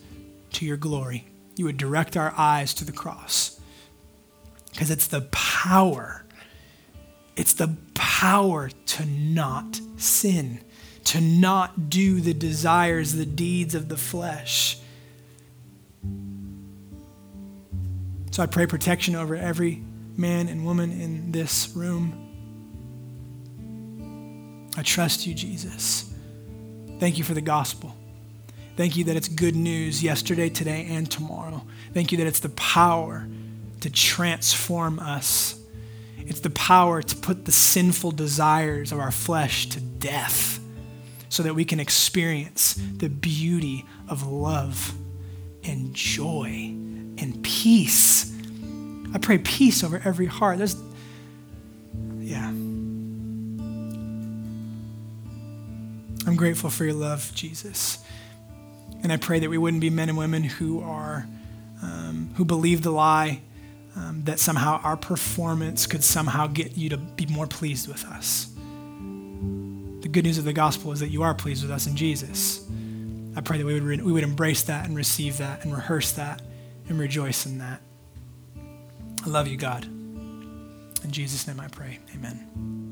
to 0.53 0.67
your 0.67 0.77
glory. 0.77 1.27
You 1.57 1.65
would 1.65 1.77
direct 1.77 2.17
our 2.17 2.33
eyes 2.37 2.75
to 2.75 2.85
the 2.85 2.93
cross. 2.93 3.59
Because 4.71 4.91
it's 4.91 5.07
the 5.07 5.23
power, 5.33 6.25
it's 7.37 7.55
the 7.55 7.77
power 7.95 8.71
to 8.87 9.07
not 9.07 9.81
sin, 9.97 10.61
to 11.05 11.21
not 11.21 11.91
do 11.91 12.21
the 12.21 12.35
desires, 12.35 13.13
the 13.13 13.27
deeds 13.27 13.75
of 13.75 13.89
the 13.89 13.97
flesh. 13.97 14.79
So 18.31 18.43
I 18.43 18.47
pray 18.47 18.67
protection 18.67 19.15
over 19.15 19.37
every 19.37 19.83
man 20.17 20.49
and 20.49 20.65
woman 20.65 20.91
in 20.91 21.33
this 21.33 21.75
room. 21.75 22.19
I 24.77 24.83
trust 24.83 25.27
you, 25.27 25.35
Jesus. 25.35 26.13
Thank 26.99 27.19
you 27.19 27.25
for 27.25 27.35
the 27.35 27.41
gospel. 27.41 27.95
Thank 28.77 28.97
you 28.97 29.05
that 29.05 29.17
it's 29.17 29.29
good 29.29 29.55
news 29.55 30.03
yesterday, 30.03 30.49
today, 30.49 30.87
and 30.89 31.11
tomorrow. 31.11 31.63
Thank 31.93 32.11
you 32.11 32.19
that 32.19 32.27
it's 32.27 32.41
the 32.41 32.49
power 32.51 33.27
to 33.81 33.91
transform 33.91 34.99
us. 34.99 35.59
It's 36.19 36.41
the 36.41 36.51
power 36.51 37.03
to 37.03 37.17
put 37.17 37.45
the 37.45 37.53
sinful 37.53 38.13
desires 38.13 38.93
of 38.93 38.99
our 38.99 39.11
flesh 39.11 39.69
to 39.71 39.81
death 39.81 40.61
so 41.29 41.43
that 41.43 41.55
we 41.55 41.65
can 41.65 41.81
experience 41.81 42.75
the 42.97 43.09
beauty 43.09 43.85
of 44.09 44.27
love 44.27 44.95
and 45.65 45.93
joy 45.95 46.47
and 47.19 47.43
peace. 47.43 48.32
I 49.15 49.19
pray 49.19 49.39
peace 49.39 49.85
over 49.85 50.01
every 50.05 50.27
heart. 50.27 50.59
There's, 50.59 50.77
yeah. 52.19 52.49
I'm 56.25 56.37
grateful 56.37 56.71
for 56.71 56.85
your 56.85 56.95
love, 56.95 57.31
Jesus. 57.35 57.99
And 59.03 59.13
I 59.13 59.17
pray 59.17 59.41
that 59.41 59.51
we 59.51 59.59
wouldn't 59.59 59.81
be 59.81 59.91
men 59.91 60.09
and 60.09 60.17
women 60.17 60.45
who 60.45 60.81
are, 60.81 61.27
um, 61.83 62.31
who 62.37 62.45
believe 62.45 62.83
the 62.83 62.93
lie 62.93 63.43
um, 63.97 64.23
that 64.25 64.39
somehow 64.39 64.81
our 64.83 64.97
performance 64.97 65.87
could 65.87 66.05
somehow 66.05 66.47
get 66.47 66.77
you 66.77 66.89
to 66.91 66.97
be 66.97 67.27
more 67.27 67.47
pleased 67.47 67.89
with 67.89 68.05
us. 68.07 68.49
The 70.01 70.09
good 70.09 70.25
news 70.25 70.39
of 70.39 70.45
the 70.45 70.53
gospel 70.53 70.93
is 70.93 71.01
that 71.01 71.09
you 71.09 71.23
are 71.23 71.35
pleased 71.35 71.63
with 71.63 71.71
us 71.71 71.87
in 71.87 71.97
Jesus. 71.97 72.67
I 73.37 73.41
pray 73.41 73.59
that 73.59 73.67
we 73.67 73.75
would, 73.75 73.83
re- 73.83 74.01
we 74.01 74.13
would 74.13 74.25
embrace 74.25 74.63
that 74.65 74.87
and 74.87 74.97
receive 74.97 75.39
that 75.39 75.65
and 75.65 75.75
rehearse 75.75 76.13
that 76.13 76.43
and 76.89 76.99
rejoice 76.99 77.47
in 77.47 77.59
that. 77.59 77.81
I 79.25 79.29
love 79.29 79.47
you, 79.47 79.57
God. 79.57 79.85
In 79.85 81.11
Jesus' 81.11 81.47
name 81.47 81.61
I 81.61 81.68
pray. 81.68 81.99
Amen. 82.14 82.91